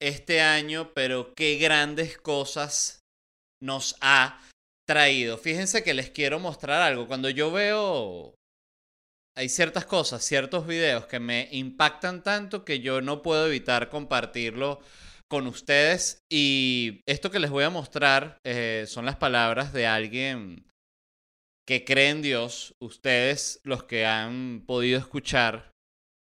este 0.00 0.40
año, 0.40 0.92
pero 0.94 1.34
qué 1.34 1.56
grandes 1.56 2.18
cosas 2.18 3.00
nos 3.62 3.96
ha 4.00 4.40
traído. 4.88 5.36
Fíjense 5.38 5.82
que 5.82 5.94
les 5.94 6.10
quiero 6.10 6.38
mostrar 6.40 6.80
algo. 6.82 7.06
Cuando 7.06 7.28
yo 7.28 7.52
veo, 7.52 8.34
hay 9.36 9.48
ciertas 9.48 9.84
cosas, 9.84 10.24
ciertos 10.24 10.66
videos 10.66 11.06
que 11.06 11.20
me 11.20 11.48
impactan 11.52 12.22
tanto 12.22 12.64
que 12.64 12.80
yo 12.80 13.00
no 13.00 13.22
puedo 13.22 13.46
evitar 13.46 13.90
compartirlo 13.90 14.80
con 15.28 15.46
ustedes. 15.46 16.18
Y 16.30 17.02
esto 17.06 17.30
que 17.30 17.38
les 17.38 17.50
voy 17.50 17.64
a 17.64 17.70
mostrar 17.70 18.38
eh, 18.44 18.84
son 18.88 19.04
las 19.04 19.16
palabras 19.16 19.72
de 19.72 19.86
alguien 19.86 20.64
que 21.66 21.84
cree 21.84 22.08
en 22.08 22.22
Dios. 22.22 22.74
Ustedes, 22.80 23.60
los 23.62 23.84
que 23.84 24.06
han 24.06 24.64
podido 24.66 24.98
escuchar 24.98 25.70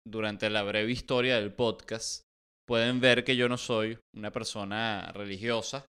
durante 0.07 0.49
la 0.51 0.63
breve 0.63 0.91
historia 0.91 1.37
del 1.37 1.53
podcast, 1.53 2.24
pueden 2.67 3.01
ver 3.01 3.25
que 3.25 3.37
yo 3.37 3.49
no 3.49 3.59
soy 3.59 3.99
una 4.15 4.31
persona 4.31 5.13
religiosa, 5.15 5.87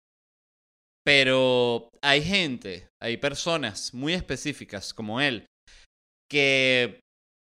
pero 1.05 1.89
hay 2.01 2.23
gente, 2.23 2.87
hay 3.01 3.17
personas 3.17 3.93
muy 3.93 4.13
específicas 4.13 4.93
como 4.93 5.21
él, 5.21 5.45
que 6.29 6.99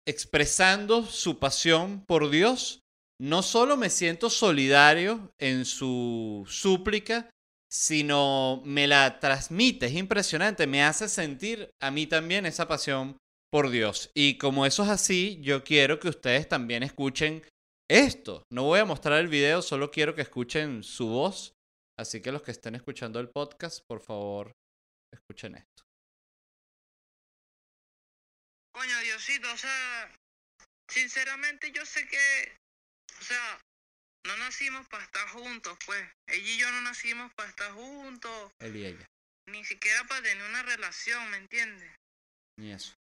expresando 0.07 1.05
su 1.05 1.39
pasión 1.39 2.03
por 2.07 2.29
Dios, 2.29 2.79
no 3.21 3.43
solo 3.43 3.77
me 3.77 3.91
siento 3.91 4.31
solidario 4.31 5.31
en 5.39 5.65
su 5.65 6.43
súplica, 6.49 7.29
sino 7.71 8.61
me 8.65 8.87
la 8.87 9.19
transmite, 9.19 9.85
es 9.85 9.93
impresionante, 9.93 10.65
me 10.65 10.83
hace 10.83 11.07
sentir 11.07 11.69
a 11.79 11.91
mí 11.91 12.07
también 12.07 12.45
esa 12.45 12.67
pasión 12.67 13.15
por 13.51 13.69
Dios. 13.69 14.09
Y 14.15 14.37
como 14.39 14.65
eso 14.65 14.83
es 14.83 14.89
así, 14.89 15.39
yo 15.41 15.63
quiero 15.63 15.99
que 15.99 16.09
ustedes 16.09 16.49
también 16.49 16.83
escuchen 16.83 17.43
esto. 17.91 18.45
No 18.49 18.63
voy 18.63 18.79
a 18.79 18.85
mostrar 18.85 19.19
el 19.19 19.27
video, 19.27 19.61
solo 19.61 19.91
quiero 19.91 20.15
que 20.15 20.21
escuchen 20.21 20.81
su 20.83 21.07
voz. 21.07 21.53
Así 21.99 22.21
que 22.21 22.31
los 22.31 22.41
que 22.41 22.51
estén 22.51 22.75
escuchando 22.75 23.19
el 23.19 23.29
podcast, 23.29 23.85
por 23.85 24.01
favor, 24.01 24.53
escuchen 25.13 25.55
esto. 25.55 25.83
Coño, 28.73 28.97
Diosito, 29.01 29.51
o 29.51 29.57
sea, 29.57 30.15
sinceramente 30.89 31.71
yo 31.73 31.85
sé 31.85 32.07
que, 32.07 32.57
o 33.19 33.23
sea, 33.23 33.59
no 34.25 34.37
nacimos 34.37 34.87
para 34.87 35.03
estar 35.03 35.27
juntos, 35.29 35.77
pues. 35.85 36.01
Ella 36.27 36.49
y 36.49 36.57
yo 36.57 36.71
no 36.71 36.81
nacimos 36.81 37.33
para 37.33 37.49
estar 37.49 37.73
juntos, 37.73 38.51
Él 38.59 38.75
y 38.77 38.85
ella. 38.85 39.05
ni 39.47 39.65
siquiera 39.65 40.03
para 40.05 40.21
tener 40.21 40.43
una 40.49 40.63
relación, 40.63 41.29
¿me 41.29 41.37
entiendes? 41.37 41.93
Ni 42.57 42.71
eso. 42.71 42.95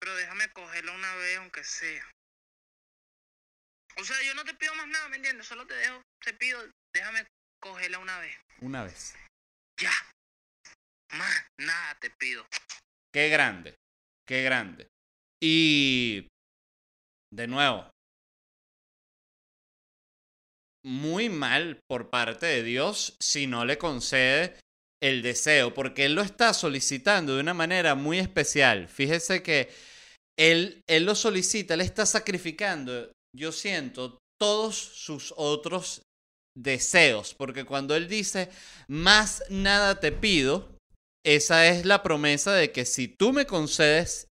Pero 0.00 0.16
déjame 0.16 0.50
cogerla 0.52 0.92
una 0.92 1.14
vez, 1.14 1.38
aunque 1.38 1.62
sea. 1.62 2.10
O 4.00 4.04
sea, 4.04 4.16
yo 4.26 4.34
no 4.34 4.44
te 4.44 4.54
pido 4.54 4.74
más 4.76 4.86
nada, 4.88 5.08
¿me 5.08 5.16
entiendes? 5.16 5.46
Solo 5.46 5.66
te 5.66 5.74
dejo, 5.74 6.00
te 6.24 6.32
pido, 6.32 6.58
déjame 6.94 7.26
cogerla 7.60 7.98
una 7.98 8.18
vez. 8.18 8.34
Una 8.60 8.84
vez. 8.84 9.14
Ya. 9.78 9.92
Más 11.12 11.44
nada 11.58 11.98
te 12.00 12.10
pido. 12.10 12.46
Qué 13.12 13.28
grande. 13.28 13.74
Qué 14.26 14.42
grande. 14.42 14.86
Y 15.42 16.28
de 17.32 17.46
nuevo, 17.46 17.90
muy 20.84 21.28
mal 21.28 21.80
por 21.86 22.08
parte 22.08 22.46
de 22.46 22.62
Dios 22.62 23.16
si 23.20 23.46
no 23.46 23.64
le 23.64 23.76
concede 23.76 24.58
el 25.02 25.22
deseo, 25.22 25.74
porque 25.74 26.06
Él 26.06 26.14
lo 26.14 26.22
está 26.22 26.54
solicitando 26.54 27.34
de 27.34 27.40
una 27.40 27.54
manera 27.54 27.94
muy 27.94 28.18
especial. 28.18 28.88
Fíjese 28.88 29.42
que 29.42 29.70
Él, 30.38 30.82
él 30.86 31.04
lo 31.04 31.14
solicita, 31.14 31.74
Él 31.74 31.80
está 31.82 32.06
sacrificando, 32.06 33.10
yo 33.34 33.52
siento, 33.52 34.18
todos 34.40 34.76
sus 34.76 35.34
otros 35.36 36.02
deseos, 36.56 37.34
porque 37.34 37.64
cuando 37.64 37.94
Él 37.94 38.08
dice, 38.08 38.50
más 38.88 39.42
nada 39.50 40.00
te 40.00 40.12
pido, 40.12 40.68
esa 41.24 41.66
es 41.66 41.84
la 41.84 42.02
promesa 42.02 42.52
de 42.52 42.72
que 42.72 42.84
si 42.84 43.08
tú 43.08 43.32
me 43.32 43.46
concedes 43.46 44.26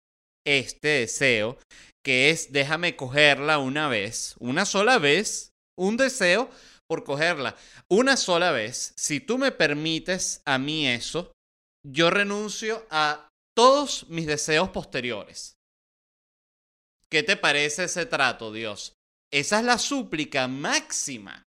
este 0.45 0.87
deseo, 0.87 1.57
que 2.03 2.29
es 2.29 2.51
déjame 2.51 2.95
cogerla 2.95 3.59
una 3.59 3.87
vez, 3.87 4.35
una 4.39 4.65
sola 4.65 4.97
vez, 4.97 5.51
un 5.77 5.97
deseo 5.97 6.49
por 6.87 7.03
cogerla 7.03 7.55
una 7.91 8.17
sola 8.17 8.51
vez, 8.51 8.93
si 8.97 9.19
tú 9.19 9.37
me 9.37 9.51
permites 9.51 10.41
a 10.45 10.57
mí 10.57 10.87
eso, 10.87 11.31
yo 11.85 12.09
renuncio 12.09 12.85
a 12.89 13.27
todos 13.57 14.07
mis 14.09 14.27
deseos 14.27 14.69
posteriores. 14.69 15.55
¿Qué 17.11 17.23
te 17.23 17.35
parece 17.35 17.85
ese 17.85 18.05
trato, 18.05 18.51
Dios? 18.51 18.93
Esa 19.31 19.59
es 19.59 19.65
la 19.65 19.77
súplica 19.77 20.47
máxima. 20.47 21.43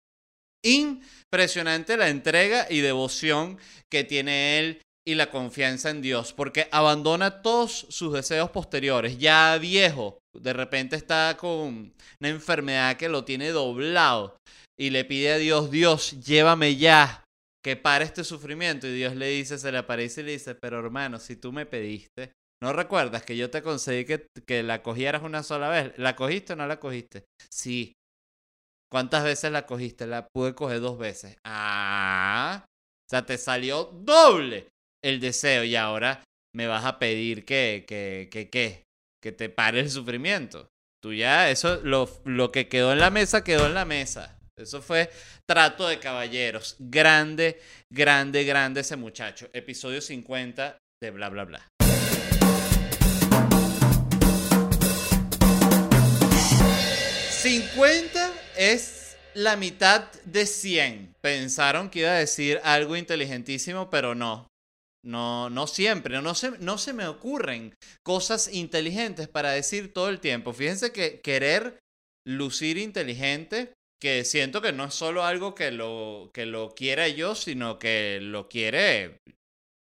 Impresionante 0.62 1.96
la 1.96 2.08
entrega 2.08 2.66
y 2.68 2.80
devoción 2.80 3.58
que 3.90 4.04
tiene 4.04 4.58
él 4.58 4.82
y 5.06 5.14
la 5.14 5.30
confianza 5.30 5.90
en 5.90 6.02
Dios, 6.02 6.32
porque 6.32 6.68
abandona 6.70 7.42
todos 7.42 7.86
sus 7.88 8.12
deseos 8.12 8.50
posteriores. 8.50 9.18
Ya 9.18 9.56
viejo, 9.58 10.18
de 10.38 10.52
repente 10.52 10.96
está 10.96 11.36
con 11.38 11.92
una 12.20 12.28
enfermedad 12.28 12.96
que 12.96 13.08
lo 13.08 13.24
tiene 13.24 13.48
doblado 13.50 14.36
y 14.78 14.90
le 14.90 15.04
pide 15.04 15.32
a 15.32 15.38
Dios, 15.38 15.70
Dios, 15.70 16.22
llévame 16.24 16.76
ya, 16.76 17.24
que 17.62 17.76
pare 17.76 18.04
este 18.04 18.24
sufrimiento. 18.24 18.86
Y 18.86 18.94
Dios 18.94 19.16
le 19.16 19.28
dice, 19.28 19.58
se 19.58 19.72
le 19.72 19.78
aparece 19.78 20.20
y 20.20 20.24
le 20.24 20.32
dice, 20.32 20.54
pero 20.54 20.78
hermano, 20.78 21.18
si 21.18 21.36
tú 21.36 21.52
me 21.52 21.66
pediste, 21.66 22.32
¿no 22.62 22.72
recuerdas 22.72 23.22
que 23.22 23.36
yo 23.36 23.50
te 23.50 23.62
concedí 23.62 24.04
que, 24.04 24.26
que 24.46 24.62
la 24.62 24.82
cogieras 24.82 25.22
una 25.22 25.42
sola 25.42 25.68
vez? 25.68 25.92
¿La 25.96 26.16
cogiste 26.16 26.52
o 26.52 26.56
no 26.56 26.66
la 26.66 26.80
cogiste? 26.80 27.24
Sí. 27.50 27.94
¿Cuántas 28.90 29.24
veces 29.24 29.52
la 29.52 29.66
cogiste? 29.66 30.06
La 30.06 30.26
pude 30.28 30.54
coger 30.54 30.80
dos 30.80 30.98
veces. 30.98 31.36
Ah, 31.44 32.64
o 32.66 33.08
sea, 33.10 33.24
te 33.24 33.38
salió 33.38 33.84
doble 33.84 34.68
el 35.02 35.20
deseo 35.20 35.64
y 35.64 35.76
ahora 35.76 36.22
me 36.54 36.66
vas 36.66 36.84
a 36.84 36.98
pedir 36.98 37.44
que, 37.44 37.84
que, 37.86 38.28
que, 38.30 38.50
que, 38.50 38.82
que 39.22 39.32
te 39.32 39.48
pare 39.48 39.80
el 39.80 39.90
sufrimiento. 39.90 40.68
Tú 41.02 41.14
ya, 41.14 41.50
eso, 41.50 41.80
lo, 41.82 42.10
lo 42.24 42.52
que 42.52 42.68
quedó 42.68 42.92
en 42.92 42.98
la 42.98 43.10
mesa, 43.10 43.44
quedó 43.44 43.66
en 43.66 43.74
la 43.74 43.84
mesa. 43.84 44.38
Eso 44.58 44.82
fue 44.82 45.10
trato 45.48 45.88
de 45.88 45.98
caballeros. 45.98 46.76
Grande, 46.78 47.60
grande, 47.90 48.44
grande 48.44 48.80
ese 48.80 48.96
muchacho. 48.96 49.48
Episodio 49.54 50.02
50 50.02 50.76
de 51.02 51.10
bla, 51.10 51.30
bla, 51.30 51.44
bla. 51.44 51.79
50 57.42 58.34
es 58.58 59.16
la 59.32 59.56
mitad 59.56 60.12
de 60.26 60.44
100. 60.44 61.14
Pensaron 61.22 61.88
que 61.88 62.00
iba 62.00 62.10
a 62.10 62.18
decir 62.18 62.60
algo 62.64 62.96
inteligentísimo, 62.96 63.88
pero 63.88 64.14
no. 64.14 64.46
No, 65.02 65.48
no 65.48 65.66
siempre, 65.66 66.20
no 66.20 66.34
se, 66.34 66.50
no 66.58 66.76
se 66.76 66.92
me 66.92 67.06
ocurren 67.06 67.72
cosas 68.02 68.52
inteligentes 68.52 69.26
para 69.26 69.52
decir 69.52 69.94
todo 69.94 70.10
el 70.10 70.20
tiempo. 70.20 70.52
Fíjense 70.52 70.92
que 70.92 71.22
querer 71.22 71.78
lucir 72.26 72.76
inteligente, 72.76 73.72
que 73.98 74.26
siento 74.26 74.60
que 74.60 74.72
no 74.72 74.84
es 74.84 74.94
solo 74.94 75.24
algo 75.24 75.54
que 75.54 75.70
lo, 75.70 76.30
que 76.34 76.44
lo 76.44 76.74
quiera 76.74 77.08
yo, 77.08 77.34
sino 77.34 77.78
que 77.78 78.18
lo 78.20 78.50
quiere, 78.50 79.16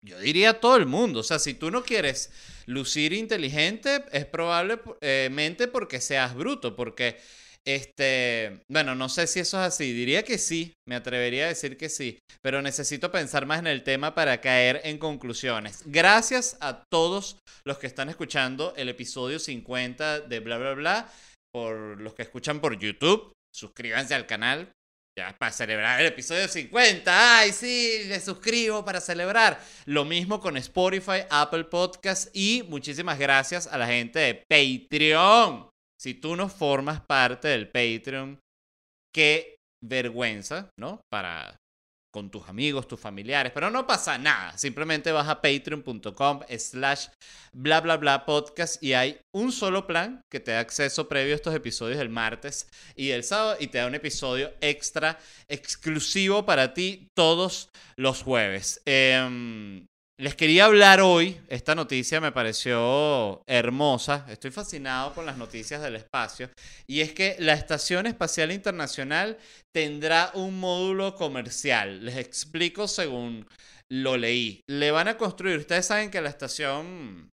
yo 0.01 0.17
diría 0.19 0.61
todo 0.61 0.77
el 0.77 0.85
mundo. 0.85 1.19
O 1.19 1.23
sea, 1.23 1.39
si 1.39 1.53
tú 1.53 1.71
no 1.71 1.83
quieres 1.83 2.31
lucir 2.65 3.13
inteligente, 3.13 4.03
es 4.11 4.25
probablemente 4.25 5.67
porque 5.67 6.01
seas 6.01 6.35
bruto, 6.35 6.75
porque 6.75 7.17
este, 7.65 8.59
bueno, 8.69 8.93
no 8.93 9.07
sé 9.07 9.25
si 9.25 9.39
eso 9.39 9.57
es 9.57 9.67
así, 9.67 9.93
diría 9.93 10.23
que 10.23 10.37
sí, 10.37 10.73
me 10.87 10.95
atrevería 10.95 11.45
a 11.45 11.49
decir 11.49 11.77
que 11.77 11.87
sí, 11.87 12.19
pero 12.41 12.61
necesito 12.61 13.11
pensar 13.11 13.45
más 13.45 13.59
en 13.59 13.67
el 13.67 13.83
tema 13.83 14.13
para 14.15 14.41
caer 14.41 14.81
en 14.83 14.97
conclusiones. 14.97 15.83
Gracias 15.85 16.57
a 16.59 16.83
todos 16.91 17.37
los 17.65 17.77
que 17.77 17.87
están 17.87 18.09
escuchando 18.09 18.73
el 18.75 18.89
episodio 18.89 19.39
50 19.39 20.21
de 20.21 20.39
bla 20.41 20.57
bla 20.57 20.73
bla, 20.73 21.13
por 21.53 22.01
los 22.01 22.13
que 22.15 22.23
escuchan 22.23 22.59
por 22.59 22.77
YouTube, 22.77 23.31
suscríbanse 23.53 24.13
al 24.13 24.25
canal, 24.25 24.71
ya 25.17 25.35
para 25.37 25.51
celebrar 25.51 25.99
el 26.01 26.07
episodio 26.07 26.47
50. 26.47 27.39
Ay, 27.39 27.51
sí, 27.51 28.05
me 28.07 28.19
suscribo 28.19 28.83
para 28.83 28.99
celebrar. 28.99 29.59
Lo 29.85 30.05
mismo 30.05 30.39
con 30.39 30.57
Spotify, 30.57 31.25
Apple 31.29 31.65
Podcast 31.65 32.29
y 32.35 32.63
muchísimas 32.67 33.19
gracias 33.19 33.67
a 33.67 33.77
la 33.77 33.87
gente 33.87 34.19
de 34.19 34.43
Patreon. 34.49 35.69
Si 35.99 36.15
tú 36.15 36.35
no 36.35 36.49
formas 36.49 37.01
parte 37.01 37.47
del 37.47 37.69
Patreon, 37.69 38.39
qué 39.13 39.57
vergüenza, 39.81 40.69
¿no? 40.79 41.01
Para 41.11 41.55
con 42.13 42.29
tus 42.29 42.47
amigos, 42.47 42.87
tus 42.87 42.99
familiares, 42.99 43.51
pero 43.53 43.71
no 43.71 43.87
pasa 43.87 44.19
nada. 44.19 44.55
Simplemente 44.55 45.11
vas 45.11 45.27
a 45.27 45.41
patreon.com 45.41 46.41
slash 46.57 47.07
bla 47.53 47.81
bla 47.81 47.97
bla 47.97 48.23
podcast 48.23 48.81
y 48.83 48.93
hay 48.93 49.19
un 49.33 49.51
solo 49.51 49.87
plan 49.87 50.21
que 50.29 50.39
te 50.39 50.51
da 50.51 50.59
acceso 50.59 51.09
previo 51.09 51.33
a 51.33 51.37
estos 51.37 51.55
episodios 51.55 51.97
del 51.97 52.09
martes 52.09 52.69
y 52.95 53.07
del 53.07 53.23
sábado 53.23 53.57
y 53.59 53.67
te 53.67 53.79
da 53.79 53.87
un 53.87 53.95
episodio 53.95 54.53
extra 54.61 55.17
exclusivo 55.47 56.45
para 56.45 56.75
ti 56.75 57.07
todos 57.15 57.69
los 57.97 58.21
jueves. 58.21 58.79
Eh, 58.85 59.83
les 60.17 60.35
quería 60.35 60.65
hablar 60.65 61.01
hoy, 61.01 61.41
esta 61.47 61.73
noticia 61.73 62.21
me 62.21 62.31
pareció 62.31 63.41
hermosa, 63.47 64.25
estoy 64.29 64.51
fascinado 64.51 65.13
con 65.13 65.25
las 65.25 65.37
noticias 65.37 65.81
del 65.81 65.95
espacio, 65.95 66.49
y 66.87 67.01
es 67.01 67.13
que 67.13 67.35
la 67.39 67.53
Estación 67.53 68.05
Espacial 68.05 68.51
Internacional 68.51 69.37
tendrá 69.73 70.31
un 70.35 70.59
módulo 70.59 71.15
comercial. 71.15 72.05
Les 72.05 72.17
explico 72.17 72.87
según 72.87 73.47
lo 73.89 74.17
leí. 74.17 74.61
Le 74.67 74.91
van 74.91 75.07
a 75.07 75.17
construir, 75.17 75.57
ustedes 75.57 75.87
saben 75.87 76.11
que 76.11 76.21
la 76.21 76.29
Estación 76.29 77.31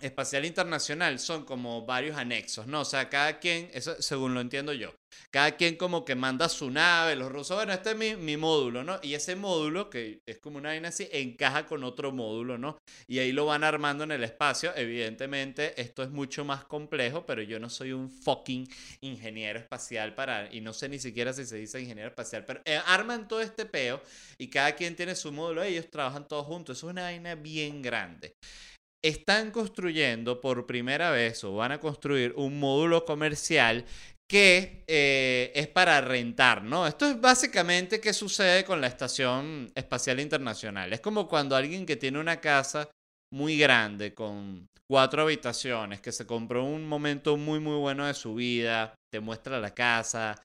Espacial 0.00 0.44
Internacional 0.44 1.18
son 1.18 1.44
como 1.44 1.84
varios 1.84 2.16
anexos, 2.16 2.66
¿no? 2.66 2.80
O 2.80 2.84
sea, 2.84 3.08
cada 3.08 3.38
quien, 3.38 3.70
eso 3.74 4.00
según 4.00 4.34
lo 4.34 4.40
entiendo 4.40 4.72
yo, 4.72 4.94
cada 5.30 5.56
quien 5.56 5.76
como 5.76 6.04
que 6.04 6.14
manda 6.14 6.48
su 6.48 6.70
nave, 6.70 7.16
los 7.16 7.30
rusos, 7.30 7.56
bueno, 7.56 7.72
este 7.72 7.90
es 7.90 7.96
mi, 7.96 8.16
mi, 8.16 8.36
módulo, 8.36 8.84
¿no? 8.84 8.98
Y 9.02 9.14
ese 9.14 9.36
módulo, 9.36 9.90
que 9.90 10.20
es 10.26 10.38
como 10.38 10.58
una 10.58 10.70
vaina 10.70 10.88
así, 10.88 11.08
encaja 11.12 11.66
con 11.66 11.84
otro 11.84 12.12
módulo, 12.12 12.58
¿no? 12.58 12.78
Y 13.06 13.18
ahí 13.18 13.32
lo 13.32 13.46
van 13.46 13.64
armando 13.64 14.04
en 14.04 14.12
el 14.12 14.24
espacio. 14.24 14.72
Evidentemente, 14.76 15.80
esto 15.80 16.02
es 16.02 16.10
mucho 16.10 16.44
más 16.44 16.64
complejo, 16.64 17.26
pero 17.26 17.42
yo 17.42 17.58
no 17.58 17.68
soy 17.68 17.92
un 17.92 18.10
fucking 18.10 18.68
ingeniero 19.00 19.58
espacial 19.58 20.14
para, 20.14 20.52
y 20.52 20.60
no 20.60 20.72
sé 20.72 20.88
ni 20.88 20.98
siquiera 20.98 21.32
si 21.32 21.44
se 21.44 21.56
dice 21.56 21.80
ingeniero 21.80 22.08
espacial, 22.08 22.44
pero 22.44 22.60
eh, 22.64 22.80
arman 22.86 23.28
todo 23.28 23.40
este 23.40 23.66
peo 23.66 24.02
y 24.38 24.48
cada 24.48 24.72
quien 24.74 24.96
tiene 24.96 25.14
su 25.14 25.32
módulo, 25.32 25.62
ellos 25.62 25.90
trabajan 25.90 26.26
todos 26.26 26.46
juntos. 26.46 26.78
Eso 26.78 26.88
es 26.88 26.92
una 26.92 27.02
vaina 27.02 27.34
bien 27.34 27.82
grande 27.82 28.34
están 29.02 29.50
construyendo 29.50 30.40
por 30.40 30.66
primera 30.66 31.10
vez 31.10 31.42
o 31.44 31.54
van 31.54 31.72
a 31.72 31.80
construir 31.80 32.34
un 32.36 32.58
módulo 32.58 33.04
comercial 33.04 33.84
que 34.30 34.84
eh, 34.86 35.50
es 35.56 35.66
para 35.66 36.00
rentar, 36.00 36.62
¿no? 36.62 36.86
Esto 36.86 37.06
es 37.06 37.20
básicamente 37.20 38.00
qué 38.00 38.12
sucede 38.12 38.64
con 38.64 38.80
la 38.80 38.86
Estación 38.86 39.72
Espacial 39.74 40.20
Internacional. 40.20 40.92
Es 40.92 41.00
como 41.00 41.26
cuando 41.26 41.56
alguien 41.56 41.84
que 41.84 41.96
tiene 41.96 42.20
una 42.20 42.40
casa 42.40 42.88
muy 43.32 43.58
grande 43.58 44.14
con 44.14 44.68
cuatro 44.88 45.22
habitaciones, 45.22 46.00
que 46.00 46.12
se 46.12 46.26
compró 46.26 46.64
un 46.64 46.86
momento 46.86 47.36
muy 47.36 47.58
muy 47.58 47.76
bueno 47.76 48.06
de 48.06 48.14
su 48.14 48.34
vida, 48.34 48.94
te 49.12 49.18
muestra 49.18 49.58
la 49.58 49.74
casa, 49.74 50.40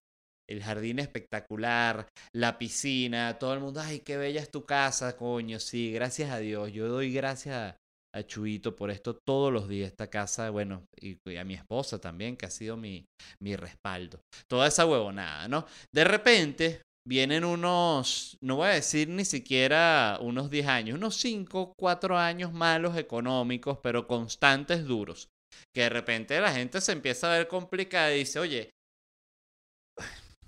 el 0.48 0.64
jardín 0.64 1.00
espectacular, 1.00 2.08
la 2.34 2.58
piscina, 2.58 3.38
todo 3.38 3.54
el 3.54 3.60
mundo, 3.60 3.82
ay, 3.82 4.00
qué 4.00 4.18
bella 4.18 4.42
es 4.42 4.50
tu 4.50 4.66
casa, 4.66 5.16
coño, 5.16 5.60
sí, 5.60 5.92
gracias 5.92 6.32
a 6.32 6.40
Dios, 6.40 6.72
yo 6.72 6.88
doy 6.88 7.14
gracias 7.14 7.76
a 8.16 8.24
Chuito 8.24 8.76
por 8.76 8.90
esto 8.90 9.18
todos 9.28 9.52
los 9.52 9.68
días. 9.68 9.90
Esta 9.90 10.10
casa, 10.10 10.50
bueno, 10.50 10.86
y, 11.00 11.18
a 11.36 11.44
mi 11.44 11.54
esposa 11.54 12.00
también, 12.00 12.38
que 12.38 12.46
ha 12.46 12.50
sido 12.50 12.78
mi, 12.78 13.06
mi 13.42 13.56
respaldo. 13.56 14.22
Toda 14.50 14.68
esa 14.68 14.86
huevonada, 14.86 15.48
¿no? 15.48 15.66
De 15.94 16.04
repente 16.04 16.82
vienen 17.08 17.44
unos, 17.44 18.38
no 18.42 18.58
voy 18.58 18.70
a 18.70 18.74
decir 18.74 19.10
ni 19.10 19.26
siquiera 19.26 20.18
unos 20.22 20.50
10 20.50 20.68
años, 20.68 20.98
unos 20.98 21.18
5, 21.18 21.74
4 21.78 22.18
años 22.18 22.54
malos 22.54 22.98
económicos, 22.98 23.80
pero 23.84 24.08
constantes, 24.08 24.86
duros. 24.86 25.28
Que 25.74 25.84
de 25.84 25.90
repente 25.90 26.40
la 26.40 26.54
gente 26.54 26.82
se 26.82 26.94
empieza 26.94 27.28
a 27.28 27.38
ver 27.38 27.48
complicada 27.48 28.14
y 28.14 28.20
dice, 28.20 28.40
oye, 28.40 28.72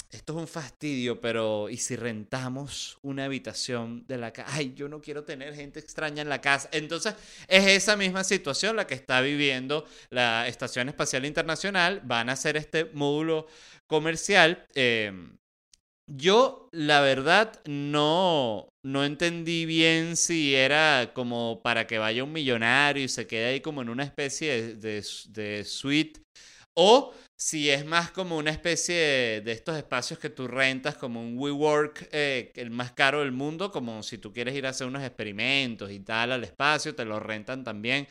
esto 0.09 0.33
es 0.33 0.39
un 0.39 0.47
fastidio, 0.47 1.19
pero 1.19 1.69
¿y 1.69 1.77
si 1.77 1.95
rentamos 1.95 2.97
una 3.01 3.25
habitación 3.25 4.05
de 4.07 4.17
la 4.17 4.31
casa? 4.31 4.49
Ay, 4.53 4.73
yo 4.73 4.87
no 4.87 5.01
quiero 5.01 5.23
tener 5.25 5.53
gente 5.53 5.79
extraña 5.79 6.21
en 6.21 6.29
la 6.29 6.39
casa. 6.39 6.69
Entonces, 6.71 7.15
es 7.47 7.67
esa 7.67 7.97
misma 7.97 8.23
situación 8.23 8.75
la 8.77 8.87
que 8.87 8.95
está 8.95 9.19
viviendo 9.21 9.85
la 10.09 10.47
Estación 10.47 10.87
Espacial 10.87 11.25
Internacional. 11.25 12.01
Van 12.05 12.29
a 12.29 12.33
hacer 12.33 12.55
este 12.55 12.85
módulo 12.85 13.47
comercial. 13.87 14.65
Em, 14.75 15.37
yo, 16.09 16.69
la 16.71 17.01
verdad, 17.01 17.61
no, 17.65 18.69
no 18.85 19.03
entendí 19.03 19.65
bien 19.65 20.15
si 20.15 20.55
era 20.55 21.11
como 21.13 21.61
para 21.61 21.85
que 21.85 21.97
vaya 21.97 22.23
un 22.23 22.31
millonario 22.31 23.03
y 23.03 23.09
se 23.09 23.27
quede 23.27 23.45
ahí 23.47 23.61
como 23.61 23.81
en 23.81 23.89
una 23.89 24.05
especie 24.05 24.75
de, 24.75 25.05
de 25.29 25.65
suite 25.65 26.21
o 26.77 27.13
si 27.39 27.69
es 27.69 27.85
más 27.85 28.11
como 28.11 28.37
una 28.37 28.49
especie 28.49 29.41
de, 29.41 29.51
estos 29.51 29.77
espacios 29.77 30.17
que 30.17 30.31
tú 30.31 30.47
rentas, 30.47 30.95
como 30.95 31.21
un 31.21 31.37
WeWork, 31.37 32.09
eh, 32.11 32.51
el 32.55 32.71
más 32.71 32.93
caro 32.93 33.19
del 33.19 33.31
mundo, 33.31 33.71
como 33.71 34.01
si 34.01 34.17
tú 34.17 34.33
quieres 34.33 34.55
ir 34.55 34.65
a 34.65 34.71
hacer 34.71 34.87
unos 34.87 35.03
experimentos 35.03 35.91
y 35.91 35.99
tal 35.99 36.31
al 36.31 36.43
espacio, 36.43 36.95
te 36.95 37.05
lo 37.05 37.19
rentan 37.19 37.63
también. 37.63 38.07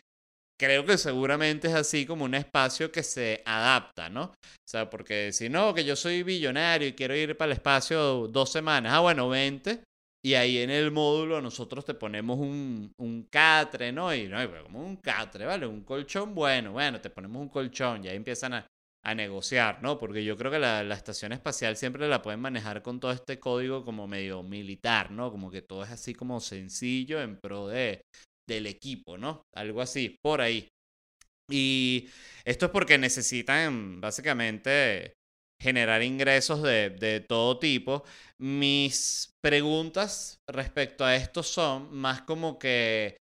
Creo 0.59 0.85
que 0.85 0.97
seguramente 0.97 1.67
es 1.67 1.75
así 1.75 2.05
como 2.05 2.25
un 2.25 2.33
espacio 2.33 2.91
que 2.91 3.03
se 3.03 3.43
adapta, 3.45 4.09
¿no? 4.09 4.23
O 4.23 4.67
sea, 4.67 4.89
porque 4.89 5.31
si 5.31 5.49
no, 5.49 5.73
que 5.73 5.85
yo 5.85 5.95
soy 5.95 6.23
billonario 6.23 6.87
y 6.87 6.93
quiero 6.93 7.15
ir 7.15 7.37
para 7.37 7.51
el 7.51 7.57
espacio 7.57 8.27
dos 8.29 8.51
semanas, 8.51 8.93
ah, 8.95 9.01
bueno, 9.01 9.29
vente. 9.29 9.83
Y 10.23 10.33
ahí 10.33 10.57
en 10.57 10.71
el 10.71 10.89
módulo 10.89 11.41
nosotros 11.41 11.85
te 11.85 11.93
ponemos 11.93 12.39
un, 12.39 12.91
un 12.97 13.23
catre, 13.29 13.91
¿no? 13.91 14.13
Y 14.15 14.27
no, 14.27 14.37
como 14.63 14.79
un 14.83 14.95
catre, 14.97 15.45
¿vale? 15.45 15.67
Un 15.67 15.83
colchón, 15.83 16.33
bueno, 16.33 16.71
bueno, 16.71 16.99
te 16.99 17.09
ponemos 17.09 17.39
un 17.41 17.49
colchón 17.49 18.03
y 18.03 18.07
ahí 18.07 18.15
empiezan 18.15 18.55
a, 18.55 18.67
a 19.07 19.15
negociar, 19.15 19.81
¿no? 19.81 19.97
Porque 19.97 20.25
yo 20.25 20.35
creo 20.35 20.51
que 20.51 20.59
la, 20.59 20.83
la, 20.83 20.95
estación 20.95 21.31
espacial 21.31 21.77
siempre 21.77 22.09
la 22.09 22.21
pueden 22.21 22.41
manejar 22.41 22.81
con 22.81 22.99
todo 22.99 23.13
este 23.13 23.39
código 23.39 23.85
como 23.85 24.05
medio 24.05 24.43
militar, 24.43 25.11
¿no? 25.11 25.31
Como 25.31 25.49
que 25.49 25.61
todo 25.61 25.85
es 25.85 25.91
así 25.91 26.13
como 26.13 26.41
sencillo 26.41 27.21
en 27.21 27.39
pro 27.39 27.69
de, 27.69 28.01
del 28.45 28.65
equipo, 28.65 29.17
¿no? 29.17 29.43
Algo 29.55 29.81
así, 29.81 30.17
por 30.21 30.41
ahí. 30.41 30.67
Y 31.49 32.09
esto 32.43 32.65
es 32.65 32.71
porque 32.73 32.97
necesitan 32.97 34.01
básicamente 34.01 35.13
generar 35.61 36.03
ingresos 36.03 36.61
de, 36.61 36.89
de 36.89 37.21
todo 37.21 37.59
tipo. 37.59 38.03
Mis 38.41 39.31
preguntas 39.41 40.35
respecto 40.49 41.05
a 41.05 41.15
esto 41.15 41.43
son 41.43 41.95
más 41.95 42.23
como 42.23 42.59
que 42.59 43.15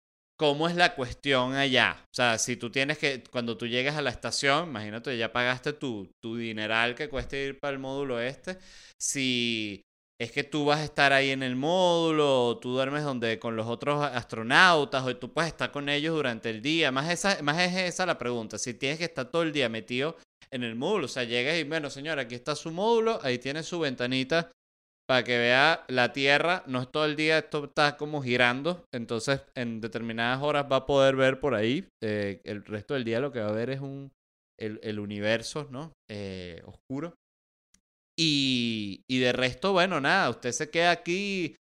¿Cómo 0.44 0.68
es 0.68 0.76
la 0.76 0.94
cuestión 0.94 1.54
allá? 1.54 1.96
O 2.02 2.14
sea, 2.14 2.36
si 2.36 2.58
tú 2.58 2.70
tienes 2.70 2.98
que, 2.98 3.24
cuando 3.30 3.56
tú 3.56 3.66
llegas 3.66 3.96
a 3.96 4.02
la 4.02 4.10
estación, 4.10 4.68
imagínate, 4.68 5.16
ya 5.16 5.32
pagaste 5.32 5.72
tu, 5.72 6.10
tu 6.22 6.36
dineral 6.36 6.94
que 6.94 7.08
cuesta 7.08 7.38
ir 7.38 7.58
para 7.58 7.72
el 7.72 7.78
módulo 7.78 8.20
este, 8.20 8.58
si 9.00 9.80
es 10.20 10.32
que 10.32 10.44
tú 10.44 10.66
vas 10.66 10.80
a 10.80 10.84
estar 10.84 11.14
ahí 11.14 11.30
en 11.30 11.42
el 11.42 11.56
módulo, 11.56 12.48
o 12.48 12.58
tú 12.58 12.72
duermes 12.72 13.04
donde 13.04 13.38
con 13.38 13.56
los 13.56 13.66
otros 13.66 14.04
astronautas, 14.04 15.02
o 15.06 15.16
tú 15.16 15.32
puedes 15.32 15.50
estar 15.50 15.72
con 15.72 15.88
ellos 15.88 16.14
durante 16.14 16.50
el 16.50 16.60
día, 16.60 16.92
más, 16.92 17.10
esa, 17.10 17.42
más 17.42 17.58
es 17.62 17.94
esa 17.94 18.04
la 18.04 18.18
pregunta, 18.18 18.58
si 18.58 18.74
tienes 18.74 18.98
que 18.98 19.04
estar 19.04 19.30
todo 19.30 19.44
el 19.44 19.52
día 19.52 19.70
metido 19.70 20.18
en 20.50 20.62
el 20.62 20.74
módulo, 20.74 21.06
o 21.06 21.08
sea, 21.08 21.24
llegas 21.24 21.56
y, 21.56 21.64
bueno, 21.64 21.88
señora, 21.88 22.20
aquí 22.20 22.34
está 22.34 22.54
su 22.54 22.70
módulo, 22.70 23.18
ahí 23.22 23.38
tiene 23.38 23.62
su 23.62 23.80
ventanita 23.80 24.52
para 25.06 25.24
que 25.24 25.38
vea 25.38 25.84
la 25.88 26.12
Tierra, 26.12 26.62
no 26.66 26.80
es 26.80 26.90
todo 26.90 27.04
el 27.04 27.16
día, 27.16 27.38
esto 27.38 27.64
está 27.64 27.96
como 27.96 28.22
girando, 28.22 28.84
entonces 28.92 29.42
en 29.54 29.80
determinadas 29.80 30.42
horas 30.42 30.66
va 30.70 30.76
a 30.76 30.86
poder 30.86 31.16
ver 31.16 31.40
por 31.40 31.54
ahí, 31.54 31.86
eh, 32.02 32.40
el 32.44 32.64
resto 32.64 32.94
del 32.94 33.04
día 33.04 33.20
lo 33.20 33.32
que 33.32 33.40
va 33.40 33.48
a 33.48 33.52
ver 33.52 33.70
es 33.70 33.80
un, 33.80 34.10
el, 34.58 34.80
el 34.82 34.98
universo, 34.98 35.68
¿no? 35.70 35.92
Eh, 36.10 36.62
oscuro. 36.64 37.14
Y, 38.18 39.02
y 39.10 39.18
de 39.18 39.32
resto, 39.32 39.72
bueno, 39.72 40.00
nada, 40.00 40.30
usted 40.30 40.52
se 40.52 40.70
queda 40.70 40.92
aquí, 40.92 41.56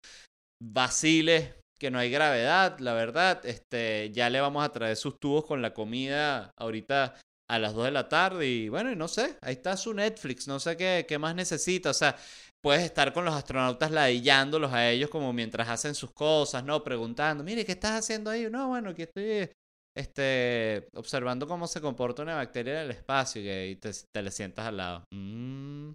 vacile, 0.63 1.55
que 1.81 1.91
no 1.91 1.99
hay 1.99 2.11
gravedad, 2.11 2.79
la 2.81 2.93
verdad, 2.93 3.45
este, 3.47 4.11
ya 4.13 4.29
le 4.29 4.41
vamos 4.41 4.65
a 4.65 4.73
traer 4.73 4.97
sus 4.97 5.19
tubos 5.19 5.47
con 5.47 5.63
la 5.63 5.73
comida 5.73 6.51
ahorita 6.59 7.15
a 7.49 7.59
las 7.59 7.75
2 7.75 7.87
de 7.87 7.91
la 7.91 8.09
tarde 8.09 8.47
y 8.47 8.69
bueno, 8.69 8.93
y 8.93 8.97
no 8.97 9.09
sé, 9.09 9.37
ahí 9.41 9.55
está 9.55 9.77
su 9.77 9.95
Netflix, 9.95 10.47
no 10.47 10.61
sé 10.61 10.77
qué, 10.77 11.05
qué 11.09 11.19
más 11.19 11.35
necesita, 11.35 11.91
o 11.91 11.95
sea, 11.95 12.17
puedes 12.63 12.83
estar 12.83 13.13
con 13.13 13.25
los 13.25 13.35
astronautas 13.35 13.91
ladillándolos 13.91 14.73
a 14.73 14.91
ellos 14.91 15.11
como 15.11 15.33
mientras 15.33 15.69
hacen 15.69 15.95
sus 15.95 16.13
cosas, 16.13 16.65
¿no? 16.65 16.83
Preguntando, 16.85 17.43
mire, 17.45 17.65
¿qué 17.65 17.73
estás 17.73 17.93
haciendo 17.93 18.31
ahí? 18.31 18.49
No, 18.51 18.69
bueno, 18.69 18.91
aquí 18.91 19.03
estoy 19.03 19.51
este, 19.97 20.89
observando 20.95 21.47
cómo 21.47 21.67
se 21.67 21.81
comporta 21.81 22.23
una 22.23 22.37
bacteria 22.37 22.81
en 22.81 22.87
el 22.87 22.91
espacio 22.91 23.43
y 23.43 23.77
te, 23.77 23.91
te 24.15 24.23
le 24.23 24.31
sientas 24.31 24.67
al 24.67 24.77
lado. 24.77 25.05
Mm. 25.13 25.93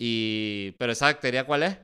Y, 0.00 0.72
pero 0.78 0.92
esa 0.92 1.06
bacteria, 1.06 1.44
¿cuál 1.44 1.62
es? 1.64 1.78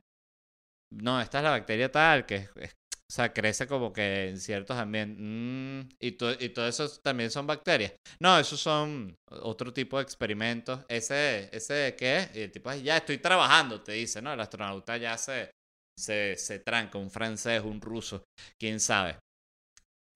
No, 0.91 1.21
esta 1.21 1.39
es 1.39 1.43
la 1.43 1.51
bacteria 1.51 1.91
tal, 1.91 2.25
que 2.25 2.49
es, 2.55 2.75
O 3.09 3.13
sea, 3.13 3.31
crece 3.31 3.67
como 3.67 3.93
que 3.93 4.29
en 4.29 4.39
ciertos 4.39 4.75
ambientes. 4.77 5.17
Mm, 5.19 5.79
y, 5.99 6.07
y 6.07 6.49
todo 6.49 6.67
eso 6.67 6.89
también 7.01 7.31
son 7.31 7.47
bacterias. 7.47 7.93
No, 8.19 8.37
esos 8.37 8.59
son 8.59 9.15
otro 9.29 9.71
tipo 9.73 9.97
de 9.97 10.03
experimentos. 10.03 10.81
Ese, 10.89 11.49
ese 11.55 11.95
¿qué 11.97 12.17
es? 12.17 12.35
Y 12.35 12.41
el 12.41 12.51
tipo, 12.51 12.73
ya 12.73 12.97
estoy 12.97 13.19
trabajando, 13.19 13.81
te 13.81 13.93
dice, 13.93 14.21
¿no? 14.21 14.33
El 14.33 14.39
astronauta 14.41 14.97
ya 14.97 15.17
se, 15.17 15.51
se, 15.97 16.35
se 16.35 16.59
tranca, 16.59 16.97
un 16.97 17.09
francés, 17.09 17.61
un 17.63 17.79
ruso, 17.79 18.23
quién 18.59 18.79
sabe. 18.81 19.17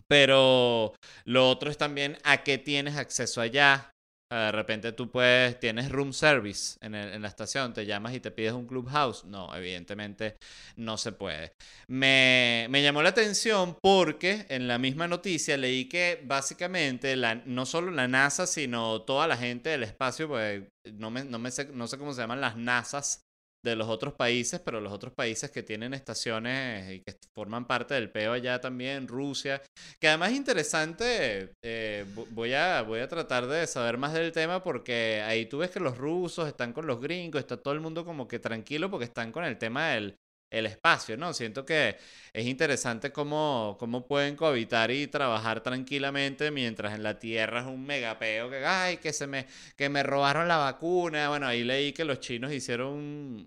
Pero 0.07 0.93
lo 1.23 1.49
otro 1.49 1.71
es 1.71 1.77
también 1.77 2.17
a 2.23 2.43
qué 2.43 2.57
tienes 2.57 2.97
acceso 2.97 3.39
allá, 3.39 3.90
de 4.35 4.51
repente 4.51 4.91
tú 4.93 5.11
puedes, 5.11 5.59
tienes 5.59 5.89
room 5.91 6.13
service 6.13 6.77
en, 6.81 6.95
en, 6.95 7.21
la 7.21 7.27
estación, 7.27 7.73
te 7.73 7.85
llamas 7.85 8.13
y 8.13 8.19
te 8.19 8.31
pides 8.31 8.53
un 8.53 8.65
clubhouse. 8.65 9.25
No, 9.25 9.53
evidentemente 9.55 10.37
no 10.77 10.97
se 10.97 11.11
puede. 11.11 11.53
Me, 11.87 12.67
me, 12.69 12.81
llamó 12.81 13.01
la 13.01 13.09
atención 13.09 13.77
porque 13.81 14.45
en 14.49 14.67
la 14.67 14.77
misma 14.77 15.07
noticia 15.07 15.57
leí 15.57 15.89
que 15.89 16.21
básicamente 16.23 17.15
la, 17.15 17.35
no 17.35 17.65
solo 17.65 17.91
la 17.91 18.07
NASA, 18.07 18.47
sino 18.47 19.01
toda 19.01 19.27
la 19.27 19.37
gente 19.37 19.69
del 19.69 19.83
espacio, 19.83 20.27
pues 20.27 20.63
no, 20.93 21.11
me, 21.11 21.23
no, 21.25 21.37
me 21.39 21.51
sé, 21.51 21.65
no 21.73 21.87
sé 21.87 21.97
cómo 21.97 22.13
se 22.13 22.21
llaman 22.21 22.41
las 22.41 22.55
NASAs 22.55 23.21
de 23.63 23.75
los 23.75 23.87
otros 23.87 24.13
países, 24.13 24.59
pero 24.59 24.81
los 24.81 24.91
otros 24.91 25.13
países 25.13 25.51
que 25.51 25.63
tienen 25.63 25.93
estaciones 25.93 26.91
y 26.91 26.99
que 27.01 27.15
forman 27.33 27.65
parte 27.65 27.93
del 27.93 28.09
PEO 28.11 28.33
allá 28.33 28.59
también, 28.59 29.07
Rusia, 29.07 29.61
que 29.99 30.07
además 30.07 30.31
es 30.31 30.37
interesante, 30.37 31.51
eh, 31.63 32.05
voy, 32.31 32.53
a, 32.53 32.81
voy 32.81 32.99
a 32.99 33.07
tratar 33.07 33.47
de 33.47 33.67
saber 33.67 33.97
más 33.97 34.13
del 34.13 34.31
tema 34.31 34.63
porque 34.63 35.21
ahí 35.25 35.45
tú 35.45 35.59
ves 35.59 35.69
que 35.69 35.79
los 35.79 35.97
rusos 35.97 36.47
están 36.47 36.73
con 36.73 36.87
los 36.87 36.99
gringos, 36.99 37.39
está 37.39 37.57
todo 37.57 37.73
el 37.73 37.81
mundo 37.81 38.05
como 38.05 38.27
que 38.27 38.39
tranquilo 38.39 38.89
porque 38.89 39.05
están 39.05 39.31
con 39.31 39.43
el 39.43 39.57
tema 39.57 39.89
del 39.89 40.15
el 40.51 40.65
espacio, 40.67 41.17
¿no? 41.17 41.33
Siento 41.33 41.65
que 41.65 41.97
es 42.33 42.45
interesante 42.45 43.11
cómo, 43.11 43.77
cómo 43.79 44.05
pueden 44.07 44.35
cohabitar 44.35 44.91
y 44.91 45.07
trabajar 45.07 45.61
tranquilamente 45.63 46.51
mientras 46.51 46.93
en 46.95 47.03
la 47.03 47.17
Tierra 47.19 47.61
es 47.61 47.67
un 47.67 47.85
megapeo 47.85 48.49
que, 48.49 48.65
ay, 48.65 48.97
que 48.97 49.13
se 49.13 49.27
me, 49.27 49.47
que 49.77 49.89
me 49.89 50.03
robaron 50.03 50.47
la 50.47 50.57
vacuna. 50.57 51.29
Bueno, 51.29 51.47
ahí 51.47 51.63
leí 51.63 51.93
que 51.93 52.05
los 52.05 52.19
chinos 52.19 52.51
hicieron 52.53 52.89
un, 52.93 53.45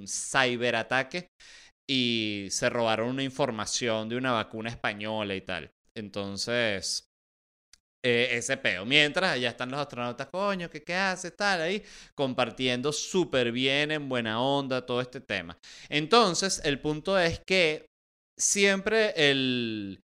un 0.00 0.04
ciberataque 0.08 1.28
y 1.86 2.48
se 2.50 2.70
robaron 2.70 3.08
una 3.08 3.22
información 3.22 4.08
de 4.08 4.16
una 4.16 4.32
vacuna 4.32 4.70
española 4.70 5.34
y 5.34 5.40
tal. 5.42 5.72
Entonces, 5.94 7.09
eh, 8.02 8.28
ese 8.32 8.56
peo. 8.56 8.84
Mientras 8.84 9.32
allá 9.32 9.50
están 9.50 9.70
los 9.70 9.80
astronautas, 9.80 10.28
coño, 10.28 10.70
¿qué, 10.70 10.82
qué 10.82 10.94
hace? 10.94 11.30
Tal 11.30 11.60
ahí, 11.60 11.82
compartiendo 12.14 12.92
súper 12.92 13.52
bien, 13.52 13.90
en 13.90 14.08
buena 14.08 14.40
onda, 14.40 14.84
todo 14.86 15.00
este 15.00 15.20
tema. 15.20 15.58
Entonces, 15.88 16.60
el 16.64 16.80
punto 16.80 17.18
es 17.18 17.40
que 17.46 17.86
siempre 18.38 19.12
el, 19.16 20.00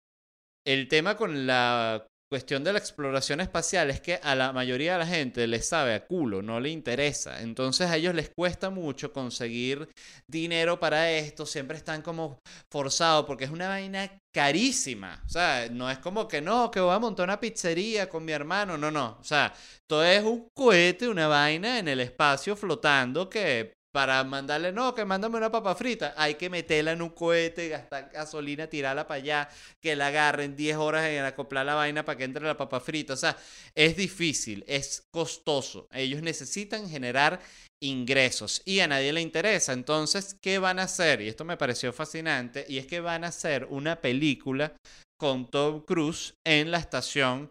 el 0.66 0.88
tema 0.88 1.16
con 1.16 1.46
la 1.46 2.06
cuestión 2.34 2.64
de 2.64 2.72
la 2.72 2.80
exploración 2.80 3.40
espacial 3.40 3.90
es 3.90 4.00
que 4.00 4.18
a 4.20 4.34
la 4.34 4.52
mayoría 4.52 4.94
de 4.94 4.98
la 4.98 5.06
gente 5.06 5.46
le 5.46 5.62
sabe 5.62 5.94
a 5.94 6.04
culo, 6.04 6.42
no 6.42 6.58
le 6.58 6.68
interesa. 6.68 7.40
Entonces 7.40 7.88
a 7.88 7.96
ellos 7.96 8.12
les 8.12 8.28
cuesta 8.28 8.70
mucho 8.70 9.12
conseguir 9.12 9.88
dinero 10.28 10.80
para 10.80 11.12
esto, 11.12 11.46
siempre 11.46 11.76
están 11.76 12.02
como 12.02 12.40
forzados 12.72 13.24
porque 13.24 13.44
es 13.44 13.52
una 13.52 13.68
vaina 13.68 14.10
carísima. 14.34 15.22
O 15.24 15.28
sea, 15.28 15.68
no 15.70 15.88
es 15.88 15.98
como 16.00 16.26
que 16.26 16.40
no, 16.40 16.72
que 16.72 16.80
voy 16.80 16.92
a 16.92 16.98
montar 16.98 17.22
una 17.22 17.38
pizzería 17.38 18.08
con 18.08 18.24
mi 18.24 18.32
hermano, 18.32 18.76
no, 18.76 18.90
no. 18.90 19.16
O 19.20 19.24
sea, 19.24 19.54
todo 19.88 20.02
es 20.04 20.24
un 20.24 20.48
cohete, 20.56 21.06
una 21.06 21.28
vaina 21.28 21.78
en 21.78 21.86
el 21.86 22.00
espacio 22.00 22.56
flotando 22.56 23.30
que 23.30 23.74
para 23.94 24.24
mandarle, 24.24 24.72
no, 24.72 24.92
que 24.92 25.04
mándame 25.04 25.36
una 25.36 25.52
papa 25.52 25.72
frita, 25.76 26.14
hay 26.16 26.34
que 26.34 26.50
meterla 26.50 26.90
en 26.90 27.00
un 27.00 27.10
cohete, 27.10 27.68
gastar 27.68 28.10
gasolina, 28.12 28.66
tirarla 28.66 29.06
para 29.06 29.18
allá, 29.18 29.48
que 29.80 29.94
la 29.94 30.08
agarren 30.08 30.56
10 30.56 30.76
horas 30.78 31.06
en 31.06 31.24
acoplar 31.24 31.64
la 31.64 31.76
vaina 31.76 32.04
para 32.04 32.18
que 32.18 32.24
entre 32.24 32.44
la 32.44 32.56
papa 32.56 32.80
frita. 32.80 33.12
O 33.12 33.16
sea, 33.16 33.36
es 33.72 33.96
difícil, 33.96 34.64
es 34.66 35.04
costoso. 35.12 35.86
Ellos 35.92 36.22
necesitan 36.22 36.90
generar 36.90 37.38
ingresos 37.80 38.62
y 38.64 38.80
a 38.80 38.88
nadie 38.88 39.12
le 39.12 39.20
interesa. 39.20 39.72
Entonces, 39.72 40.36
¿qué 40.42 40.58
van 40.58 40.80
a 40.80 40.84
hacer? 40.84 41.20
Y 41.20 41.28
esto 41.28 41.44
me 41.44 41.56
pareció 41.56 41.92
fascinante, 41.92 42.66
y 42.68 42.78
es 42.78 42.88
que 42.88 42.98
van 42.98 43.22
a 43.22 43.28
hacer 43.28 43.68
una 43.70 44.00
película 44.00 44.72
con 45.20 45.48
Tom 45.48 45.84
Cruise 45.84 46.34
en 46.44 46.72
la 46.72 46.78
estación 46.78 47.48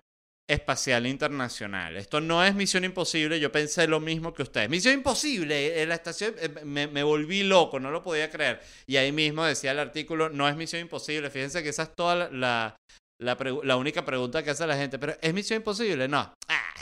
Espacial 0.50 1.08
Internacional. 1.08 1.96
Esto 1.96 2.20
no 2.20 2.44
es 2.44 2.54
Misión 2.54 2.84
Imposible, 2.84 3.40
yo 3.40 3.52
pensé 3.52 3.88
lo 3.88 4.00
mismo 4.00 4.34
que 4.34 4.44
ustedes. 4.44 4.70
Misión 4.70 4.96
Imposible, 4.96 5.82
en 5.82 5.90
la 5.90 5.96
estación 5.96 6.36
eh, 6.38 6.50
me, 6.66 7.04
volví 7.04 7.44
loco, 7.44 7.80
no 7.80 7.92
lo 7.92 8.04
podía 8.04 8.30
creer. 8.30 8.62
Y 8.86 8.98
ahí 8.98 9.12
mismo 9.12 9.46
decía 9.46 9.72
el 9.72 9.80
artículo, 9.80 10.30
no 10.30 10.48
es 10.50 10.56
Misión 10.56 10.82
Imposible. 10.82 11.30
Fíjense 11.30 11.64
que 11.64 11.70
esa 11.70 11.84
es 11.84 11.96
toda 11.96 12.30
la, 12.30 12.76
la, 13.22 13.38
la, 13.64 13.78
única 13.78 14.04
pregunta 14.04 14.44
que 14.44 14.50
hace 14.50 14.68
la 14.68 14.76
gente. 14.76 15.00
Pero 15.00 15.16
¿es 15.22 15.34
Misión 15.34 15.58
Imposible? 15.58 16.08
No. 16.08 16.34
Ah, 16.50 16.74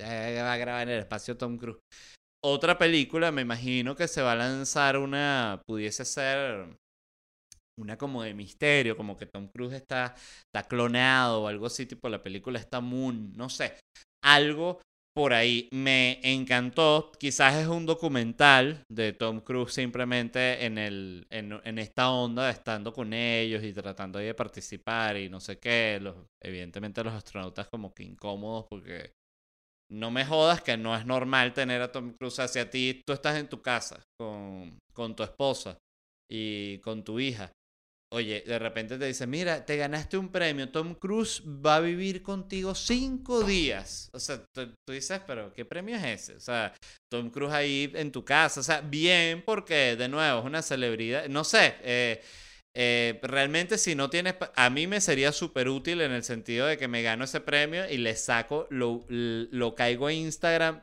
va 0.00 0.52
a 0.52 0.56
grabar 0.56 0.82
en 0.82 0.94
el 0.94 1.00
espacio 1.00 1.36
Tom 1.36 1.58
Cruise. 1.58 1.78
Otra 2.44 2.76
película, 2.76 3.32
me 3.32 3.42
imagino 3.42 3.96
que 3.96 4.08
se 4.08 4.22
va 4.22 4.32
a 4.32 4.36
lanzar 4.36 4.98
una, 4.98 5.62
pudiese 5.66 6.04
ser 6.04 6.76
una 7.78 7.96
como 7.96 8.22
de 8.22 8.34
misterio, 8.34 8.96
como 8.96 9.16
que 9.16 9.26
Tom 9.26 9.48
Cruise 9.48 9.74
está, 9.74 10.14
está 10.52 10.66
clonado 10.66 11.42
o 11.42 11.48
algo 11.48 11.66
así, 11.66 11.86
tipo 11.86 12.08
la 12.08 12.22
película 12.22 12.58
está 12.58 12.80
Moon, 12.80 13.32
no 13.36 13.48
sé, 13.48 13.76
algo 14.24 14.80
por 15.16 15.32
ahí. 15.32 15.68
Me 15.72 16.20
encantó, 16.22 17.10
quizás 17.18 17.54
es 17.56 17.66
un 17.66 17.86
documental 17.86 18.82
de 18.92 19.14
Tom 19.14 19.40
Cruise 19.40 19.72
simplemente 19.72 20.66
en, 20.66 20.76
el, 20.76 21.26
en, 21.30 21.58
en 21.64 21.78
esta 21.78 22.10
onda 22.10 22.46
de 22.46 22.52
estando 22.52 22.92
con 22.92 23.14
ellos 23.14 23.64
y 23.64 23.72
tratando 23.72 24.18
de 24.18 24.34
participar 24.34 25.16
y 25.16 25.30
no 25.30 25.40
sé 25.40 25.58
qué, 25.58 25.98
los, 26.02 26.16
evidentemente 26.42 27.02
los 27.02 27.14
astronautas 27.14 27.68
como 27.68 27.94
que 27.94 28.02
incómodos 28.02 28.66
porque 28.68 29.12
no 29.90 30.10
me 30.10 30.26
jodas 30.26 30.60
que 30.60 30.76
no 30.76 30.94
es 30.94 31.06
normal 31.06 31.54
tener 31.54 31.80
a 31.80 31.92
Tom 31.92 32.12
Cruise 32.12 32.40
hacia 32.40 32.68
ti, 32.68 33.00
tú 33.06 33.12
estás 33.14 33.38
en 33.38 33.48
tu 33.48 33.62
casa 33.62 34.02
con, 34.18 34.78
con 34.92 35.16
tu 35.16 35.22
esposa 35.22 35.78
y 36.30 36.78
con 36.78 37.04
tu 37.04 37.20
hija 37.20 37.52
Oye, 38.12 38.44
de 38.46 38.58
repente 38.60 38.98
te 38.98 39.06
dice, 39.06 39.26
mira, 39.26 39.66
te 39.66 39.76
ganaste 39.76 40.16
un 40.16 40.30
premio, 40.30 40.70
Tom 40.70 40.94
Cruise 40.94 41.42
va 41.44 41.76
a 41.76 41.80
vivir 41.80 42.22
contigo 42.22 42.74
cinco 42.74 43.42
días. 43.42 44.08
O 44.12 44.20
sea, 44.20 44.44
tú, 44.54 44.72
dices, 44.88 45.20
pero 45.26 45.52
¿qué 45.52 45.64
premio 45.64 45.96
es 45.96 46.04
ese? 46.04 46.36
O 46.36 46.40
sea, 46.40 46.72
Tom 47.10 47.30
Cruise 47.30 47.52
ahí 47.52 47.90
en 47.94 48.12
tu 48.12 48.24
casa. 48.24 48.60
O 48.60 48.62
sea, 48.62 48.80
bien 48.80 49.42
porque, 49.44 49.96
de 49.96 50.08
nuevo, 50.08 50.38
es 50.38 50.44
una 50.44 50.62
celebridad. 50.62 51.26
No 51.28 51.42
sé, 51.42 51.74
eh, 51.82 52.22
eh, 52.76 53.18
realmente 53.22 53.76
si 53.76 53.96
no 53.96 54.08
tienes, 54.08 54.36
a 54.54 54.70
mí 54.70 54.86
me 54.86 55.00
sería 55.00 55.32
súper 55.32 55.68
útil 55.68 56.00
en 56.00 56.12
el 56.12 56.22
sentido 56.22 56.66
de 56.66 56.78
que 56.78 56.88
me 56.88 57.02
gano 57.02 57.24
ese 57.24 57.40
premio 57.40 57.90
y 57.90 57.96
le 57.96 58.14
saco, 58.14 58.68
lo, 58.70 59.04
lo 59.08 59.74
caigo 59.74 60.06
a 60.06 60.12
Instagram 60.12 60.80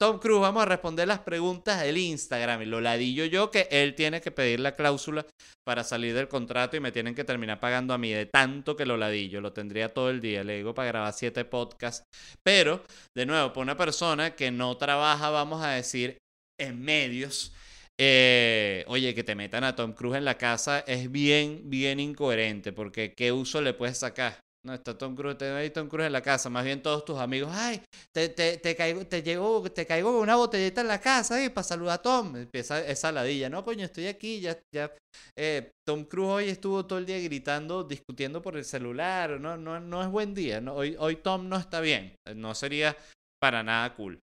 Tom 0.00 0.18
Cruise, 0.18 0.40
vamos 0.40 0.62
a 0.62 0.66
responder 0.66 1.06
las 1.06 1.18
preguntas 1.18 1.82
del 1.82 1.98
Instagram. 1.98 2.62
Y 2.62 2.64
lo 2.64 2.80
ladillo 2.80 3.26
yo 3.26 3.50
que 3.50 3.68
él 3.70 3.94
tiene 3.94 4.22
que 4.22 4.30
pedir 4.30 4.58
la 4.58 4.74
cláusula 4.74 5.26
para 5.62 5.84
salir 5.84 6.14
del 6.14 6.26
contrato 6.26 6.74
y 6.74 6.80
me 6.80 6.90
tienen 6.90 7.14
que 7.14 7.22
terminar 7.22 7.60
pagando 7.60 7.92
a 7.92 7.98
mí 7.98 8.10
de 8.10 8.24
tanto 8.24 8.76
que 8.76 8.86
lo 8.86 8.96
ladillo. 8.96 9.42
Lo 9.42 9.52
tendría 9.52 9.90
todo 9.92 10.08
el 10.08 10.22
día. 10.22 10.42
Le 10.42 10.56
digo 10.56 10.72
para 10.72 10.88
grabar 10.88 11.12
siete 11.12 11.44
podcasts. 11.44 12.04
Pero, 12.42 12.82
de 13.14 13.26
nuevo, 13.26 13.52
para 13.52 13.62
una 13.62 13.76
persona 13.76 14.34
que 14.34 14.50
no 14.50 14.74
trabaja, 14.78 15.28
vamos 15.28 15.62
a 15.62 15.72
decir, 15.72 16.16
en 16.58 16.80
medios. 16.80 17.52
Eh, 18.00 18.84
oye, 18.86 19.14
que 19.14 19.22
te 19.22 19.34
metan 19.34 19.64
a 19.64 19.76
Tom 19.76 19.92
Cruise 19.92 20.16
en 20.16 20.24
la 20.24 20.38
casa 20.38 20.80
es 20.86 21.12
bien, 21.12 21.68
bien 21.68 22.00
incoherente, 22.00 22.72
porque 22.72 23.12
¿qué 23.14 23.32
uso 23.32 23.60
le 23.60 23.74
puedes 23.74 23.98
sacar? 23.98 24.40
No, 24.62 24.74
está 24.74 24.96
Tom 24.96 25.16
Cruise, 25.16 25.38
te 25.38 25.50
ahí 25.50 25.70
Tom 25.70 25.88
Cruise 25.88 26.06
en 26.06 26.12
la 26.12 26.20
casa. 26.20 26.50
Más 26.50 26.64
bien 26.64 26.82
todos 26.82 27.04
tus 27.04 27.18
amigos, 27.18 27.50
ay, 27.52 27.80
te, 28.12 28.28
te, 28.28 28.58
te 28.58 28.76
caigo, 28.76 29.06
te 29.06 29.22
llegó, 29.22 29.62
te 29.70 29.86
caigo 29.86 30.12
con 30.12 30.20
una 30.20 30.36
botellita 30.36 30.82
en 30.82 30.88
la 30.88 31.00
casa, 31.00 31.42
eh, 31.42 31.48
para 31.48 31.64
saludar 31.64 31.94
a 31.94 32.02
Tom. 32.02 32.36
Empieza 32.36 32.84
esa 32.86 33.10
ladilla. 33.10 33.48
No, 33.48 33.64
coño, 33.64 33.86
estoy 33.86 34.06
aquí, 34.06 34.40
ya, 34.40 34.58
ya. 34.74 34.92
Eh, 35.36 35.70
Tom 35.86 36.04
Cruise 36.04 36.30
hoy 36.30 36.48
estuvo 36.50 36.84
todo 36.84 36.98
el 36.98 37.06
día 37.06 37.18
gritando, 37.20 37.84
discutiendo 37.84 38.42
por 38.42 38.56
el 38.56 38.64
celular. 38.64 39.40
No, 39.40 39.56
no, 39.56 39.80
no 39.80 40.02
es 40.02 40.08
buen 40.08 40.34
día. 40.34 40.60
No, 40.60 40.74
hoy, 40.74 40.94
hoy 40.98 41.16
Tom 41.16 41.48
no 41.48 41.56
está 41.56 41.80
bien. 41.80 42.14
No 42.36 42.54
sería 42.54 42.94
para 43.40 43.62
nada 43.62 43.94
cool. 43.94 44.20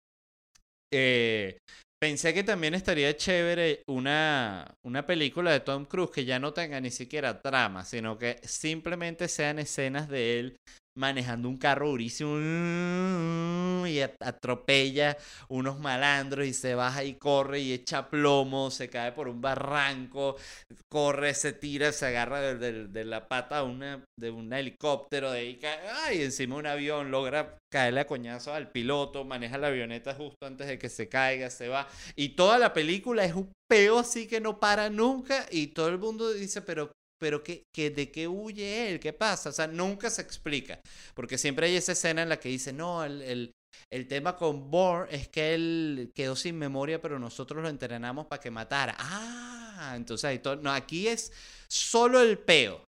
Eh, 0.92 1.58
Pensé 2.04 2.34
que 2.34 2.44
también 2.44 2.74
estaría 2.74 3.16
chévere 3.16 3.82
una, 3.88 4.76
una 4.84 5.06
película 5.06 5.54
de 5.54 5.62
Tom 5.62 5.86
Cruise 5.86 6.12
que 6.12 6.26
ya 6.26 6.38
no 6.38 6.52
tenga 6.52 6.82
ni 6.82 6.92
siquiera 6.92 7.42
trama, 7.42 7.86
sino 7.86 8.18
que 8.18 8.42
simplemente 8.44 9.30
sean 9.30 9.58
escenas 9.58 10.10
de 10.10 10.38
él 10.38 10.58
manejando 10.96 11.50
un 11.50 11.58
carro 11.58 11.90
durísimo 11.90 12.38
y 13.88 14.00
atropella 14.00 15.18
unos 15.50 15.80
malandros 15.80 16.46
y 16.46 16.54
se 16.54 16.76
baja 16.76 17.04
y 17.04 17.16
corre 17.16 17.60
y 17.60 17.74
echa 17.74 18.10
plomo, 18.10 18.72
se 18.72 18.90
cae 18.90 19.12
por 19.12 19.28
un 19.28 19.42
barranco, 19.42 20.38
corre, 20.90 21.34
se 21.34 21.54
tira, 21.54 21.92
se 21.92 22.08
agarra 22.08 22.54
de, 22.56 23.06
la 23.06 23.28
pata 23.28 23.64
una, 23.64 24.04
de 24.18 24.30
un 24.30 24.54
helicóptero, 24.54 25.32
de 25.32 25.40
ahí 25.40 25.58
cae, 25.58 25.80
ay, 26.06 26.22
encima 26.22 26.56
un 26.56 26.68
avión, 26.68 27.12
logra 27.12 27.58
caerle 27.72 28.02
a 28.02 28.08
coñazo 28.08 28.54
al 28.54 28.72
piloto, 28.72 29.26
maneja 29.26 29.58
la 29.58 29.68
avioneta 29.68 30.14
justo 30.14 30.46
antes 30.46 30.68
de 30.68 30.78
que 30.78 30.90
se 30.90 31.10
caiga, 31.10 31.50
se 31.50 31.68
va. 31.68 31.88
Y 32.16 32.30
toda 32.30 32.60
la 32.60 32.74
película 32.74 33.26
es 33.26 33.34
un 33.34 33.52
peo 33.68 34.00
así 34.00 34.28
que 34.28 34.40
no 34.40 34.60
para 34.60 34.90
nunca 34.90 35.46
y 35.50 35.68
todo 35.68 35.90
el 35.90 35.98
mundo 35.98 36.32
dice, 36.32 36.62
pero 36.62 36.92
pero 37.24 37.42
¿qué, 37.42 37.64
qué, 37.74 37.90
¿de 37.90 38.12
qué 38.12 38.28
huye 38.28 38.90
él? 38.90 39.00
¿Qué 39.00 39.14
pasa? 39.14 39.48
O 39.48 39.54
sea, 39.54 39.66
nunca 39.66 40.10
se 40.10 40.22
explica. 40.22 40.82
Porque 41.14 41.38
siempre 41.38 41.68
hay 41.68 41.78
esa 41.78 41.94
escena 41.94 42.22
en 42.22 42.28
la 42.28 42.38
que 42.38 42.50
dice, 42.50 42.74
no, 42.74 43.02
el, 43.02 43.22
el, 43.22 43.52
el 43.90 44.10
tema 44.10 44.36
con 44.36 44.70
Bourne 44.70 45.08
es 45.10 45.30
que 45.30 45.54
él 45.54 46.12
quedó 46.14 46.36
sin 46.36 46.58
memoria, 46.58 47.02
pero 47.02 47.20
nosotros 47.20 47.64
lo 47.64 47.70
entrenamos 47.70 48.26
para 48.26 48.42
que 48.42 48.52
matara. 48.52 48.98
Ah, 49.00 49.94
entonces 49.96 50.26
ahí 50.26 50.40
todo, 50.40 50.58
no, 50.58 50.70
aquí 50.70 51.08
es 51.08 51.32
solo 51.70 52.22
el 52.22 52.40
peo. 52.40 52.84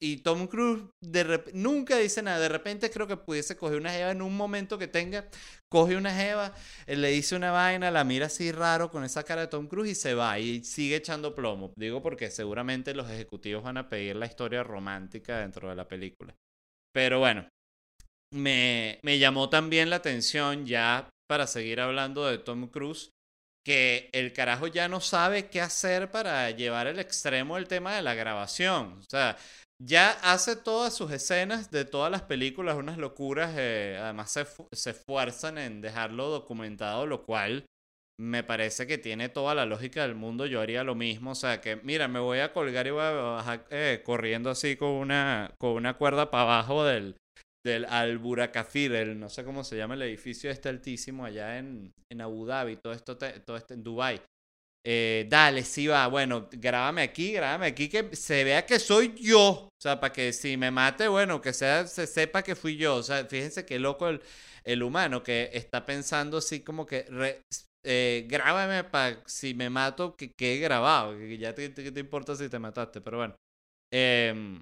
Y 0.00 0.18
Tom 0.18 0.46
Cruise 0.46 0.84
de 1.02 1.42
nunca 1.54 1.96
dice 1.96 2.22
nada. 2.22 2.38
De 2.38 2.48
repente 2.48 2.90
creo 2.90 3.06
que 3.06 3.16
pudiese 3.16 3.56
coger 3.56 3.78
una 3.78 3.90
jeva 3.90 4.12
en 4.12 4.22
un 4.22 4.36
momento 4.36 4.78
que 4.78 4.86
tenga. 4.86 5.28
Coge 5.68 5.96
una 5.96 6.14
jeva, 6.14 6.54
eh, 6.86 6.96
le 6.96 7.08
dice 7.08 7.34
una 7.36 7.50
vaina, 7.50 7.90
la 7.90 8.04
mira 8.04 8.26
así 8.26 8.52
raro 8.52 8.90
con 8.90 9.04
esa 9.04 9.24
cara 9.24 9.42
de 9.42 9.48
Tom 9.48 9.66
Cruise 9.66 9.90
y 9.90 9.94
se 9.94 10.14
va. 10.14 10.38
Y 10.38 10.62
sigue 10.64 10.96
echando 10.96 11.34
plomo. 11.34 11.72
Digo 11.76 12.02
porque 12.02 12.30
seguramente 12.30 12.94
los 12.94 13.10
ejecutivos 13.10 13.64
van 13.64 13.76
a 13.76 13.88
pedir 13.88 14.16
la 14.16 14.26
historia 14.26 14.62
romántica 14.62 15.38
dentro 15.38 15.68
de 15.68 15.74
la 15.74 15.88
película. 15.88 16.34
Pero 16.92 17.18
bueno, 17.18 17.48
me, 18.32 19.00
me 19.02 19.18
llamó 19.18 19.48
también 19.50 19.90
la 19.90 19.96
atención 19.96 20.64
ya 20.64 21.08
para 21.28 21.46
seguir 21.46 21.80
hablando 21.80 22.26
de 22.26 22.38
Tom 22.38 22.68
Cruise 22.68 23.10
que 23.68 24.08
el 24.12 24.32
carajo 24.32 24.66
ya 24.66 24.88
no 24.88 25.00
sabe 25.00 25.50
qué 25.50 25.60
hacer 25.60 26.10
para 26.10 26.50
llevar 26.52 26.86
el 26.86 26.98
extremo 26.98 27.58
el 27.58 27.68
tema 27.68 27.94
de 27.94 28.00
la 28.00 28.14
grabación. 28.14 28.98
O 28.98 29.04
sea, 29.10 29.36
ya 29.80 30.10
hace 30.22 30.56
todas 30.56 30.94
sus 30.94 31.10
escenas 31.12 31.70
de 31.70 31.84
todas 31.84 32.10
las 32.10 32.22
películas, 32.22 32.76
unas 32.76 32.98
locuras. 32.98 33.54
Eh, 33.56 33.98
además, 34.00 34.30
se, 34.30 34.46
se 34.72 34.90
esfuerzan 34.90 35.58
en 35.58 35.80
dejarlo 35.80 36.28
documentado, 36.28 37.06
lo 37.06 37.24
cual 37.24 37.64
me 38.20 38.42
parece 38.42 38.86
que 38.86 38.98
tiene 38.98 39.28
toda 39.28 39.54
la 39.54 39.66
lógica 39.66 40.02
del 40.02 40.16
mundo. 40.16 40.46
Yo 40.46 40.60
haría 40.60 40.82
lo 40.82 40.94
mismo. 40.94 41.30
O 41.30 41.36
sea, 41.36 41.60
que 41.60 41.76
mira, 41.76 42.08
me 42.08 42.18
voy 42.18 42.40
a 42.40 42.52
colgar 42.52 42.86
y 42.86 42.90
voy 42.90 43.02
a 43.02 43.12
bajar 43.12 43.66
eh, 43.70 44.02
corriendo 44.04 44.50
así 44.50 44.76
con 44.76 44.90
una, 44.90 45.54
con 45.58 45.72
una 45.72 45.94
cuerda 45.94 46.30
para 46.30 46.42
abajo 46.42 46.84
del, 46.84 47.14
del 47.64 47.84
Alburacafir, 47.84 48.92
el, 48.94 49.18
no 49.18 49.28
sé 49.28 49.44
cómo 49.44 49.64
se 49.64 49.76
llama 49.76 49.94
el 49.94 50.02
edificio 50.02 50.50
este 50.50 50.68
altísimo 50.68 51.24
allá 51.24 51.58
en, 51.58 51.92
en 52.10 52.20
Abu 52.20 52.46
Dhabi, 52.46 52.76
todo 52.76 52.92
esto, 52.92 53.16
todo 53.16 53.56
esto 53.56 53.74
en 53.74 53.82
Dubai. 53.82 54.20
Eh, 54.84 55.26
dale, 55.28 55.64
sí 55.64 55.86
va, 55.86 56.06
bueno, 56.06 56.48
grábame 56.52 57.02
aquí, 57.02 57.32
grábame 57.32 57.66
aquí, 57.66 57.88
que 57.88 58.14
se 58.16 58.44
vea 58.44 58.64
que 58.64 58.78
soy 58.78 59.14
yo. 59.20 59.68
O 59.68 59.80
sea, 59.80 60.00
para 60.00 60.12
que 60.12 60.32
si 60.32 60.56
me 60.56 60.70
mate, 60.70 61.08
bueno, 61.08 61.40
que 61.40 61.52
sea, 61.52 61.86
se 61.86 62.06
sepa 62.06 62.42
que 62.42 62.54
fui 62.54 62.76
yo. 62.76 62.96
O 62.96 63.02
sea, 63.02 63.24
fíjense 63.26 63.66
qué 63.66 63.78
loco 63.78 64.08
el, 64.08 64.22
el 64.64 64.82
humano 64.82 65.22
que 65.22 65.50
está 65.52 65.84
pensando 65.84 66.38
así 66.38 66.60
como 66.60 66.86
que 66.86 67.06
eh, 67.84 68.26
grábame 68.28 68.84
para 68.84 69.22
si 69.26 69.54
me 69.54 69.70
mato, 69.70 70.16
que 70.16 70.32
quede 70.32 70.58
grabado. 70.58 71.16
Que 71.16 71.38
ya 71.38 71.54
te, 71.54 71.68
te, 71.70 71.90
te, 71.92 72.00
importa 72.00 72.34
si 72.36 72.48
te 72.48 72.58
mataste, 72.58 73.00
pero 73.00 73.18
bueno. 73.18 73.36
Eh, 73.92 74.58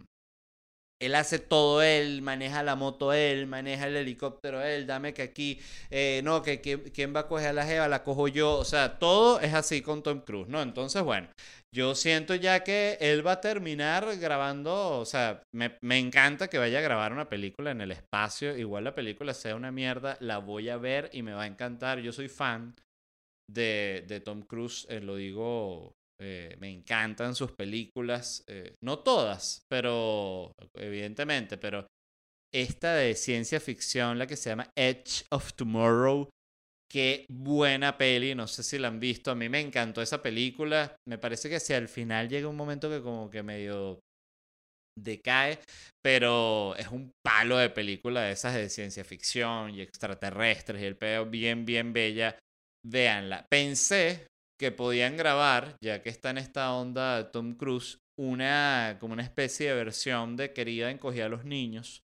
él 0.99 1.15
hace 1.15 1.38
todo 1.38 1.83
él, 1.83 2.23
maneja 2.23 2.62
la 2.62 2.75
moto 2.75 3.12
él, 3.12 3.47
maneja 3.47 3.87
el 3.87 3.97
helicóptero 3.97 4.62
él, 4.62 4.87
dame 4.87 5.12
que 5.12 5.23
aquí, 5.23 5.61
eh, 5.91 6.21
no, 6.25 6.43
que, 6.43 6.61
quién 6.61 7.15
va 7.15 7.21
a 7.21 7.29
coger 7.29 7.49
a 7.49 7.53
la 7.53 7.67
jeva, 7.67 7.88
la 7.88 8.03
cojo 8.03 8.29
yo, 8.29 8.57
o 8.57 8.65
sea, 8.65 8.99
todo 8.99 9.41
es 9.41 9.55
así 9.55 9.83
con 9.83 10.03
Tom 10.03 10.21
Cruise, 10.21 10.49
¿no? 10.49 10.62
Entonces, 10.62 11.03
bueno, 11.03 11.29
yo 11.75 11.95
siento 11.95 12.35
ya 12.35 12.65
que 12.65 12.97
él 13.00 13.26
va 13.26 13.33
a 13.33 13.41
terminar 13.41 14.17
grabando, 14.19 14.99
o 14.99 15.05
sea, 15.05 15.43
me, 15.55 15.76
me 15.83 15.99
encanta 15.99 16.49
que 16.49 16.59
vaya 16.59 16.79
a 16.79 16.83
grabar 16.83 17.12
una 17.12 17.29
película 17.29 17.71
en 17.71 17.83
el 17.83 17.93
espacio, 17.93 18.57
igual 18.57 18.85
la 18.85 18.95
película 18.95 19.35
sea 19.35 19.55
una 19.55 19.73
mierda, 19.73 20.17
la 20.21 20.38
voy 20.38 20.71
a 20.71 20.79
ver 20.79 21.11
y 21.12 21.23
me 21.23 21.35
va 21.35 21.43
a 21.43 21.47
encantar, 21.47 22.00
yo 22.00 22.12
soy 22.12 22.29
fan 22.29 22.75
de, 23.50 24.05
de 24.09 24.21
Tom 24.21 24.43
Cruise, 24.43 24.87
eh, 24.88 25.00
lo 25.00 25.17
digo 25.17 25.95
eh, 26.21 26.57
me 26.61 26.71
encantan 26.71 27.35
sus 27.35 27.53
películas, 27.53 28.43
eh, 28.47 28.75
no 28.83 29.01
todas, 29.01 29.63
pero 29.69 30.53
evidentemente, 30.75 31.59
pero 31.59 31.87
esta 32.55 32.95
de 32.95 33.15
ciencia 33.15 33.61
ficción, 33.61 34.19
la 34.19 34.27
que 34.27 34.37
se 34.37 34.51
llama 34.51 34.71
Edge 34.77 35.25
of 35.31 35.53
Tomorrow, 35.55 36.29
qué 36.91 37.27
buena 37.29 37.99
peli, 37.99 38.35
no 38.35 38.47
sé 38.47 38.63
si 38.63 38.79
la 38.79 38.89
han 38.89 39.01
visto, 39.01 39.31
a 39.31 39.35
mí 39.35 39.49
me 39.49 39.61
encantó 39.61 40.01
esa 40.01 40.23
película, 40.23 40.97
me 41.07 41.19
parece 41.19 41.49
que 41.51 41.61
si 41.61 41.75
al 41.75 41.89
final 41.89 42.29
llega 42.29 42.49
un 42.49 42.57
momento 42.57 42.89
que 42.89 43.03
como 43.03 43.29
que 43.29 43.43
medio 43.43 44.01
decae, 44.99 45.59
pero 46.03 46.75
es 46.77 46.89
un 46.89 47.13
palo 47.25 47.59
de 47.59 47.71
película 47.71 48.23
de 48.23 48.33
esas 48.33 48.55
de 48.55 48.71
ciencia 48.71 49.05
ficción 49.05 49.75
y 49.75 49.83
extraterrestres 49.83 50.83
y 50.83 50.87
el 50.87 50.97
pedo 50.97 51.27
bien, 51.27 51.65
bien 51.65 51.93
bella. 51.93 52.39
Véanla. 52.85 53.47
Pensé, 53.51 54.27
que 54.59 54.73
podían 54.73 55.17
grabar, 55.17 55.76
ya 55.83 56.02
que 56.02 56.09
está 56.09 56.30
en 56.30 56.39
esta 56.39 56.73
onda 56.75 57.30
Tom 57.30 57.54
Cruise, 57.57 57.99
una 58.19 58.97
como 59.00 59.13
una 59.13 59.23
especie 59.23 59.69
de 59.69 59.75
versión 59.75 60.37
de 60.37 60.52
Querida 60.52 60.91
encogía 60.91 61.26
a 61.26 61.28
los 61.28 61.45
niños. 61.45 62.02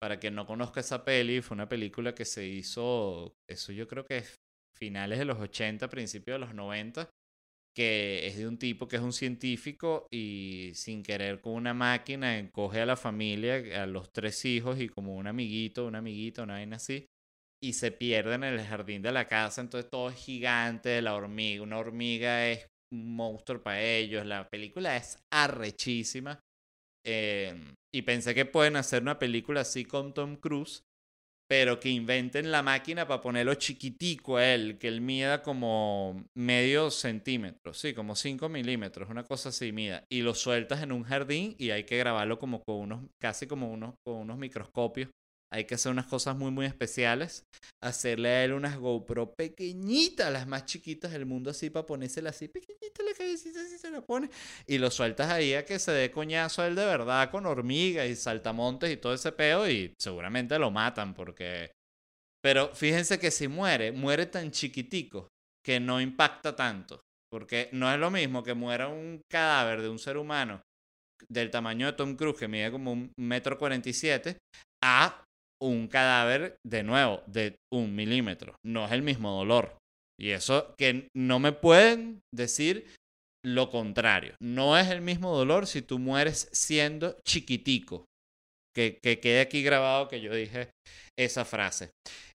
Para 0.00 0.18
quien 0.18 0.34
no 0.34 0.46
conozca 0.46 0.80
esa 0.80 1.04
peli, 1.04 1.40
fue 1.40 1.54
una 1.54 1.68
película 1.68 2.14
que 2.14 2.24
se 2.24 2.46
hizo, 2.46 3.34
eso 3.48 3.72
yo 3.72 3.88
creo 3.88 4.04
que 4.04 4.18
es 4.18 4.34
finales 4.76 5.18
de 5.18 5.24
los 5.24 5.38
80, 5.38 5.88
principios 5.88 6.34
de 6.34 6.46
los 6.46 6.54
90, 6.54 7.08
que 7.74 8.26
es 8.26 8.36
de 8.36 8.46
un 8.46 8.58
tipo 8.58 8.88
que 8.88 8.96
es 8.96 9.02
un 9.02 9.12
científico 9.12 10.06
y 10.10 10.72
sin 10.74 11.02
querer 11.02 11.40
con 11.40 11.54
una 11.54 11.74
máquina 11.74 12.38
encoge 12.38 12.80
a 12.80 12.86
la 12.86 12.96
familia, 12.96 13.82
a 13.82 13.86
los 13.86 14.12
tres 14.12 14.44
hijos 14.44 14.80
y 14.80 14.88
como 14.88 15.16
un 15.16 15.26
amiguito, 15.26 15.86
una 15.86 15.98
amiguita, 15.98 16.42
una 16.42 16.54
vaina 16.54 16.76
así, 16.76 17.06
y 17.62 17.72
se 17.72 17.90
pierden 17.90 18.44
en 18.44 18.54
el 18.54 18.66
jardín 18.66 19.02
de 19.02 19.12
la 19.12 19.26
casa, 19.26 19.60
entonces 19.60 19.90
todo 19.90 20.10
es 20.10 20.16
gigante, 20.16 21.00
la 21.02 21.14
hormiga, 21.14 21.62
una 21.62 21.78
hormiga 21.78 22.48
es 22.48 22.66
un 22.92 23.16
monstruo 23.16 23.62
para 23.62 23.82
ellos, 23.82 24.24
la 24.26 24.48
película 24.48 24.96
es 24.96 25.18
arrechísima. 25.32 26.40
Em, 27.04 27.74
y 27.94 28.02
pensé 28.02 28.34
que 28.34 28.44
pueden 28.44 28.76
hacer 28.76 29.02
una 29.02 29.18
película 29.18 29.60
así 29.60 29.84
con 29.84 30.12
Tom 30.12 30.36
Cruise, 30.36 30.82
pero 31.48 31.78
que 31.78 31.88
inventen 31.88 32.50
la 32.50 32.62
máquina 32.62 33.06
para 33.06 33.20
ponerlo 33.20 33.54
chiquitico 33.54 34.36
a 34.36 34.52
él, 34.52 34.78
que 34.78 34.88
él 34.88 35.00
mida 35.00 35.42
como 35.42 36.24
medio 36.36 36.90
centímetro, 36.90 37.72
sí, 37.72 37.94
como 37.94 38.16
5 38.16 38.48
milímetros, 38.48 39.08
una 39.08 39.22
cosa 39.22 39.50
así 39.50 39.70
mida, 39.70 40.04
y 40.10 40.22
lo 40.22 40.34
sueltas 40.34 40.82
en 40.82 40.90
un 40.90 41.04
jardín 41.04 41.54
y 41.58 41.70
hay 41.70 41.84
que 41.84 41.98
grabarlo 41.98 42.38
como 42.38 42.62
con 42.64 42.76
unos, 42.76 43.04
casi 43.20 43.46
como 43.46 43.70
unos, 43.72 43.94
con 44.04 44.16
unos 44.16 44.38
microscopios 44.38 45.10
hay 45.52 45.64
que 45.64 45.76
hacer 45.76 45.92
unas 45.92 46.06
cosas 46.06 46.36
muy, 46.36 46.50
muy 46.50 46.66
especiales. 46.66 47.44
Hacerle 47.82 48.28
a 48.28 48.44
él 48.44 48.52
unas 48.52 48.78
GoPro 48.78 49.34
pequeñitas, 49.34 50.32
las 50.32 50.46
más 50.46 50.66
chiquitas 50.66 51.12
del 51.12 51.26
mundo, 51.26 51.50
así 51.50 51.70
para 51.70 51.86
ponérsela 51.86 52.30
así, 52.30 52.48
pequeñita 52.48 53.02
la 53.02 53.14
cabecita, 53.16 53.60
así 53.60 53.78
se 53.78 53.90
la 53.90 54.00
pone. 54.00 54.28
Y 54.66 54.78
lo 54.78 54.90
sueltas 54.90 55.30
ahí 55.30 55.54
a 55.54 55.64
que 55.64 55.78
se 55.78 55.92
dé 55.92 56.10
coñazo 56.10 56.62
a 56.62 56.66
él 56.66 56.74
de 56.74 56.84
verdad 56.84 57.30
con 57.30 57.46
hormigas 57.46 58.08
y 58.08 58.16
saltamontes 58.16 58.92
y 58.92 58.96
todo 58.96 59.14
ese 59.14 59.32
peo. 59.32 59.68
Y 59.68 59.94
seguramente 59.98 60.58
lo 60.58 60.70
matan 60.70 61.14
porque. 61.14 61.70
Pero 62.42 62.74
fíjense 62.74 63.18
que 63.18 63.30
si 63.30 63.48
muere, 63.48 63.92
muere 63.92 64.26
tan 64.26 64.50
chiquitico 64.50 65.28
que 65.64 65.80
no 65.80 66.00
impacta 66.00 66.54
tanto. 66.54 67.00
Porque 67.30 67.68
no 67.72 67.92
es 67.92 67.98
lo 67.98 68.10
mismo 68.10 68.42
que 68.42 68.54
muera 68.54 68.88
un 68.88 69.20
cadáver 69.30 69.82
de 69.82 69.88
un 69.88 69.98
ser 69.98 70.16
humano 70.16 70.62
del 71.28 71.50
tamaño 71.50 71.86
de 71.86 71.92
Tom 71.94 72.14
Cruise, 72.14 72.38
que 72.38 72.48
mide 72.48 72.70
como 72.70 72.92
un 72.92 73.12
metro 73.18 73.58
cuarenta 73.58 73.88
y 73.88 73.92
siete, 73.92 74.38
a 74.82 75.24
un 75.62 75.88
cadáver, 75.88 76.56
de 76.64 76.82
nuevo, 76.82 77.22
de 77.26 77.56
un 77.72 77.94
milímetro. 77.94 78.56
No 78.64 78.86
es 78.86 78.92
el 78.92 79.02
mismo 79.02 79.36
dolor. 79.36 79.78
Y 80.18 80.30
eso 80.30 80.74
que 80.78 81.08
no 81.14 81.38
me 81.38 81.52
pueden 81.52 82.20
decir 82.34 82.94
lo 83.44 83.70
contrario. 83.70 84.34
No 84.40 84.78
es 84.78 84.88
el 84.88 85.00
mismo 85.00 85.36
dolor 85.36 85.66
si 85.66 85.82
tú 85.82 85.98
mueres 85.98 86.48
siendo 86.52 87.16
chiquitico. 87.26 88.04
Que, 88.74 88.98
que 89.02 89.20
quede 89.20 89.40
aquí 89.40 89.62
grabado 89.62 90.08
que 90.08 90.20
yo 90.20 90.34
dije 90.34 90.70
esa 91.18 91.44
frase. 91.44 91.90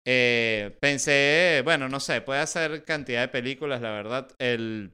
Eh, 0.07 0.76
pensé, 0.81 1.61
bueno, 1.64 1.88
no 1.88 2.00
sé, 2.00 2.20
puede 2.20 2.40
hacer 2.40 2.85
cantidad 2.85 3.22
de 3.22 3.28
películas, 3.28 3.81
la 3.81 3.90
verdad. 3.90 4.31
El... 4.38 4.92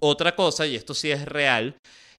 Otra 0.00 0.34
cosa, 0.34 0.66
y 0.66 0.76
esto 0.76 0.94
sí 0.94 1.10
es 1.10 1.24
real, 1.24 1.76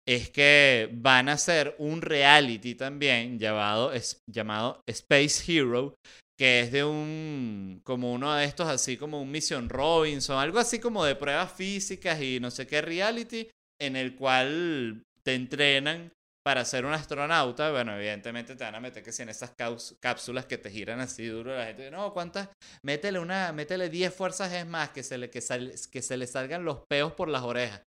es 0.07 0.29
que 0.29 0.89
van 0.93 1.29
a 1.29 1.33
hacer 1.33 1.75
un 1.77 2.01
reality 2.01 2.75
también 2.75 3.39
llamado, 3.39 3.93
es, 3.93 4.19
llamado 4.29 4.81
Space 4.87 5.43
Hero, 5.51 5.95
que 6.37 6.61
es 6.61 6.71
de 6.71 6.83
un, 6.83 7.81
como 7.83 8.13
uno 8.13 8.33
de 8.33 8.45
estos, 8.45 8.67
así 8.67 8.97
como 8.97 9.21
un 9.21 9.31
Mission 9.31 9.69
Robinson, 9.69 10.39
algo 10.39 10.59
así 10.59 10.79
como 10.79 11.05
de 11.05 11.15
pruebas 11.15 11.51
físicas 11.51 12.21
y 12.21 12.39
no 12.39 12.49
sé 12.49 12.65
qué 12.65 12.81
reality, 12.81 13.49
en 13.79 13.95
el 13.95 14.15
cual 14.15 15.03
te 15.23 15.35
entrenan 15.35 16.11
para 16.43 16.65
ser 16.65 16.85
un 16.85 16.93
astronauta, 16.93 17.71
bueno, 17.71 17.95
evidentemente 17.95 18.55
te 18.55 18.63
van 18.63 18.73
a 18.73 18.79
meter 18.79 19.03
que 19.03 19.11
si 19.11 19.21
en 19.21 19.29
esas 19.29 19.53
cápsulas 19.99 20.47
que 20.47 20.57
te 20.57 20.71
giran 20.71 20.99
así 20.99 21.27
duro, 21.27 21.55
la 21.55 21.65
gente 21.67 21.83
dice, 21.83 21.95
no, 21.95 22.11
¿cuántas? 22.13 22.49
Métele 22.83 23.19
una, 23.19 23.51
métele 23.51 23.89
10 23.89 24.13
fuerzas 24.13 24.51
es 24.51 24.65
más, 24.65 24.89
que 24.89 25.03
se, 25.03 25.19
le, 25.19 25.29
que, 25.29 25.39
que 25.39 26.01
se 26.01 26.17
le 26.17 26.25
salgan 26.25 26.65
los 26.65 26.79
peos 26.89 27.13
por 27.13 27.29
las 27.29 27.43
orejas. 27.43 27.83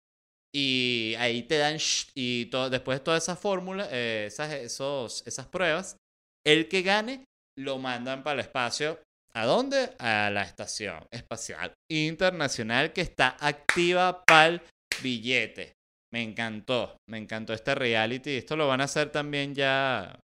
Y 0.52 1.14
ahí 1.18 1.44
te 1.44 1.58
dan, 1.58 1.78
y 2.14 2.46
todo, 2.46 2.70
después 2.70 2.98
de 2.98 3.04
toda 3.04 3.18
esa 3.18 3.36
fórmula, 3.36 3.88
eh, 3.90 4.24
esas, 4.26 4.52
esos, 4.52 5.26
esas 5.26 5.46
pruebas, 5.46 5.96
el 6.44 6.68
que 6.68 6.82
gane 6.82 7.24
lo 7.58 7.78
mandan 7.78 8.22
para 8.22 8.34
el 8.34 8.40
espacio. 8.40 8.98
¿A 9.32 9.46
dónde? 9.46 9.94
A 10.00 10.28
la 10.30 10.42
Estación 10.42 11.06
Espacial 11.12 11.72
Internacional 11.88 12.92
que 12.92 13.02
está 13.02 13.36
activa 13.38 14.24
para 14.24 14.46
el 14.46 14.62
billete. 15.02 15.74
Me 16.12 16.22
encantó, 16.22 16.96
me 17.08 17.18
encantó 17.18 17.52
este 17.52 17.76
reality. 17.76 18.36
Esto 18.36 18.56
lo 18.56 18.66
van 18.66 18.80
a 18.80 18.84
hacer 18.84 19.10
también 19.12 19.54
ya, 19.54 20.18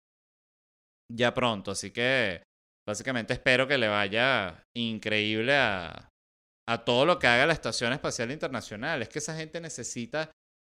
ya 1.13 1.35
pronto, 1.35 1.73
así 1.73 1.91
que 1.91 2.43
básicamente 2.87 3.33
espero 3.33 3.67
que 3.67 3.79
le 3.79 3.89
vaya 3.89 4.63
increíble 4.77 5.57
a, 5.57 6.12
a 6.69 6.85
todo 6.85 7.07
lo 7.07 7.19
que 7.19 7.27
haga 7.27 7.47
la 7.47 7.53
Estación 7.53 7.93
Espacial 7.93 8.31
Internacional. 8.31 9.03
Es 9.03 9.09
que 9.09 9.19
esa 9.19 9.37
gente 9.37 9.61
necesita 9.61 10.31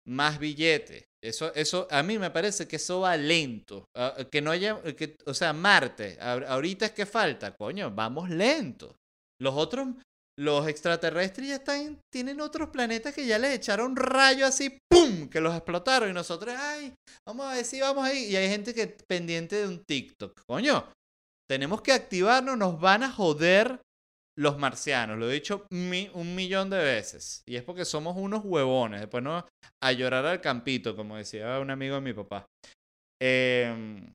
más 0.07 0.39
billetes. 0.39 1.05
Eso, 1.23 1.53
eso, 1.55 1.87
a 1.91 2.03
mí 2.03 2.19
me 2.19 2.31
parece 2.31 2.67
que 2.67 2.77
eso 2.77 3.01
va 3.01 3.17
lento. 3.17 3.85
Ah, 3.97 4.15
que 4.31 4.41
no 4.41 4.51
haya, 4.51 4.81
que, 4.95 5.17
o 5.27 5.35
sea, 5.35 5.53
Marte, 5.53 6.19
ahorita 6.21 6.87
es 6.87 6.93
que 6.93 7.07
falta, 7.07 7.55
coño, 7.55 7.91
vamos 7.91 8.31
lento. 8.31 8.97
Los 9.41 9.55
otros, 9.55 9.89
los 10.39 10.67
extraterrestres 10.69 11.49
ya 11.49 11.55
están, 11.57 12.01
tienen 12.13 12.41
otros 12.41 12.71
planetas 12.71 13.15
que 13.15 13.27
ya 13.27 13.39
les 13.39 13.55
echaron 13.55 13.97
rayo 13.97 14.47
así, 14.47 14.79
¡pum! 14.89 15.29
que 15.29 15.41
los 15.41 15.55
explotaron 15.55 16.11
y 16.11 16.13
nosotros, 16.13 16.55
ay, 16.57 16.95
vamos 17.27 17.47
a 17.47 17.55
ver 17.55 17.65
si 17.65 17.81
vamos 17.81 18.05
ahí. 18.05 18.27
Y 18.27 18.37
hay 18.37 18.49
gente 18.49 18.73
que 18.73 18.87
pendiente 18.87 19.57
de 19.57 19.69
un 19.69 19.85
TikTok. 19.85 20.41
Coño, 20.47 20.91
tenemos 21.49 21.83
que 21.83 21.93
activarnos, 21.93 22.57
nos 22.57 22.81
van 22.81 23.03
a 23.03 23.11
joder 23.11 23.81
los 24.39 24.57
marcianos. 24.57 25.19
Lo 25.19 25.29
he 25.29 25.35
dicho 25.35 25.67
un 25.71 26.35
millón 26.35 26.71
de 26.71 26.79
veces. 26.79 27.43
Y 27.47 27.57
es 27.57 27.63
porque 27.63 27.85
somos 27.85 28.17
unos 28.17 28.43
huevones. 28.45 29.01
Después 29.01 29.23
no 29.23 29.47
a 29.83 29.93
llorar 29.93 30.25
al 30.27 30.41
campito, 30.41 30.97
como 30.97 31.17
decía 31.17 31.59
un 31.59 31.71
amigo 31.71 31.97
de 31.97 32.01
mi 32.01 32.13
papá. 32.13 32.47
Em, 33.21 34.13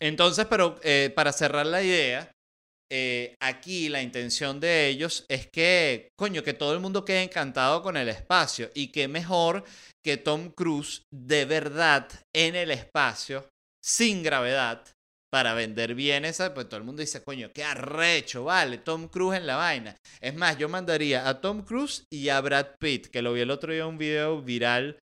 entonces, 0.00 0.46
pero 0.46 0.78
eh, 0.82 1.12
para 1.14 1.32
cerrar 1.32 1.66
la 1.66 1.82
idea, 1.82 2.32
eh, 2.90 3.36
aquí 3.40 3.88
la 3.88 4.02
intención 4.02 4.58
de 4.58 4.88
ellos 4.88 5.24
es 5.28 5.48
que, 5.48 6.08
coño, 6.18 6.42
que 6.42 6.54
todo 6.54 6.74
el 6.74 6.80
mundo 6.80 7.04
quede 7.04 7.22
encantado 7.22 7.82
con 7.82 7.96
el 7.96 8.08
espacio 8.08 8.70
y 8.74 8.88
que 8.88 9.06
mejor 9.06 9.62
que 10.04 10.16
Tom 10.16 10.50
Cruise 10.50 11.02
de 11.12 11.44
verdad 11.44 12.08
en 12.34 12.56
el 12.56 12.72
espacio, 12.72 13.48
sin 13.80 14.24
gravedad, 14.24 14.84
para 15.30 15.54
vender 15.54 15.94
bien 15.94 16.24
esa, 16.24 16.52
pues 16.52 16.68
todo 16.68 16.78
el 16.78 16.84
mundo 16.84 17.00
dice, 17.00 17.22
coño, 17.22 17.52
qué 17.52 17.62
arrecho, 17.62 18.44
vale, 18.44 18.78
Tom 18.78 19.08
Cruise 19.08 19.38
en 19.38 19.46
la 19.46 19.56
vaina. 19.56 19.96
Es 20.20 20.34
más, 20.34 20.58
yo 20.58 20.68
mandaría 20.68 21.28
a 21.28 21.40
Tom 21.40 21.64
Cruise 21.64 22.04
y 22.12 22.28
a 22.28 22.40
Brad 22.40 22.74
Pitt, 22.80 23.06
que 23.06 23.22
lo 23.22 23.32
vi 23.32 23.40
el 23.40 23.50
otro 23.50 23.72
día 23.72 23.82
en 23.82 23.88
un 23.88 23.98
video 23.98 24.42
viral 24.42 24.98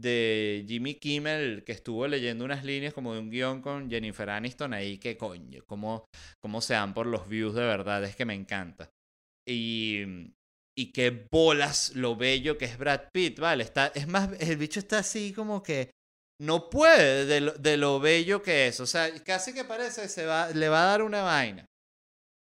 de 0.00 0.64
Jimmy 0.66 0.94
Kimmel 0.94 1.64
que 1.64 1.72
estuvo 1.72 2.06
leyendo 2.06 2.44
unas 2.44 2.64
líneas 2.64 2.94
como 2.94 3.12
de 3.12 3.20
un 3.20 3.30
guion 3.30 3.60
con 3.60 3.90
Jennifer 3.90 4.30
Aniston 4.30 4.72
ahí 4.72 4.98
que 4.98 5.16
coño, 5.16 5.62
cómo, 5.66 6.06
cómo 6.40 6.60
se 6.60 6.74
dan 6.74 6.94
por 6.94 7.06
los 7.06 7.28
views 7.28 7.54
de 7.54 7.60
verdad, 7.60 8.02
es 8.04 8.16
que 8.16 8.24
me 8.24 8.34
encanta. 8.34 8.90
Y, 9.46 10.02
y 10.78 10.92
qué 10.92 11.26
bolas 11.30 11.94
lo 11.94 12.16
bello 12.16 12.56
que 12.56 12.64
es 12.64 12.78
Brad 12.78 13.08
Pitt, 13.12 13.38
¿vale? 13.38 13.64
Está, 13.64 13.88
es 13.88 14.06
más, 14.06 14.30
el 14.40 14.56
bicho 14.56 14.80
está 14.80 14.98
así 14.98 15.32
como 15.32 15.62
que 15.62 15.90
no 16.42 16.70
puede 16.70 17.24
de 17.24 17.76
lo, 17.76 18.00
bello 18.00 18.42
que 18.42 18.66
es, 18.66 18.80
o 18.80 18.86
sea, 18.86 19.08
casi 19.22 19.54
que 19.54 19.64
parece 19.64 20.08
se 20.08 20.26
va, 20.26 20.50
le 20.50 20.68
va 20.68 20.82
a 20.82 20.86
dar 20.86 21.02
una 21.02 21.22
vaina. 21.22 21.66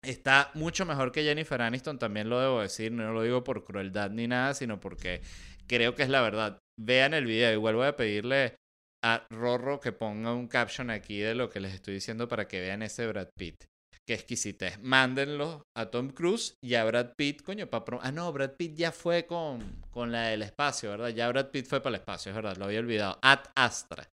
Está 0.03 0.51
mucho 0.55 0.85
mejor 0.85 1.13
que 1.13 1.23
Jennifer 1.23 1.61
Aniston, 1.61 1.97
también 1.97 2.29
lo 2.29 2.39
debo 2.39 2.61
decir, 2.61 2.91
no 2.91 3.13
lo 3.13 3.23
digo 3.23 3.45
por 3.45 3.63
crueldad 3.63 4.11
ni 4.11 4.27
nada, 4.27 4.53
sino 4.53 4.81
porque 4.81 5.21
creo 5.67 5.95
que 5.95 6.03
es 6.03 6.09
la 6.09 6.21
verdad. 6.21 6.59
Vean 6.77 7.13
el 7.13 7.25
video, 7.25 7.53
igual 7.53 7.75
voy 7.75 7.87
a 7.87 7.95
pedirle 7.95 8.55
a 9.03 9.25
Rorro 9.29 9.79
que 9.79 9.93
ponga 9.93 10.33
un 10.33 10.49
caption 10.49 10.89
aquí 10.89 11.19
de 11.19 11.35
lo 11.35 11.49
que 11.49 11.61
les 11.61 11.73
estoy 11.73 11.93
diciendo 11.93 12.27
para 12.27 12.45
que 12.47 12.59
vean 12.59 12.81
ese 12.81 13.07
Brad 13.07 13.29
Pitt. 13.37 13.63
Qué 14.07 14.13
exquisitez. 14.13 14.79
Mándenlo 14.81 15.63
a 15.75 15.87
Tom 15.87 16.09
Cruise 16.09 16.55
y 16.63 16.75
a 16.75 16.85
Brad 16.85 17.13
Pitt, 17.17 17.41
coño, 17.41 17.67
para... 17.67 17.99
Ah, 18.01 18.11
no, 18.11 18.31
Brad 18.31 18.55
Pitt 18.57 18.75
ya 18.75 18.91
fue 18.91 19.25
con, 19.25 19.81
con 19.91 20.11
la 20.11 20.27
del 20.27 20.43
espacio, 20.43 20.91
¿verdad? 20.91 21.09
Ya 21.09 21.27
Brad 21.27 21.51
Pitt 21.51 21.65
fue 21.65 21.81
para 21.81 21.95
el 21.95 22.01
espacio, 22.01 22.29
es 22.29 22.35
verdad, 22.35 22.55
lo 22.57 22.65
había 22.65 22.79
olvidado. 22.79 23.19
Ad 23.21 23.41
Astra. 23.55 24.07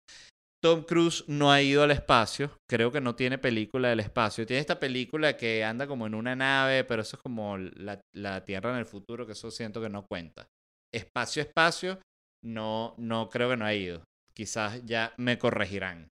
Tom 0.60 0.82
Cruise 0.82 1.24
no 1.28 1.52
ha 1.52 1.60
ido 1.60 1.82
al 1.82 1.90
espacio, 1.90 2.50
creo 2.68 2.90
que 2.90 3.00
no 3.00 3.14
tiene 3.14 3.38
película 3.38 3.90
del 3.90 4.00
espacio. 4.00 4.46
Tiene 4.46 4.60
esta 4.60 4.80
película 4.80 5.36
que 5.36 5.62
anda 5.62 5.86
como 5.86 6.06
en 6.06 6.14
una 6.14 6.34
nave, 6.34 6.84
pero 6.84 7.02
eso 7.02 7.16
es 7.16 7.22
como 7.22 7.58
la, 7.58 8.00
la 8.14 8.44
Tierra 8.44 8.70
en 8.70 8.78
el 8.78 8.86
futuro, 8.86 9.26
que 9.26 9.32
eso 9.32 9.50
siento 9.50 9.80
que 9.80 9.90
no 9.90 10.06
cuenta 10.06 10.48
espacio 10.94 11.42
espacio, 11.42 12.00
no, 12.42 12.94
no 12.98 13.28
creo 13.28 13.50
que 13.50 13.56
no 13.56 13.64
ha 13.64 13.74
ido. 13.74 14.04
Quizás 14.32 14.84
ya 14.84 15.12
me 15.16 15.38
corregirán. 15.38 16.08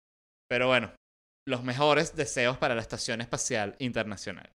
Pero 0.49 0.69
bueno, 0.69 0.93
los 1.47 1.63
mejores 1.63 2.17
deseos 2.17 2.59
para 2.59 2.75
la 2.75 2.83
Estación 2.83 3.21
Espacial 3.21 3.77
Internacional. 3.79 4.51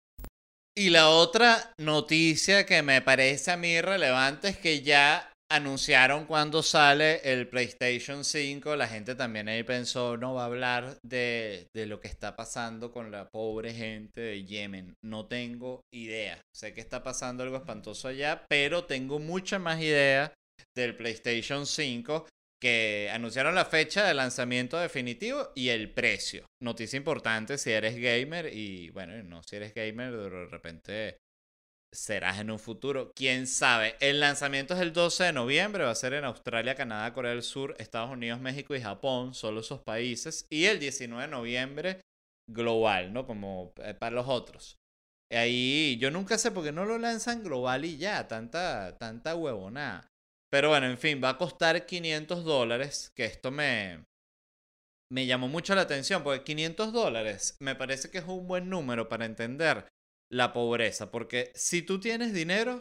Y 0.77 0.89
la 0.89 1.09
otra 1.09 1.73
noticia 1.77 2.65
que 2.65 2.81
me 2.81 3.01
parece 3.01 3.51
a 3.51 3.57
mí 3.57 3.81
relevante 3.81 4.49
es 4.49 4.57
que 4.57 4.81
ya 4.81 5.31
anunciaron 5.51 6.25
cuando 6.25 6.63
sale 6.63 7.19
el 7.23 7.47
PlayStation 7.47 8.23
5. 8.23 8.75
La 8.75 8.87
gente 8.87 9.15
también 9.15 9.49
ahí 9.49 9.63
pensó, 9.63 10.15
no 10.15 10.35
va 10.35 10.43
a 10.43 10.45
hablar 10.45 10.97
de, 11.03 11.67
de, 11.75 11.85
lo 11.85 11.99
que 11.99 12.07
está 12.07 12.35
pasando 12.35 12.91
con 12.91 13.11
la 13.11 13.27
pobre 13.29 13.73
gente 13.73 14.21
de 14.21 14.45
Yemen. 14.45 14.93
No 15.03 15.27
tengo 15.27 15.81
idea. 15.93 16.39
Sé 16.55 16.73
que 16.73 16.81
está 16.81 17.03
pasando 17.03 17.43
algo 17.43 17.57
espantoso 17.57 18.07
allá, 18.07 18.45
pero 18.47 18.85
tengo 18.85 19.19
mucha 19.19 19.59
más 19.59 19.81
idea 19.81 20.33
del 20.77 20.95
PlayStation 20.95 21.65
5 21.65 22.27
que 22.61 23.09
anunciaron 23.13 23.55
la 23.55 23.65
fecha 23.65 24.05
de 24.05 24.13
lanzamiento 24.13 24.77
definitivo 24.77 25.51
y 25.55 25.69
el 25.69 25.91
precio. 25.93 26.45
Noticia 26.61 26.97
importante 26.97 27.57
si 27.57 27.71
eres 27.71 27.95
gamer 27.95 28.53
y 28.53 28.89
bueno, 28.89 29.21
no 29.23 29.41
si 29.43 29.55
eres 29.55 29.73
gamer, 29.73 30.15
de 30.15 30.45
repente 30.47 31.17
serás 31.91 32.39
en 32.39 32.51
un 32.51 32.59
futuro. 32.59 33.11
Quién 33.15 33.47
sabe. 33.47 33.95
El 33.99 34.19
lanzamiento 34.19 34.73
es 34.73 34.81
el 34.81 34.93
12 34.93 35.25
de 35.25 35.33
noviembre. 35.33 35.83
Va 35.83 35.91
a 35.91 35.95
ser 35.95 36.13
en 36.13 36.25
Australia, 36.25 36.75
Canadá, 36.75 37.13
Corea 37.13 37.31
del 37.31 37.43
Sur, 37.43 37.75
Estados 37.79 38.11
Unidos, 38.11 38.39
México 38.39 38.75
y 38.75 38.81
Japón. 38.81 39.33
Solo 39.33 39.61
esos 39.61 39.81
países. 39.81 40.45
Y 40.49 40.65
el 40.65 40.79
19 40.79 41.23
de 41.23 41.31
noviembre 41.31 42.01
global, 42.49 43.13
¿no? 43.13 43.25
Como 43.25 43.73
eh, 43.77 43.93
para 43.93 44.15
los 44.15 44.27
otros. 44.27 44.77
Ahí 45.31 45.97
yo 45.99 46.09
nunca 46.09 46.37
sé 46.37 46.51
por 46.51 46.63
qué 46.63 46.71
no 46.71 46.85
lo 46.85 46.97
lanzan 46.97 47.43
global 47.43 47.85
y 47.85 47.97
ya. 47.97 48.27
Tanta, 48.27 48.97
tanta 48.97 49.35
huevonada. 49.35 50.07
Pero 50.51 50.69
bueno, 50.69 50.87
en 50.87 50.97
fin, 50.97 51.21
va 51.23 51.29
a 51.29 51.37
costar 51.37 51.85
500 51.85 52.43
dólares. 52.43 53.11
Que 53.15 53.25
esto 53.25 53.51
me, 53.51 54.03
me 55.11 55.25
llamó 55.25 55.47
mucho 55.47 55.75
la 55.75 55.81
atención. 55.81 56.23
Porque 56.23 56.43
500 56.43 56.93
dólares 56.93 57.57
me 57.59 57.75
parece 57.75 58.09
que 58.09 58.19
es 58.19 58.25
un 58.25 58.47
buen 58.47 58.69
número 58.69 59.09
para 59.09 59.25
entender 59.25 59.87
la 60.31 60.53
pobreza. 60.53 61.11
Porque 61.11 61.51
si 61.55 61.81
tú 61.81 61.99
tienes 61.99 62.33
dinero, 62.33 62.79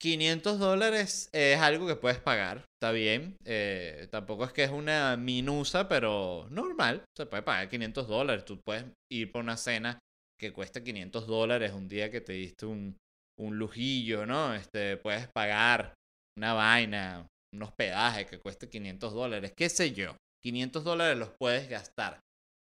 500 0.00 0.58
dólares 0.58 1.30
es 1.32 1.58
algo 1.58 1.86
que 1.86 1.96
puedes 1.96 2.18
pagar, 2.18 2.66
está 2.76 2.92
bien. 2.92 3.36
Eh, 3.44 4.08
tampoco 4.10 4.44
es 4.44 4.52
que 4.52 4.64
es 4.64 4.70
una 4.70 5.16
minusa, 5.16 5.88
pero 5.88 6.46
normal. 6.50 7.04
Se 7.16 7.26
puede 7.26 7.42
pagar 7.42 7.68
500 7.68 8.06
dólares. 8.08 8.44
Tú 8.44 8.60
puedes 8.60 8.84
ir 9.10 9.32
por 9.32 9.42
una 9.42 9.56
cena 9.56 9.98
que 10.38 10.52
cuesta 10.52 10.84
500 10.84 11.26
dólares 11.26 11.72
un 11.72 11.88
día 11.88 12.10
que 12.10 12.20
te 12.20 12.34
diste 12.34 12.66
un, 12.66 12.96
un 13.38 13.58
lujillo, 13.58 14.26
¿no? 14.26 14.54
Este, 14.54 14.98
puedes 14.98 15.28
pagar 15.28 15.94
una 16.36 16.52
vaina, 16.54 17.26
un 17.54 17.62
hospedaje 17.62 18.26
que 18.26 18.38
cueste 18.38 18.68
500 18.68 19.12
dólares, 19.12 19.52
qué 19.56 19.68
sé 19.68 19.92
yo. 19.92 20.16
500 20.42 20.84
dólares 20.84 21.18
los 21.18 21.30
puedes 21.38 21.68
gastar. 21.68 22.20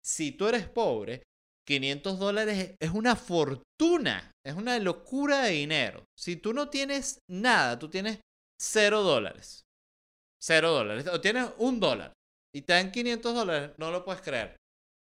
Si 0.04 0.32
tú 0.32 0.48
eres 0.48 0.68
pobre, 0.68 1.24
500 1.68 2.20
dólares 2.20 2.76
es 2.80 2.92
una 2.92 3.16
fortuna, 3.16 4.32
es 4.46 4.54
una 4.54 4.78
locura 4.80 5.44
de 5.44 5.52
dinero. 5.52 6.04
Si 6.18 6.36
tú 6.36 6.54
no 6.54 6.70
tienes 6.70 7.20
nada, 7.30 7.80
tú 7.80 7.90
tienes 7.90 8.20
0 8.62 9.02
dólares. 9.02 9.64
0 10.44 10.72
dólares. 10.72 11.08
O 11.08 11.20
tienes 11.20 11.50
un 11.58 11.80
dólar 11.80 12.14
y 12.56 12.62
te 12.62 12.74
dan 12.74 12.92
500 12.92 13.34
dólares, 13.34 13.72
no 13.78 13.92
lo 13.92 14.06
puedes 14.06 14.22
creer. 14.22 14.56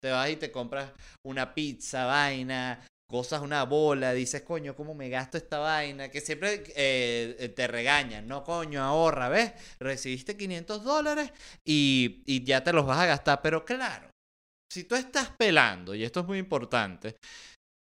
Te 0.01 0.11
vas 0.11 0.29
y 0.29 0.35
te 0.35 0.51
compras 0.51 0.91
una 1.25 1.53
pizza, 1.53 2.05
vaina, 2.05 2.87
cosas, 3.11 3.41
una 3.41 3.63
bola, 3.65 4.13
dices, 4.13 4.41
coño, 4.41 4.75
¿cómo 4.75 4.95
me 4.95 5.09
gasto 5.09 5.37
esta 5.37 5.59
vaina? 5.59 6.09
Que 6.09 6.21
siempre 6.21 6.63
eh, 6.75 7.53
te 7.55 7.67
regañan, 7.67 8.27
no, 8.27 8.43
coño, 8.43 8.81
ahorra, 8.81 9.29
¿ves? 9.29 9.53
Recibiste 9.79 10.35
500 10.35 10.83
dólares 10.83 11.31
y, 11.63 12.23
y 12.25 12.43
ya 12.43 12.63
te 12.63 12.73
los 12.73 12.87
vas 12.87 12.99
a 12.99 13.05
gastar, 13.05 13.41
pero 13.43 13.63
claro, 13.63 14.09
si 14.71 14.85
tú 14.85 14.95
estás 14.95 15.29
pelando, 15.37 15.93
y 15.93 16.03
esto 16.03 16.21
es 16.21 16.25
muy 16.25 16.39
importante, 16.39 17.17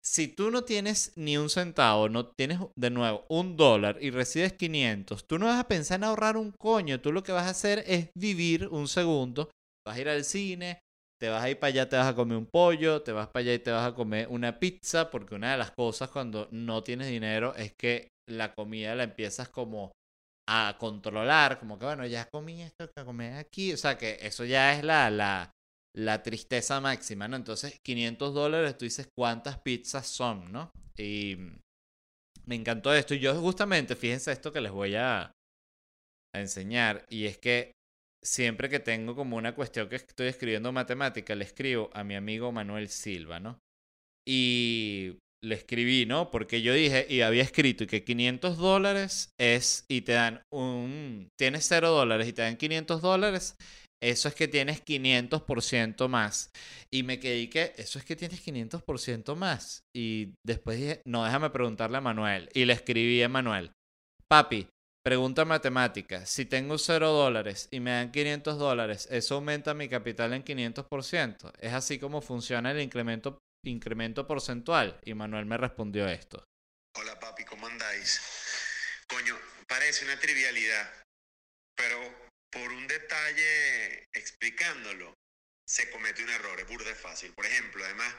si 0.03 0.27
tú 0.27 0.49
no 0.49 0.63
tienes 0.63 1.13
ni 1.17 1.37
un 1.37 1.49
centavo, 1.49 2.09
no 2.09 2.27
tienes 2.27 2.59
de 2.75 2.89
nuevo 2.89 3.25
un 3.29 3.57
dólar 3.57 3.97
y 4.01 4.09
recibes 4.09 4.53
500, 4.53 5.27
tú 5.27 5.37
no 5.37 5.45
vas 5.45 5.59
a 5.59 5.67
pensar 5.67 5.99
en 5.99 6.05
ahorrar 6.05 6.35
un 6.37 6.51
coño, 6.51 6.99
tú 6.99 7.11
lo 7.11 7.21
que 7.21 7.31
vas 7.31 7.45
a 7.45 7.51
hacer 7.51 7.83
es 7.85 8.09
vivir 8.15 8.67
un 8.69 8.87
segundo, 8.87 9.51
vas 9.85 9.97
a 9.97 10.01
ir 10.01 10.09
al 10.09 10.23
cine, 10.23 10.79
te 11.19 11.29
vas 11.29 11.43
a 11.43 11.49
ir 11.49 11.59
para 11.59 11.69
allá, 11.69 11.89
te 11.89 11.97
vas 11.97 12.07
a 12.07 12.15
comer 12.15 12.37
un 12.37 12.47
pollo, 12.47 13.01
te 13.01 13.11
vas 13.11 13.27
para 13.27 13.41
allá 13.41 13.53
y 13.53 13.59
te 13.59 13.71
vas 13.71 13.91
a 13.91 13.95
comer 13.95 14.27
una 14.29 14.59
pizza, 14.59 15.11
porque 15.11 15.35
una 15.35 15.51
de 15.51 15.57
las 15.57 15.71
cosas 15.71 16.09
cuando 16.09 16.47
no 16.51 16.83
tienes 16.83 17.07
dinero 17.07 17.53
es 17.55 17.73
que 17.73 18.09
la 18.27 18.53
comida 18.53 18.95
la 18.95 19.03
empiezas 19.03 19.49
como 19.49 19.91
a 20.47 20.77
controlar, 20.79 21.59
como 21.59 21.77
que 21.77 21.85
bueno, 21.85 22.05
ya 22.07 22.27
comí 22.29 22.61
esto 22.61 22.89
que 22.95 23.05
comí 23.05 23.25
aquí, 23.25 23.73
o 23.73 23.77
sea 23.77 23.97
que 23.97 24.17
eso 24.21 24.45
ya 24.45 24.73
es 24.73 24.83
la, 24.83 25.09
la, 25.09 25.51
la 25.95 26.23
tristeza 26.23 26.79
máxima, 26.79 27.27
¿no? 27.27 27.35
Entonces, 27.35 27.79
500 27.83 28.33
dólares, 28.33 28.77
tú 28.77 28.85
dices 28.85 29.07
cuántas 29.15 29.59
pizzas 29.59 30.07
son, 30.07 30.51
¿no? 30.51 30.71
Y 30.97 31.37
me 32.45 32.55
encantó 32.55 32.93
esto. 32.93 33.13
Y 33.13 33.19
yo 33.19 33.35
justamente, 33.39 33.95
fíjense 33.95 34.31
esto 34.31 34.51
que 34.51 34.61
les 34.61 34.71
voy 34.71 34.95
a, 34.95 35.31
a 36.33 36.39
enseñar. 36.39 37.05
Y 37.09 37.25
es 37.25 37.37
que 37.37 37.73
siempre 38.23 38.69
que 38.69 38.79
tengo 38.79 39.15
como 39.15 39.37
una 39.37 39.55
cuestión 39.55 39.89
que 39.89 39.95
estoy 39.95 40.27
escribiendo 40.27 40.71
matemática, 40.71 41.35
le 41.35 41.45
escribo 41.45 41.89
a 41.93 42.03
mi 42.03 42.15
amigo 42.15 42.51
Manuel 42.51 42.89
Silva, 42.89 43.39
¿no? 43.39 43.59
Y 44.27 45.17
le 45.43 45.55
escribí, 45.55 46.05
¿no? 46.05 46.31
Porque 46.31 46.61
yo 46.61 46.73
dije, 46.73 47.05
y 47.09 47.21
había 47.21 47.43
escrito, 47.43 47.87
que 47.87 48.03
500 48.03 48.57
dólares 48.57 49.29
es, 49.39 49.85
y 49.89 50.01
te 50.01 50.13
dan 50.13 50.41
un, 50.51 51.29
tienes 51.39 51.65
0 51.67 51.89
dólares 51.89 52.27
y 52.27 52.33
te 52.33 52.41
dan 52.41 52.57
500 52.57 53.01
dólares, 53.01 53.55
eso 54.01 54.29
es 54.29 54.35
que 54.35 54.47
tienes 54.47 54.83
500% 54.85 56.07
más. 56.07 56.51
Y 56.91 57.03
me 57.03 57.19
quedé 57.19 57.49
que, 57.49 57.73
eso 57.77 57.99
es 57.99 58.05
que 58.05 58.15
tienes 58.15 58.45
500% 58.45 59.35
más. 59.35 59.81
Y 59.95 60.33
después 60.45 60.79
dije, 60.79 61.01
no, 61.05 61.23
déjame 61.25 61.49
preguntarle 61.49 61.97
a 61.97 62.01
Manuel. 62.01 62.49
Y 62.53 62.65
le 62.65 62.73
escribí 62.73 63.21
a 63.21 63.29
Manuel, 63.29 63.71
papi, 64.29 64.67
pregunta 65.09 65.43
matemática, 65.43 66.23
si 66.27 66.45
tengo 66.45 66.77
0 66.77 67.09
dólares 67.09 67.67
y 67.71 67.79
me 67.79 67.89
dan 67.89 68.11
500 68.11 68.59
dólares, 68.59 69.07
¿eso 69.09 69.33
aumenta 69.33 69.73
mi 69.73 69.89
capital 69.89 70.33
en 70.33 70.43
500%? 70.43 71.51
Es 71.59 71.73
así 71.73 71.97
como 71.97 72.21
funciona 72.21 72.69
el 72.69 72.79
incremento, 72.79 73.39
incremento 73.65 74.27
porcentual. 74.27 74.99
Y 75.03 75.15
Manuel 75.15 75.47
me 75.47 75.57
respondió 75.57 76.07
esto. 76.07 76.43
Hola 76.95 77.19
papi, 77.19 77.43
¿cómo 77.45 77.65
andáis? 77.65 78.21
Coño, 79.07 79.35
parece 79.67 80.05
una 80.05 80.19
trivialidad, 80.19 80.87
pero 81.75 81.97
por 82.51 82.71
un 82.71 82.85
detalle 82.85 84.03
explicándolo, 84.13 85.15
se 85.67 85.89
comete 85.89 86.21
un 86.23 86.29
error, 86.29 86.59
es 86.59 86.67
burde 86.67 86.93
fácil. 86.93 87.33
Por 87.33 87.47
ejemplo, 87.47 87.83
además, 87.83 88.13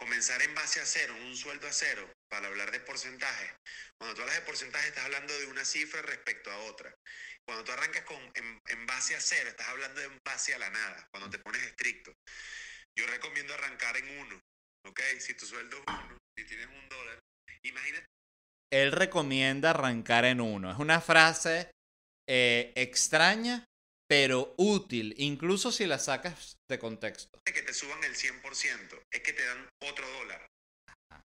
comenzar 0.00 0.40
en 0.40 0.54
base 0.54 0.80
a 0.80 0.86
cero, 0.86 1.14
un 1.26 1.36
sueldo 1.36 1.68
a 1.68 1.72
cero, 1.72 2.10
para 2.30 2.48
hablar 2.48 2.70
de 2.70 2.80
porcentaje. 2.80 3.54
Cuando 3.98 4.16
tú 4.16 4.22
hablas 4.22 4.36
de 4.36 4.46
porcentaje, 4.46 4.88
estás 4.88 5.04
hablando 5.04 5.38
de 5.38 5.46
una 5.46 5.62
cifra 5.62 6.00
respecto 6.00 6.50
a 6.50 6.56
otra. 6.64 6.96
Cuando 7.44 7.64
tú 7.64 7.72
arrancas 7.72 8.04
con, 8.04 8.16
en, 8.34 8.86
base 8.86 9.14
a 9.14 9.20
cero, 9.20 9.50
estás 9.50 9.68
hablando 9.68 10.00
de 10.00 10.06
en 10.06 10.18
base 10.24 10.54
a 10.54 10.58
la 10.58 10.70
nada, 10.70 11.06
cuando 11.10 11.28
te 11.28 11.38
pones 11.38 11.62
estricto. 11.62 12.14
Yo 12.96 13.06
recomiendo 13.06 13.52
arrancar 13.52 13.94
en 13.98 14.18
uno, 14.20 14.40
¿ok? 14.86 15.00
Si 15.18 15.34
tu 15.34 15.44
sueldo 15.44 15.76
es 15.76 15.82
uno, 15.86 16.18
si 16.34 16.46
tienes 16.46 16.66
un 16.66 16.88
dólar, 16.88 17.18
imagínate. 17.62 18.06
Él 18.72 18.92
recomienda 18.92 19.70
arrancar 19.70 20.24
en 20.24 20.40
uno. 20.40 20.72
Es 20.72 20.78
una 20.78 21.02
frase 21.02 21.70
eh, 22.26 22.72
extraña, 22.74 23.66
pero 24.10 24.54
útil, 24.58 25.14
incluso 25.18 25.70
si 25.70 25.86
la 25.86 26.00
sacas 26.00 26.58
de 26.68 26.80
contexto. 26.80 27.40
Que 27.44 27.62
te 27.62 27.72
suban 27.72 28.02
el 28.02 28.16
100%, 28.16 29.04
es 29.08 29.20
que 29.20 29.32
te 29.32 29.44
dan 29.44 29.68
otro 29.82 30.04
dólar. 30.10 30.50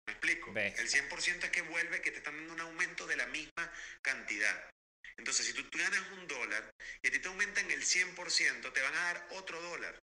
¿Me 0.05 0.13
explico? 0.13 0.53
El 0.55 0.87
100% 0.87 1.45
es 1.45 1.49
que 1.49 1.63
vuelve, 1.63 1.99
que 2.03 2.11
te 2.11 2.17
están 2.17 2.37
dando 2.37 2.53
un 2.53 2.61
aumento 2.61 3.07
de 3.07 3.15
la 3.15 3.25
misma 3.25 3.73
cantidad. 4.03 4.69
Entonces, 5.17 5.47
si 5.47 5.53
tú, 5.53 5.63
ganas 5.75 6.11
un 6.11 6.27
dólar 6.27 6.75
y 7.01 7.07
a 7.07 7.11
ti 7.11 7.17
te 7.17 7.27
aumentan 7.27 7.71
el 7.71 7.83
100%, 7.83 8.71
te 8.71 8.81
van 8.81 8.93
a 8.93 9.01
dar 9.01 9.27
otro 9.31 9.59
dólar. 9.63 9.97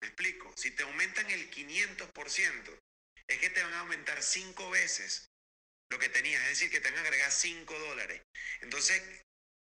¿Me 0.00 0.08
explico? 0.08 0.52
Si 0.56 0.72
te 0.72 0.82
aumentan 0.82 1.30
el 1.30 1.52
500%, 1.52 2.78
es 3.28 3.38
que 3.38 3.50
te 3.50 3.62
van 3.62 3.74
a 3.74 3.80
aumentar 3.80 4.20
cinco 4.24 4.68
veces 4.70 5.30
lo 5.92 6.00
que 6.00 6.08
tenías, 6.08 6.42
es 6.44 6.48
decir, 6.48 6.70
que 6.70 6.80
te 6.80 6.90
van 6.90 6.98
a 6.98 7.02
agregar 7.02 7.30
5 7.30 7.78
dólares. 7.78 8.22
Entonces, 8.62 9.02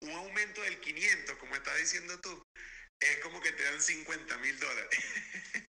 un 0.01 0.11
aumento 0.11 0.61
del 0.61 0.79
500, 0.79 1.37
como 1.37 1.55
estás 1.55 1.77
diciendo 1.77 2.19
tú, 2.19 2.43
es 2.99 3.17
como 3.19 3.41
que 3.41 3.51
te 3.51 3.63
dan 3.63 3.81
50 3.81 4.37
mil 4.39 4.59
dólares. 4.59 4.89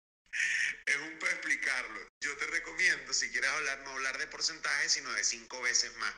es 0.86 0.96
un 0.98 1.20
para 1.20 1.32
explicarlo. 1.34 2.08
Yo 2.22 2.36
te 2.38 2.48
recomiendo, 2.48 3.14
si 3.14 3.30
quieres 3.32 3.50
hablar, 3.50 3.80
no 3.80 3.92
hablar 3.92 4.18
de 4.18 4.28
porcentaje, 4.28 4.90
sino 4.90 5.12
de 5.14 5.24
cinco 5.24 5.62
veces 5.62 5.96
más. 5.98 6.14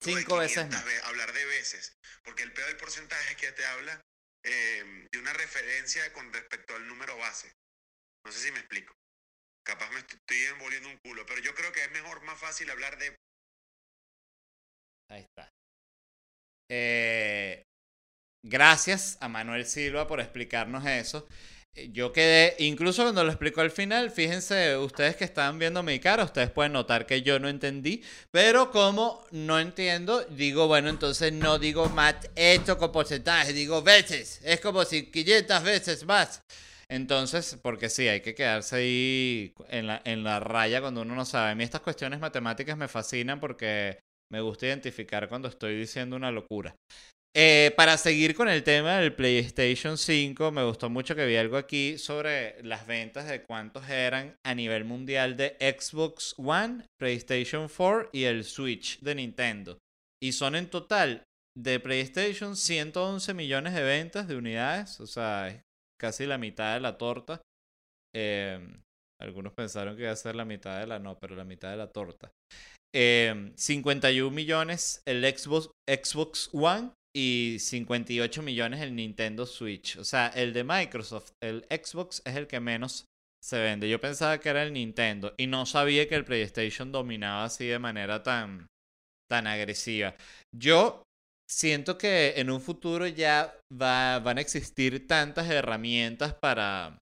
cinco 0.00 0.38
veces 0.38 0.68
más. 0.68 0.84
hablar 1.04 1.32
de 1.32 1.44
veces. 1.46 1.92
Porque 2.24 2.42
el 2.42 2.52
peor 2.52 2.68
del 2.68 2.76
porcentaje 2.76 3.32
es 3.32 3.36
que 3.36 3.52
te 3.52 3.64
habla 3.66 4.00
eh, 4.44 5.08
de 5.10 5.18
una 5.18 5.32
referencia 5.32 6.12
con 6.12 6.32
respecto 6.32 6.74
al 6.74 6.86
número 6.86 7.16
base. 7.16 7.52
No 8.24 8.32
sé 8.32 8.40
si 8.40 8.52
me 8.52 8.60
explico. 8.60 8.94
Capaz 9.64 9.90
me 9.90 10.00
estoy 10.00 10.44
envolviendo 10.46 10.88
un 10.88 10.98
culo, 10.98 11.24
pero 11.26 11.40
yo 11.40 11.54
creo 11.54 11.72
que 11.72 11.84
es 11.84 11.90
mejor, 11.92 12.22
más 12.22 12.38
fácil 12.38 12.70
hablar 12.70 12.98
de... 12.98 13.16
Ahí 15.08 15.22
está. 15.22 15.48
Eh, 16.74 17.66
gracias 18.42 19.18
a 19.20 19.28
Manuel 19.28 19.66
Silva 19.66 20.06
por 20.06 20.20
explicarnos 20.20 20.86
eso. 20.86 21.28
Eh, 21.74 21.90
yo 21.92 22.12
quedé, 22.12 22.56
incluso 22.60 23.02
cuando 23.02 23.24
lo 23.24 23.30
explicó 23.30 23.60
al 23.60 23.70
final, 23.70 24.10
fíjense, 24.10 24.78
ustedes 24.78 25.16
que 25.16 25.24
están 25.24 25.58
viendo 25.58 25.82
mi 25.82 25.98
cara, 26.00 26.24
ustedes 26.24 26.50
pueden 26.50 26.72
notar 26.72 27.04
que 27.04 27.20
yo 27.20 27.38
no 27.38 27.50
entendí, 27.50 28.02
pero 28.30 28.70
como 28.70 29.22
no 29.32 29.60
entiendo, 29.60 30.24
digo, 30.24 30.66
bueno, 30.66 30.88
entonces 30.88 31.30
no 31.34 31.58
digo 31.58 31.90
más 31.90 32.14
esto 32.36 32.78
con 32.78 32.90
porcentaje, 32.90 33.52
digo 33.52 33.82
veces, 33.82 34.40
es 34.42 34.58
como 34.60 34.84
si 34.86 35.10
500 35.10 35.62
veces 35.62 36.06
más. 36.06 36.40
Entonces, 36.88 37.58
porque 37.62 37.90
sí, 37.90 38.08
hay 38.08 38.20
que 38.22 38.34
quedarse 38.34 38.76
ahí 38.76 39.54
en 39.68 39.86
la, 39.88 40.00
en 40.04 40.24
la 40.24 40.40
raya 40.40 40.80
cuando 40.80 41.02
uno 41.02 41.14
no 41.14 41.24
sabe. 41.26 41.50
A 41.52 41.54
mí 41.54 41.64
estas 41.64 41.80
cuestiones 41.82 42.20
matemáticas 42.20 42.76
me 42.76 42.88
fascinan 42.88 43.40
porque 43.40 43.98
me 44.32 44.40
gusta 44.40 44.66
identificar 44.66 45.28
cuando 45.28 45.48
estoy 45.48 45.78
diciendo 45.78 46.16
una 46.16 46.30
locura. 46.30 46.74
Eh, 47.34 47.72
para 47.76 47.96
seguir 47.96 48.34
con 48.34 48.48
el 48.48 48.62
tema 48.62 48.98
del 48.98 49.14
PlayStation 49.14 49.96
5, 49.96 50.50
me 50.50 50.64
gustó 50.64 50.90
mucho 50.90 51.14
que 51.14 51.24
vi 51.24 51.36
algo 51.36 51.56
aquí 51.56 51.96
sobre 51.96 52.62
las 52.62 52.86
ventas 52.86 53.26
de 53.26 53.42
cuántos 53.42 53.88
eran 53.88 54.36
a 54.44 54.54
nivel 54.54 54.84
mundial 54.84 55.36
de 55.36 55.56
Xbox 55.58 56.34
One, 56.36 56.84
PlayStation 56.98 57.68
4 57.68 58.10
y 58.12 58.24
el 58.24 58.44
Switch 58.44 59.00
de 59.00 59.14
Nintendo. 59.14 59.78
Y 60.22 60.32
son 60.32 60.56
en 60.56 60.68
total 60.68 61.24
de 61.56 61.80
PlayStation 61.80 62.54
111 62.54 63.32
millones 63.34 63.74
de 63.74 63.82
ventas 63.82 64.28
de 64.28 64.36
unidades, 64.36 65.00
o 65.00 65.06
sea, 65.06 65.62
casi 65.98 66.26
la 66.26 66.38
mitad 66.38 66.74
de 66.74 66.80
la 66.80 66.98
torta. 66.98 67.40
Eh, 68.14 68.60
algunos 69.20 69.54
pensaron 69.54 69.96
que 69.96 70.02
iba 70.02 70.10
a 70.10 70.16
ser 70.16 70.36
la 70.36 70.44
mitad 70.44 70.80
de 70.80 70.86
la 70.86 70.98
no, 70.98 71.18
pero 71.18 71.34
la 71.34 71.44
mitad 71.44 71.70
de 71.70 71.76
la 71.76 71.90
torta. 71.90 72.30
51 72.94 74.28
em, 74.28 74.34
millones 74.34 75.02
el 75.06 75.24
Xbox, 75.24 75.70
Xbox 75.88 76.50
One 76.52 76.92
y 77.14 77.56
58 77.58 78.42
millones 78.42 78.80
el 78.80 78.94
Nintendo 78.94 79.46
Switch. 79.46 79.96
O 79.96 80.04
sea, 80.04 80.28
el 80.28 80.52
de 80.52 80.64
Microsoft, 80.64 81.32
el 81.42 81.64
Xbox 81.70 82.22
es 82.24 82.36
el 82.36 82.46
que 82.46 82.60
menos 82.60 83.06
se 83.42 83.60
vende. 83.60 83.88
Yo 83.88 84.00
pensaba 84.00 84.38
que 84.38 84.48
era 84.48 84.62
el 84.62 84.72
Nintendo 84.72 85.34
y 85.36 85.46
no 85.46 85.66
sabía 85.66 86.08
que 86.08 86.14
el 86.14 86.24
PlayStation 86.24 86.92
dominaba 86.92 87.44
así 87.44 87.66
de 87.66 87.78
manera 87.78 88.22
tan, 88.22 88.66
tan 89.28 89.46
agresiva. 89.46 90.14
Yo 90.54 91.02
siento 91.50 91.98
que 91.98 92.34
en 92.36 92.50
un 92.50 92.60
futuro 92.60 93.06
ya 93.06 93.58
va, 93.70 94.18
van 94.20 94.38
a 94.38 94.40
existir 94.40 95.06
tantas 95.06 95.50
herramientas 95.50 96.34
para 96.34 96.98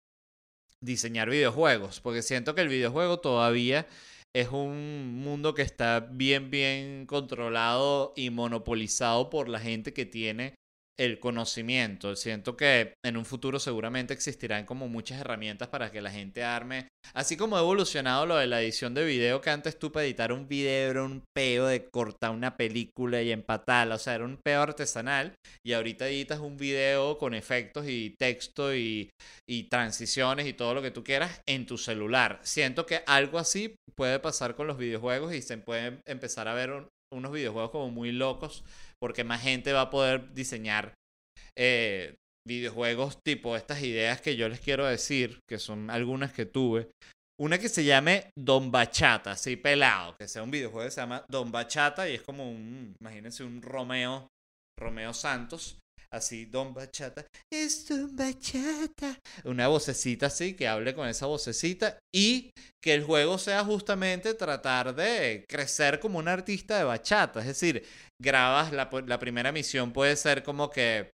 diseñar 0.82 1.28
videojuegos, 1.28 2.00
porque 2.00 2.22
siento 2.22 2.54
que 2.54 2.62
el 2.62 2.68
videojuego 2.68 3.20
todavía 3.20 3.86
es 4.32 4.48
un 4.48 5.16
mundo 5.16 5.54
que 5.54 5.62
está 5.62 6.00
bien, 6.00 6.50
bien 6.50 7.06
controlado 7.06 8.12
y 8.16 8.30
monopolizado 8.30 9.30
por 9.30 9.48
la 9.48 9.58
gente 9.58 9.92
que 9.92 10.06
tiene 10.06 10.54
el 11.00 11.18
conocimiento. 11.18 12.14
Siento 12.14 12.58
que 12.58 12.92
en 13.02 13.16
un 13.16 13.24
futuro 13.24 13.58
seguramente 13.58 14.12
existirán 14.12 14.66
como 14.66 14.86
muchas 14.86 15.18
herramientas 15.18 15.68
para 15.68 15.90
que 15.90 16.02
la 16.02 16.10
gente 16.10 16.44
arme. 16.44 16.88
Así 17.14 17.38
como 17.38 17.56
ha 17.56 17.60
evolucionado 17.60 18.26
lo 18.26 18.36
de 18.36 18.46
la 18.46 18.60
edición 18.60 18.92
de 18.92 19.06
video, 19.06 19.40
que 19.40 19.48
antes 19.48 19.78
tú 19.78 19.90
para 19.90 20.04
editar 20.04 20.30
un 20.30 20.46
video 20.46 20.90
era 20.90 21.02
un 21.02 21.22
peo 21.34 21.66
de 21.66 21.88
cortar 21.88 22.32
una 22.32 22.58
película 22.58 23.22
y 23.22 23.32
empatarla. 23.32 23.94
O 23.94 23.98
sea, 23.98 24.16
era 24.16 24.26
un 24.26 24.36
peo 24.44 24.60
artesanal. 24.60 25.32
Y 25.64 25.72
ahorita 25.72 26.06
editas 26.06 26.40
un 26.40 26.58
video 26.58 27.16
con 27.16 27.32
efectos 27.32 27.86
y 27.88 28.14
texto 28.18 28.74
y, 28.74 29.08
y 29.48 29.64
transiciones 29.70 30.46
y 30.46 30.52
todo 30.52 30.74
lo 30.74 30.82
que 30.82 30.90
tú 30.90 31.02
quieras 31.02 31.40
en 31.48 31.64
tu 31.64 31.78
celular. 31.78 32.40
Siento 32.42 32.84
que 32.84 33.02
algo 33.06 33.38
así 33.38 33.74
puede 33.96 34.18
pasar 34.18 34.54
con 34.54 34.66
los 34.66 34.76
videojuegos 34.76 35.32
y 35.32 35.40
se 35.40 35.56
pueden 35.56 36.02
empezar 36.06 36.46
a 36.46 36.52
ver 36.52 36.90
unos 37.12 37.32
videojuegos 37.32 37.70
como 37.70 37.90
muy 37.90 38.12
locos 38.12 38.62
porque 39.00 39.24
más 39.24 39.42
gente 39.42 39.72
va 39.72 39.82
a 39.82 39.90
poder 39.90 40.32
diseñar 40.34 40.94
eh, 41.56 42.16
videojuegos 42.46 43.18
tipo 43.24 43.56
estas 43.56 43.82
ideas 43.82 44.20
que 44.20 44.36
yo 44.36 44.48
les 44.48 44.60
quiero 44.60 44.86
decir, 44.86 45.40
que 45.48 45.58
son 45.58 45.90
algunas 45.90 46.32
que 46.32 46.46
tuve. 46.46 46.90
Una 47.40 47.58
que 47.58 47.70
se 47.70 47.84
llame 47.84 48.30
Don 48.38 48.70
Bachata, 48.70 49.32
así 49.32 49.56
pelado, 49.56 50.14
que 50.18 50.28
sea 50.28 50.42
un 50.42 50.50
videojuego 50.50 50.86
que 50.86 50.90
se 50.90 51.00
llama 51.00 51.24
Don 51.28 51.50
Bachata 51.50 52.08
y 52.08 52.16
es 52.16 52.22
como 52.22 52.50
un, 52.50 52.94
imagínense 53.00 53.44
un 53.44 53.62
Romeo, 53.62 54.28
Romeo 54.78 55.14
Santos, 55.14 55.78
así, 56.12 56.46
Don 56.46 56.74
Bachata, 56.74 57.26
es 57.52 57.88
Don 57.88 58.14
Bachata. 58.14 59.18
Una 59.44 59.68
vocecita 59.68 60.26
así, 60.26 60.54
que 60.54 60.68
hable 60.68 60.94
con 60.94 61.08
esa 61.08 61.26
vocecita 61.26 61.98
y 62.14 62.50
que 62.82 62.94
el 62.94 63.04
juego 63.04 63.38
sea 63.38 63.64
justamente 63.64 64.34
tratar 64.34 64.94
de 64.94 65.44
crecer 65.48 66.00
como 66.00 66.18
un 66.18 66.28
artista 66.28 66.78
de 66.78 66.84
bachata. 66.84 67.40
Es 67.40 67.46
decir, 67.46 67.84
grabas, 68.20 68.72
la, 68.72 68.90
la 69.06 69.18
primera 69.18 69.52
misión 69.52 69.92
puede 69.92 70.16
ser 70.16 70.42
como 70.42 70.70
que 70.70 71.10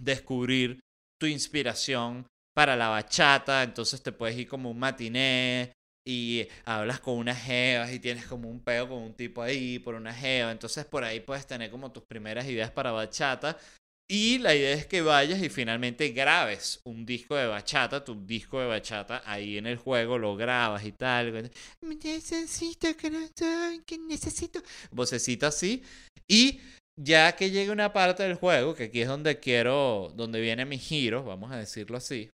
descubrir 0.00 0.80
tu 1.20 1.26
inspiración 1.26 2.26
para 2.54 2.76
la 2.76 2.88
bachata, 2.88 3.62
entonces 3.62 4.02
te 4.02 4.12
puedes 4.12 4.36
ir 4.36 4.48
como 4.48 4.70
un 4.70 4.78
matiné 4.78 5.72
y 6.06 6.48
hablas 6.64 7.00
con 7.00 7.18
unas 7.18 7.40
jevas 7.42 7.92
y 7.92 8.00
tienes 8.00 8.26
como 8.26 8.48
un 8.48 8.60
peo 8.60 8.88
con 8.88 8.98
un 8.98 9.14
tipo 9.14 9.42
ahí 9.42 9.78
por 9.78 9.94
una 9.94 10.12
jeva, 10.12 10.50
entonces 10.50 10.84
por 10.84 11.04
ahí 11.04 11.20
puedes 11.20 11.46
tener 11.46 11.70
como 11.70 11.92
tus 11.92 12.02
primeras 12.04 12.46
ideas 12.46 12.70
para 12.70 12.90
bachata 12.90 13.56
Y 14.12 14.38
la 14.38 14.56
idea 14.56 14.72
es 14.72 14.86
que 14.86 15.02
vayas 15.02 15.40
y 15.40 15.48
finalmente 15.48 16.08
grabes 16.08 16.80
un 16.82 17.06
disco 17.06 17.36
de 17.36 17.46
bachata, 17.46 18.04
tu 18.04 18.26
disco 18.26 18.58
de 18.58 18.66
bachata 18.66 19.22
ahí 19.24 19.56
en 19.56 19.66
el 19.66 19.76
juego, 19.76 20.18
lo 20.18 20.34
grabas 20.34 20.84
y 20.84 20.90
tal. 20.90 21.48
Necesito 21.80 22.88
que 22.96 23.98
necesito. 23.98 24.60
Vocecita 24.90 25.46
así. 25.46 25.84
Y 26.26 26.60
ya 27.00 27.36
que 27.36 27.52
llegue 27.52 27.70
una 27.70 27.92
parte 27.92 28.24
del 28.24 28.34
juego, 28.34 28.74
que 28.74 28.84
aquí 28.84 29.00
es 29.00 29.06
donde 29.06 29.38
quiero, 29.38 30.12
donde 30.16 30.40
viene 30.40 30.64
mi 30.64 30.78
giro, 30.78 31.22
vamos 31.22 31.52
a 31.52 31.58
decirlo 31.58 31.96
así, 31.96 32.30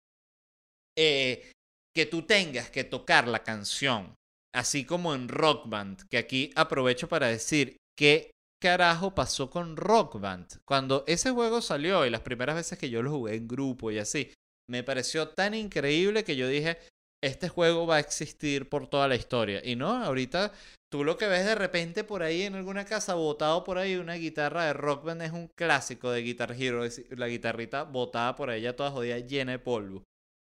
eh, 0.96 1.52
que 1.94 2.06
tú 2.06 2.22
tengas 2.22 2.70
que 2.70 2.84
tocar 2.84 3.28
la 3.28 3.42
canción, 3.42 4.14
así 4.54 4.86
como 4.86 5.14
en 5.14 5.28
Rock 5.28 5.68
Band, 5.68 6.08
que 6.08 6.16
aquí 6.16 6.52
aprovecho 6.56 7.06
para 7.06 7.26
decir 7.26 7.76
que 7.98 8.30
carajo 8.66 9.14
pasó 9.14 9.48
con 9.48 9.76
Rock 9.76 10.18
Band? 10.18 10.58
Cuando 10.64 11.04
ese 11.06 11.30
juego 11.30 11.62
salió 11.62 12.04
y 12.04 12.10
las 12.10 12.22
primeras 12.22 12.56
veces 12.56 12.76
que 12.76 12.90
yo 12.90 13.00
lo 13.00 13.12
jugué 13.12 13.36
en 13.36 13.46
grupo 13.46 13.92
y 13.92 13.98
así, 14.00 14.32
me 14.68 14.82
pareció 14.82 15.28
tan 15.28 15.54
increíble 15.54 16.24
que 16.24 16.34
yo 16.34 16.48
dije, 16.48 16.76
este 17.22 17.48
juego 17.48 17.86
va 17.86 17.96
a 17.96 18.00
existir 18.00 18.68
por 18.68 18.88
toda 18.88 19.06
la 19.06 19.14
historia. 19.14 19.62
Y 19.64 19.76
no, 19.76 20.02
ahorita 20.02 20.52
tú 20.90 21.04
lo 21.04 21.16
que 21.16 21.28
ves 21.28 21.46
de 21.46 21.54
repente 21.54 22.02
por 22.02 22.24
ahí 22.24 22.42
en 22.42 22.56
alguna 22.56 22.84
casa 22.84 23.14
botado 23.14 23.62
por 23.62 23.78
ahí 23.78 23.94
una 23.94 24.14
guitarra 24.14 24.64
de 24.64 24.72
Rock 24.72 25.04
Band 25.04 25.22
es 25.22 25.30
un 25.30 25.46
clásico 25.46 26.10
de 26.10 26.22
Guitar 26.22 26.50
Hero, 26.50 26.82
la 27.10 27.28
guitarrita 27.28 27.84
botada 27.84 28.34
por 28.34 28.50
ella 28.50 28.74
toda 28.74 28.90
jodida 28.90 29.20
llena 29.20 29.52
de 29.52 29.60
polvo. 29.60 30.02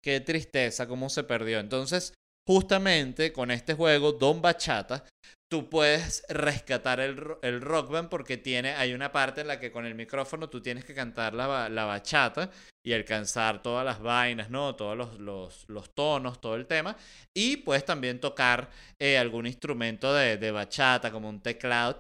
Qué 0.04 0.20
tristeza 0.20 0.88
cómo 0.88 1.10
se 1.10 1.24
perdió. 1.24 1.60
Entonces, 1.60 2.14
justamente 2.48 3.34
con 3.34 3.50
este 3.50 3.74
juego, 3.74 4.12
Don 4.12 4.40
Bachata, 4.40 5.04
tú 5.54 5.70
puedes 5.70 6.26
rescatar 6.30 7.00
el, 7.00 7.24
el 7.44 7.62
rock 7.62 7.92
band 7.92 8.10
porque 8.10 8.38
tiene, 8.38 8.72
hay 8.72 8.92
una 8.92 9.12
parte 9.12 9.42
en 9.42 9.48
la 9.48 9.60
que 9.60 9.72
con 9.72 9.86
el 9.86 9.94
micrófono 9.94 10.50
tú 10.50 10.64
tienes 10.64 10.84
que 10.84 10.96
cantar 10.96 11.36
la, 11.36 11.70
la 11.70 11.86
bachata 11.86 12.50
y 12.84 12.92
alcanzar 12.92 13.62
todas 13.62 13.86
las 13.86 14.02
vainas, 14.02 14.50
¿no? 14.50 14.76
Todos 14.76 14.98
los, 14.98 15.20
los, 15.20 15.66
los 15.70 15.94
tonos, 15.94 16.42
todo 16.42 16.56
el 16.56 16.66
tema. 16.66 16.98
Y 17.36 17.58
puedes 17.58 17.86
también 17.86 18.20
tocar 18.20 18.68
eh, 18.98 19.20
algún 19.20 19.46
instrumento 19.46 20.12
de, 20.12 20.38
de, 20.38 20.50
bachata, 20.50 21.12
como 21.12 21.30
un 21.30 21.40
teclado, 21.40 22.00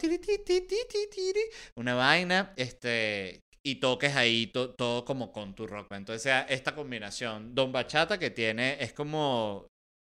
una 1.76 1.94
vaina, 1.94 2.54
este, 2.56 3.40
y 3.64 3.76
toques 3.76 4.16
ahí 4.16 4.48
todo 4.48 5.06
como 5.06 5.32
con 5.32 5.54
tu 5.54 5.68
rock 5.68 5.90
band. 5.90 6.02
Entonces, 6.02 6.24
sea, 6.24 6.42
esta 6.50 6.74
combinación, 6.74 7.54
Don 7.54 7.72
Bachata 7.72 8.18
que 8.18 8.32
tiene, 8.32 8.78
es 8.82 8.94
como 8.94 9.68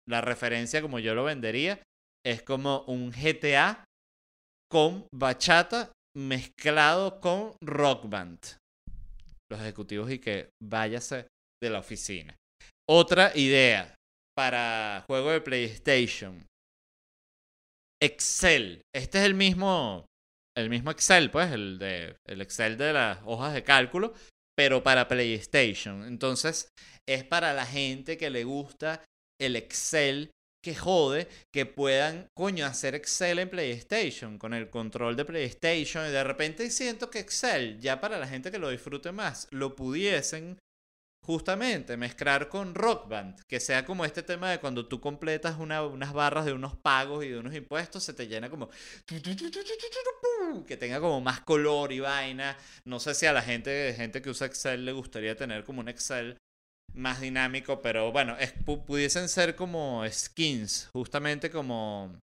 la 0.08 0.22
referencia 0.22 0.82
como 0.82 0.98
yo 0.98 1.14
lo 1.14 1.22
vendería, 1.22 1.80
es 2.24 2.42
como 2.42 2.82
un 2.82 3.10
GTA 3.10 3.84
con 4.70 5.06
bachata 5.14 5.92
mezclado 6.16 7.20
con 7.20 7.56
rock 7.62 8.08
band. 8.08 8.38
Los 9.50 9.60
ejecutivos 9.60 10.10
y 10.10 10.18
que 10.18 10.50
váyase 10.62 11.26
de 11.62 11.70
la 11.70 11.78
oficina. 11.78 12.36
Otra 12.88 13.32
idea 13.34 13.94
para 14.36 15.04
juego 15.06 15.30
de 15.30 15.40
PlayStation. 15.40 16.46
Excel. 18.00 18.82
Este 18.94 19.18
es 19.18 19.24
el 19.24 19.34
mismo 19.34 20.06
el 20.56 20.70
mismo 20.70 20.90
Excel, 20.90 21.30
pues, 21.30 21.52
el 21.52 21.78
de 21.78 22.16
el 22.26 22.40
Excel 22.40 22.76
de 22.76 22.92
las 22.92 23.20
hojas 23.24 23.54
de 23.54 23.62
cálculo, 23.62 24.12
pero 24.56 24.82
para 24.82 25.06
PlayStation. 25.06 26.04
Entonces, 26.04 26.68
es 27.08 27.24
para 27.24 27.52
la 27.54 27.64
gente 27.64 28.18
que 28.18 28.28
le 28.28 28.44
gusta 28.44 29.04
el 29.40 29.54
Excel 29.54 30.30
que 30.68 30.74
jode 30.74 31.28
que 31.50 31.64
puedan, 31.64 32.28
coño, 32.34 32.66
hacer 32.66 32.94
Excel 32.94 33.38
en 33.38 33.48
PlayStation, 33.48 34.38
con 34.38 34.52
el 34.52 34.68
control 34.68 35.16
de 35.16 35.24
PlayStation, 35.24 36.06
y 36.06 36.10
de 36.10 36.24
repente 36.24 36.70
siento 36.70 37.10
que 37.10 37.20
Excel, 37.20 37.80
ya 37.80 38.00
para 38.00 38.18
la 38.18 38.28
gente 38.28 38.50
que 38.50 38.58
lo 38.58 38.68
disfrute 38.68 39.12
más, 39.12 39.48
lo 39.50 39.74
pudiesen 39.74 40.58
justamente 41.24 41.96
mezclar 41.96 42.48
con 42.48 42.74
Rock 42.74 43.08
Band, 43.08 43.40
que 43.48 43.60
sea 43.60 43.86
como 43.86 44.04
este 44.04 44.22
tema 44.22 44.50
de 44.50 44.60
cuando 44.60 44.86
tú 44.86 45.00
completas 45.00 45.56
unas 45.58 46.12
barras 46.12 46.44
de 46.44 46.52
unos 46.52 46.76
pagos 46.76 47.24
y 47.24 47.28
de 47.28 47.38
unos 47.38 47.54
impuestos, 47.54 48.02
se 48.02 48.12
te 48.12 48.28
llena 48.28 48.50
como 48.50 48.68
que 50.66 50.76
tenga 50.76 51.00
como 51.00 51.20
más 51.20 51.40
color 51.40 51.92
y 51.92 52.00
vaina. 52.00 52.56
No 52.84 53.00
sé 53.00 53.14
si 53.14 53.26
a 53.26 53.32
la 53.32 53.42
gente, 53.42 53.94
gente 53.96 54.20
que 54.22 54.30
usa 54.30 54.46
Excel 54.46 54.84
le 54.84 54.92
gustaría 54.92 55.34
tener 55.34 55.64
como 55.64 55.80
un 55.80 55.88
Excel 55.88 56.36
más 56.98 57.20
dinámico, 57.20 57.80
pero 57.80 58.12
bueno, 58.12 58.36
pudiesen 58.86 59.28
ser 59.28 59.54
como 59.54 60.04
skins, 60.10 60.88
justamente 60.92 61.50
como 61.50 62.18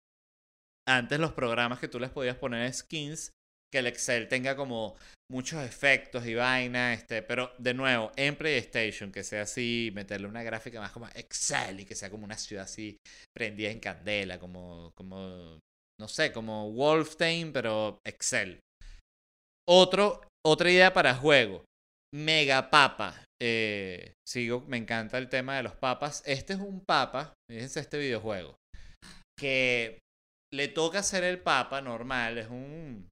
antes 0.88 1.18
los 1.18 1.32
programas 1.32 1.78
que 1.78 1.88
tú 1.88 1.98
les 1.98 2.10
podías 2.10 2.36
poner 2.36 2.72
skins, 2.72 3.32
que 3.72 3.78
el 3.78 3.86
Excel 3.86 4.28
tenga 4.28 4.56
como 4.56 4.96
muchos 5.30 5.62
efectos 5.62 6.26
y 6.26 6.34
vaina, 6.34 6.92
este, 6.92 7.22
pero 7.22 7.52
de 7.58 7.74
nuevo, 7.74 8.10
en 8.16 8.36
PlayStation, 8.36 9.12
que 9.12 9.22
sea 9.22 9.42
así, 9.42 9.90
meterle 9.94 10.26
una 10.26 10.42
gráfica 10.42 10.80
más 10.80 10.90
como 10.90 11.06
Excel 11.14 11.80
y 11.80 11.84
que 11.84 11.94
sea 11.94 12.10
como 12.10 12.24
una 12.24 12.36
ciudad 12.36 12.64
así 12.64 12.96
prendida 13.34 13.70
en 13.70 13.78
candela, 13.78 14.40
como, 14.40 14.90
como 14.96 15.58
no 16.00 16.08
sé, 16.08 16.32
como 16.32 16.72
Wolfenstein, 16.72 17.52
pero 17.52 17.98
Excel. 18.04 18.58
Otro, 19.68 20.22
otra 20.44 20.70
idea 20.70 20.92
para 20.92 21.14
juego. 21.14 21.64
Mega 22.12 22.70
Papa. 22.70 23.24
Eh, 23.42 24.12
sigo, 24.28 24.64
me 24.68 24.76
encanta 24.76 25.16
el 25.18 25.28
tema 25.28 25.56
de 25.56 25.62
los 25.62 25.74
papas. 25.74 26.22
Este 26.26 26.52
es 26.52 26.60
un 26.60 26.84
papa, 26.84 27.34
fíjense 27.50 27.80
este 27.80 27.98
videojuego, 27.98 28.56
que 29.38 29.98
le 30.52 30.68
toca 30.68 31.02
ser 31.02 31.24
el 31.24 31.38
papa 31.38 31.80
normal, 31.80 32.38
es 32.38 32.48
un, 32.48 33.08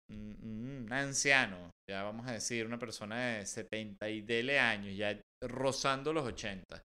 anciano, 0.91 1.71
ya 1.89 2.03
vamos 2.03 2.27
a 2.27 2.33
decir, 2.33 2.67
una 2.67 2.79
persona 2.79 3.37
de 3.37 3.47
70 3.47 4.09
y 4.09 4.23
dele 4.23 4.59
años, 4.59 4.97
ya 4.97 5.19
rozando 5.43 6.13
los 6.13 6.27
80. 6.27 6.83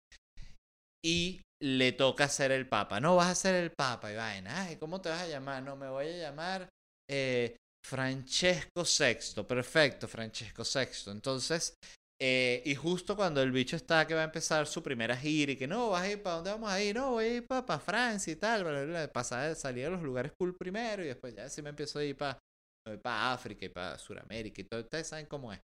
Y 1.05 1.41
le 1.61 1.91
toca 1.93 2.27
ser 2.27 2.51
el 2.51 2.67
papa. 2.67 2.99
No, 2.99 3.15
vas 3.15 3.29
a 3.29 3.35
ser 3.35 3.55
el 3.55 3.71
papa, 3.71 4.11
y 4.11 4.15
vaina. 4.15 4.63
Ay, 4.63 4.75
¿cómo 4.77 4.99
te 4.99 5.09
vas 5.09 5.21
a 5.21 5.27
llamar? 5.27 5.63
No, 5.63 5.75
me 5.75 5.89
voy 5.89 6.07
a 6.07 6.17
llamar 6.17 6.69
eh, 7.09 7.55
Francesco 7.85 8.83
VI. 8.83 9.43
Perfecto, 9.43 10.07
Francesco 10.07 10.63
VI. 10.63 11.11
Entonces, 11.11 11.73
eh, 12.21 12.61
y 12.65 12.75
justo 12.75 13.15
cuando 13.15 13.41
el 13.41 13.51
bicho 13.51 13.75
está 13.75 14.05
que 14.05 14.13
va 14.13 14.21
a 14.21 14.25
empezar 14.25 14.67
su 14.67 14.83
primera 14.83 15.15
gira 15.15 15.53
y 15.53 15.55
que 15.55 15.67
no, 15.67 15.91
vas 15.91 16.03
a 16.03 16.09
ir 16.09 16.21
para 16.21 16.35
dónde 16.35 16.51
vamos 16.51 16.69
a 16.69 16.81
ir, 16.81 16.95
no, 16.95 17.11
voy 17.11 17.25
a 17.25 17.35
ir 17.35 17.47
para, 17.47 17.79
Francia 17.79 18.33
y 18.33 18.35
tal, 18.35 18.63
para 18.63 19.11
pasar, 19.11 19.55
salir 19.55 19.85
a 19.85 19.89
los 19.89 20.01
lugares 20.01 20.31
cool 20.37 20.55
primero 20.55 21.03
y 21.03 21.07
después 21.07 21.33
ya 21.33 21.49
si 21.49 21.61
me 21.61 21.69
empiezo 21.69 21.99
a 21.99 22.03
ir 22.03 22.17
para 22.17 22.39
para 22.97 23.33
África 23.33 23.65
y 23.65 23.69
para 23.69 23.97
Sudamérica 23.97 24.61
y 24.61 24.63
todo, 24.63 24.81
ustedes 24.81 25.07
saben 25.07 25.27
cómo 25.27 25.53
es. 25.53 25.59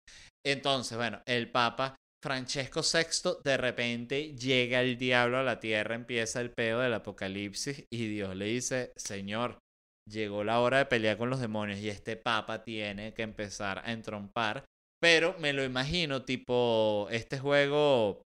Entonces, 0.45 0.97
bueno, 0.97 1.21
el 1.27 1.51
Papa 1.51 1.97
Francesco 2.23 2.81
VI 2.83 3.39
de 3.43 3.57
repente 3.57 4.37
llega 4.37 4.81
el 4.81 4.99
diablo 4.99 5.39
a 5.39 5.43
la 5.43 5.61
tierra, 5.61 5.95
empieza 5.95 6.41
el 6.41 6.53
pedo 6.53 6.81
del 6.81 6.95
apocalipsis 6.95 7.85
y 7.93 8.09
Dios 8.09 8.37
le 8.37 8.47
dice, 8.47 8.93
Señor, 8.97 9.59
llegó 10.09 10.45
la 10.45 10.61
hora 10.61 10.79
de 10.79 10.87
pelear 10.87 11.17
con 11.17 11.31
los 11.31 11.41
demonios 11.41 11.79
y 11.79 11.89
este 11.89 12.17
Papa 12.17 12.63
tiene 12.63 13.15
que 13.15 13.23
empezar 13.23 13.83
a 13.85 13.93
entrompar 13.93 14.65
pero 15.01 15.37
me 15.39 15.53
lo 15.53 15.65
imagino 15.65 16.25
tipo 16.25 17.09
este 17.11 17.39
juego 17.39 18.23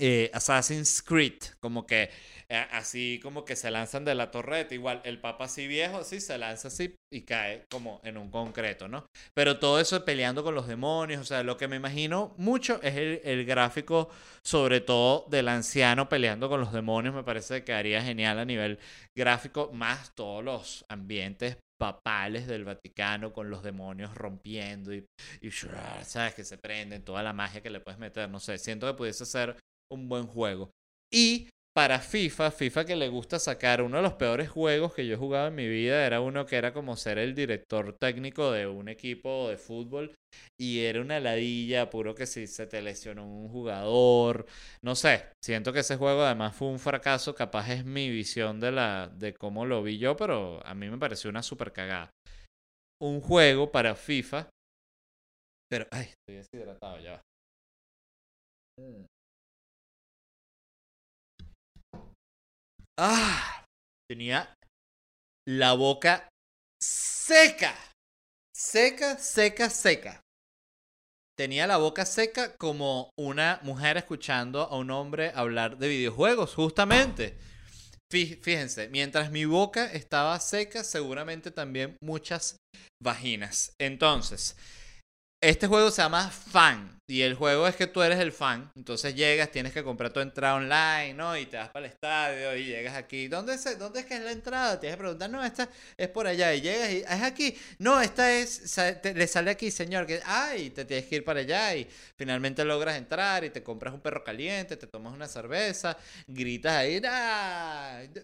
eh, 0.00 0.30
Assassin's 0.32 1.02
Creed, 1.02 1.42
como 1.60 1.86
que 1.86 2.10
eh, 2.48 2.66
así 2.72 3.20
como 3.22 3.44
que 3.44 3.54
se 3.54 3.70
lanzan 3.70 4.04
de 4.04 4.14
la 4.14 4.30
torreta, 4.30 4.74
igual 4.74 5.00
el 5.04 5.20
papa 5.20 5.44
así 5.44 5.68
viejo, 5.68 5.98
así 5.98 6.20
se 6.20 6.36
lanza 6.38 6.68
así 6.68 6.96
y 7.12 7.22
cae 7.22 7.66
como 7.70 8.00
en 8.02 8.16
un 8.16 8.30
concreto, 8.30 8.88
¿no? 8.88 9.06
Pero 9.34 9.58
todo 9.60 9.78
eso 9.78 10.04
peleando 10.04 10.42
con 10.42 10.54
los 10.56 10.66
demonios, 10.66 11.20
o 11.20 11.24
sea, 11.24 11.42
lo 11.42 11.56
que 11.56 11.68
me 11.68 11.76
imagino 11.76 12.34
mucho 12.38 12.80
es 12.82 12.96
el, 12.96 13.20
el 13.24 13.44
gráfico, 13.44 14.08
sobre 14.42 14.80
todo 14.80 15.26
del 15.28 15.48
anciano 15.48 16.08
peleando 16.08 16.48
con 16.48 16.60
los 16.60 16.72
demonios, 16.72 17.14
me 17.14 17.22
parece 17.22 17.62
que 17.62 17.72
haría 17.72 18.02
genial 18.02 18.38
a 18.38 18.44
nivel 18.44 18.80
gráfico, 19.16 19.70
más 19.72 20.12
todos 20.16 20.42
los 20.42 20.84
ambientes 20.88 21.58
papales 21.80 22.46
del 22.46 22.64
Vaticano 22.64 23.32
con 23.32 23.48
los 23.48 23.62
demonios 23.62 24.14
rompiendo 24.14 24.92
y, 24.92 25.06
y 25.40 25.50
sabes 25.50 26.34
que 26.34 26.44
se 26.44 26.58
prenden 26.58 27.02
toda 27.02 27.22
la 27.22 27.32
magia 27.32 27.62
que 27.62 27.70
le 27.70 27.80
puedes 27.80 27.98
meter, 27.98 28.28
no 28.28 28.38
sé, 28.38 28.58
siento 28.58 28.86
que 28.86 28.98
pudiese 28.98 29.24
ser 29.24 29.56
un 29.90 30.08
buen 30.08 30.26
juego. 30.26 30.70
Y 31.12 31.48
para 31.76 32.00
FIFA, 32.00 32.50
FIFA 32.50 32.84
que 32.84 32.96
le 32.96 33.08
gusta 33.08 33.38
sacar 33.38 33.80
uno 33.80 33.98
de 33.98 34.02
los 34.02 34.14
peores 34.14 34.50
juegos 34.50 34.92
que 34.92 35.06
yo 35.06 35.14
he 35.14 35.18
jugado 35.18 35.48
en 35.48 35.54
mi 35.54 35.68
vida, 35.68 36.04
era 36.04 36.20
uno 36.20 36.44
que 36.44 36.56
era 36.56 36.72
como 36.72 36.96
ser 36.96 37.18
el 37.18 37.34
director 37.34 37.96
técnico 37.98 38.50
de 38.50 38.66
un 38.66 38.88
equipo 38.88 39.48
de 39.48 39.56
fútbol 39.56 40.14
y 40.58 40.80
era 40.80 41.00
una 41.00 41.20
ladilla, 41.20 41.88
puro 41.88 42.14
que 42.14 42.26
si 42.26 42.46
se 42.46 42.66
te 42.66 42.82
lesionó 42.82 43.24
un 43.24 43.48
jugador, 43.48 44.46
no 44.82 44.94
sé, 44.96 45.26
siento 45.42 45.72
que 45.72 45.80
ese 45.80 45.96
juego 45.96 46.22
además 46.22 46.54
fue 46.56 46.68
un 46.68 46.78
fracaso, 46.80 47.34
capaz 47.34 47.70
es 47.70 47.84
mi 47.84 48.10
visión 48.10 48.58
de 48.60 48.72
la 48.72 49.08
de 49.08 49.34
cómo 49.34 49.64
lo 49.64 49.82
vi 49.82 49.98
yo, 49.98 50.16
pero 50.16 50.64
a 50.66 50.74
mí 50.74 50.90
me 50.90 50.98
pareció 50.98 51.30
una 51.30 51.42
super 51.42 51.72
cagada. 51.72 52.10
Un 53.00 53.20
juego 53.20 53.70
para 53.72 53.94
FIFA, 53.94 54.50
pero 55.70 55.86
ay, 55.92 56.10
estoy 56.10 56.36
deshidratado 56.36 56.98
ya. 57.00 57.22
Mm. 58.78 59.09
Ah, 62.98 63.64
tenía 64.08 64.54
la 65.46 65.72
boca 65.74 66.28
seca. 66.82 67.74
Seca, 68.54 69.16
seca, 69.18 69.70
seca. 69.70 70.20
tenía 71.36 71.66
la 71.66 71.78
boca 71.78 72.04
seca 72.04 72.54
como 72.56 73.10
una 73.16 73.60
mujer 73.62 73.96
escuchando 73.96 74.60
a 74.60 74.76
un 74.76 74.90
hombre 74.90 75.32
hablar 75.34 75.78
de 75.78 75.88
videojuegos, 75.88 76.54
justamente. 76.54 77.38
Fíjense, 78.10 78.88
mientras 78.88 79.30
mi 79.30 79.46
boca 79.46 79.86
estaba 79.90 80.38
seca, 80.40 80.84
seguramente 80.84 81.50
también 81.50 81.96
muchas 82.02 82.56
vaginas. 83.02 83.72
Entonces, 83.78 84.56
este 85.40 85.66
juego 85.66 85.90
se 85.90 86.02
llama 86.02 86.30
Fan. 86.30 87.00
Y 87.10 87.22
el 87.22 87.34
juego 87.34 87.66
es 87.66 87.74
que 87.74 87.88
tú 87.88 88.02
eres 88.02 88.20
el 88.20 88.30
fan. 88.30 88.70
Entonces 88.76 89.16
llegas, 89.16 89.50
tienes 89.50 89.72
que 89.72 89.82
comprar 89.82 90.12
tu 90.12 90.20
entrada 90.20 90.54
online, 90.54 91.14
¿no? 91.14 91.36
Y 91.36 91.46
te 91.46 91.56
vas 91.56 91.68
para 91.70 91.86
el 91.86 91.92
estadio 91.92 92.54
y 92.54 92.66
llegas 92.66 92.94
aquí. 92.94 93.26
¿Dónde 93.26 93.54
es, 93.54 93.78
dónde 93.80 94.00
es 94.00 94.06
que 94.06 94.14
es 94.14 94.20
la 94.20 94.30
entrada? 94.30 94.78
Tienes 94.78 94.96
que 94.96 95.00
preguntar, 95.00 95.28
no, 95.28 95.44
esta 95.44 95.68
es 95.96 96.08
por 96.08 96.28
allá. 96.28 96.54
Y 96.54 96.60
llegas 96.60 96.90
y 96.90 96.98
es 96.98 97.22
aquí. 97.22 97.58
No, 97.80 98.00
esta 98.00 98.32
es. 98.32 98.78
le 99.02 99.26
sale 99.26 99.50
aquí, 99.50 99.72
señor. 99.72 100.06
Que, 100.06 100.20
ay, 100.24 100.70
te 100.70 100.84
tienes 100.84 101.06
que 101.06 101.16
ir 101.16 101.24
para 101.24 101.40
allá. 101.40 101.74
Y 101.74 101.88
finalmente 102.16 102.64
logras 102.64 102.96
entrar 102.96 103.42
y 103.42 103.50
te 103.50 103.64
compras 103.64 103.92
un 103.92 104.00
perro 104.00 104.22
caliente, 104.22 104.76
te 104.76 104.86
tomas 104.86 105.12
una 105.12 105.26
cerveza, 105.26 105.96
gritas 106.28 106.74
ahí, 106.74 107.02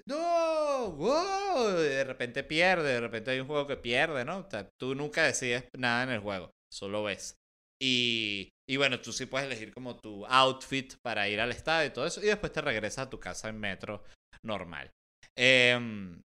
¡No! 0.06 0.92
¡Wow! 0.92 1.72
De 1.72 2.04
repente 2.04 2.44
pierde, 2.44 2.92
de 2.92 3.00
repente 3.00 3.32
hay 3.32 3.40
un 3.40 3.48
juego 3.48 3.66
que 3.66 3.76
pierde, 3.76 4.24
¿no? 4.24 4.38
O 4.38 4.48
sea, 4.48 4.68
tú 4.78 4.94
nunca 4.94 5.24
decides 5.24 5.64
nada 5.76 6.04
en 6.04 6.10
el 6.10 6.20
juego 6.20 6.55
solo 6.72 7.04
ves. 7.04 7.36
Y, 7.80 8.50
y 8.68 8.76
bueno, 8.76 9.00
tú 9.00 9.12
sí 9.12 9.26
puedes 9.26 9.46
elegir 9.46 9.72
como 9.72 9.96
tu 9.96 10.24
outfit 10.26 10.94
para 11.02 11.28
ir 11.28 11.40
al 11.40 11.52
estadio 11.52 11.88
y 11.88 11.92
todo 11.92 12.06
eso, 12.06 12.22
y 12.22 12.26
después 12.26 12.52
te 12.52 12.62
regresas 12.62 13.06
a 13.06 13.10
tu 13.10 13.20
casa 13.20 13.48
en 13.48 13.58
metro 13.58 14.02
normal. 14.42 14.90
Em, 15.36 16.22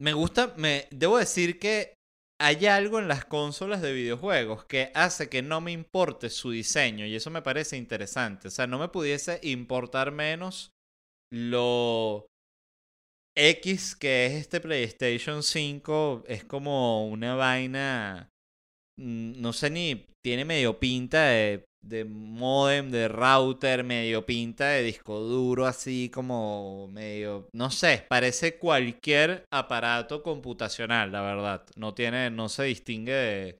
me 0.00 0.12
gusta, 0.12 0.54
me 0.56 0.88
debo 0.90 1.18
decir 1.18 1.58
que 1.58 1.94
hay 2.38 2.66
algo 2.66 2.98
en 2.98 3.08
las 3.08 3.24
consolas 3.24 3.80
de 3.80 3.92
videojuegos 3.92 4.64
que 4.66 4.90
hace 4.94 5.28
que 5.28 5.42
no 5.42 5.60
me 5.60 5.72
importe 5.72 6.28
su 6.28 6.50
diseño 6.50 7.06
y 7.06 7.14
eso 7.14 7.30
me 7.30 7.42
parece 7.42 7.76
interesante. 7.76 8.48
O 8.48 8.50
sea, 8.50 8.66
no 8.66 8.78
me 8.78 8.88
pudiese 8.88 9.40
importar 9.42 10.12
menos 10.12 10.72
lo 11.32 12.26
X 13.34 13.96
que 13.96 14.26
es 14.26 14.34
este 14.34 14.60
PlayStation 14.60 15.42
5. 15.42 16.24
Es 16.26 16.44
como 16.44 17.06
una 17.08 17.34
vaina 17.34 18.28
no 18.98 19.52
sé 19.52 19.70
ni, 19.70 20.06
tiene 20.24 20.44
medio 20.44 20.78
pinta 20.78 21.26
de, 21.26 21.64
de 21.82 22.04
modem, 22.04 22.90
de 22.90 23.08
router, 23.08 23.84
medio 23.84 24.26
pinta 24.26 24.68
de 24.70 24.82
disco 24.82 25.20
duro, 25.20 25.66
así 25.66 26.10
como 26.12 26.88
medio, 26.88 27.48
no 27.54 27.70
sé, 27.70 28.04
parece 28.08 28.58
cualquier 28.58 29.44
aparato 29.52 30.22
computacional, 30.22 31.12
la 31.12 31.22
verdad. 31.22 31.66
No 31.76 31.94
tiene, 31.94 32.30
no 32.30 32.48
se 32.48 32.64
distingue 32.64 33.12
de, 33.12 33.58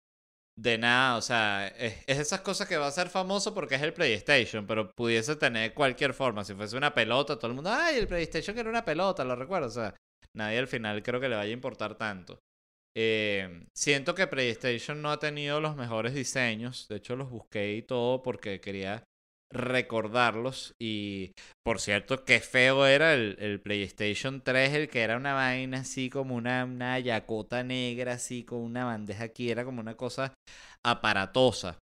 de 0.58 0.78
nada, 0.78 1.16
o 1.18 1.22
sea, 1.22 1.68
es, 1.68 2.02
es, 2.06 2.18
esas 2.18 2.40
cosas 2.40 2.66
que 2.66 2.78
va 2.78 2.86
a 2.86 2.90
ser 2.92 3.08
famoso 3.08 3.54
porque 3.54 3.76
es 3.76 3.82
el 3.82 3.92
PlayStation, 3.92 4.66
pero 4.66 4.90
pudiese 4.96 5.36
tener 5.36 5.74
cualquier 5.74 6.14
forma. 6.14 6.44
Si 6.44 6.54
fuese 6.54 6.76
una 6.76 6.94
pelota, 6.94 7.36
todo 7.36 7.48
el 7.48 7.54
mundo, 7.54 7.70
ay, 7.72 7.96
el 7.96 8.08
PlayStation 8.08 8.58
era 8.58 8.70
una 8.70 8.84
pelota, 8.84 9.24
lo 9.24 9.36
recuerdo, 9.36 9.68
o 9.68 9.70
sea, 9.70 9.94
nadie 10.34 10.58
al 10.58 10.68
final 10.68 11.02
creo 11.02 11.20
que 11.20 11.28
le 11.28 11.36
vaya 11.36 11.50
a 11.50 11.52
importar 11.52 11.94
tanto. 11.96 12.40
Eh, 12.98 13.66
siento 13.74 14.14
que 14.14 14.26
PlayStation 14.26 15.02
no 15.02 15.10
ha 15.10 15.18
tenido 15.18 15.60
los 15.60 15.76
mejores 15.76 16.14
diseños. 16.14 16.88
De 16.88 16.96
hecho, 16.96 17.14
los 17.14 17.30
busqué 17.30 17.74
y 17.74 17.82
todo 17.82 18.22
porque 18.22 18.58
quería 18.60 19.04
recordarlos. 19.52 20.74
Y 20.80 21.32
por 21.62 21.78
cierto, 21.78 22.24
qué 22.24 22.40
feo 22.40 22.86
era 22.86 23.12
el, 23.12 23.60
PlayStation 23.60 24.40
3, 24.40 24.72
el 24.72 24.88
que 24.88 25.02
era 25.02 25.18
una 25.18 25.34
vaina 25.34 25.80
así 25.80 26.08
como 26.08 26.34
una, 26.36 26.64
una 26.64 26.98
yacota 26.98 27.62
negra, 27.62 28.14
así 28.14 28.44
con 28.44 28.60
una 28.60 28.86
bandeja 28.86 29.24
aquí. 29.24 29.50
Era 29.50 29.66
como 29.66 29.82
una 29.82 29.96
cosa 29.96 30.32
aparatosa. 30.82 31.78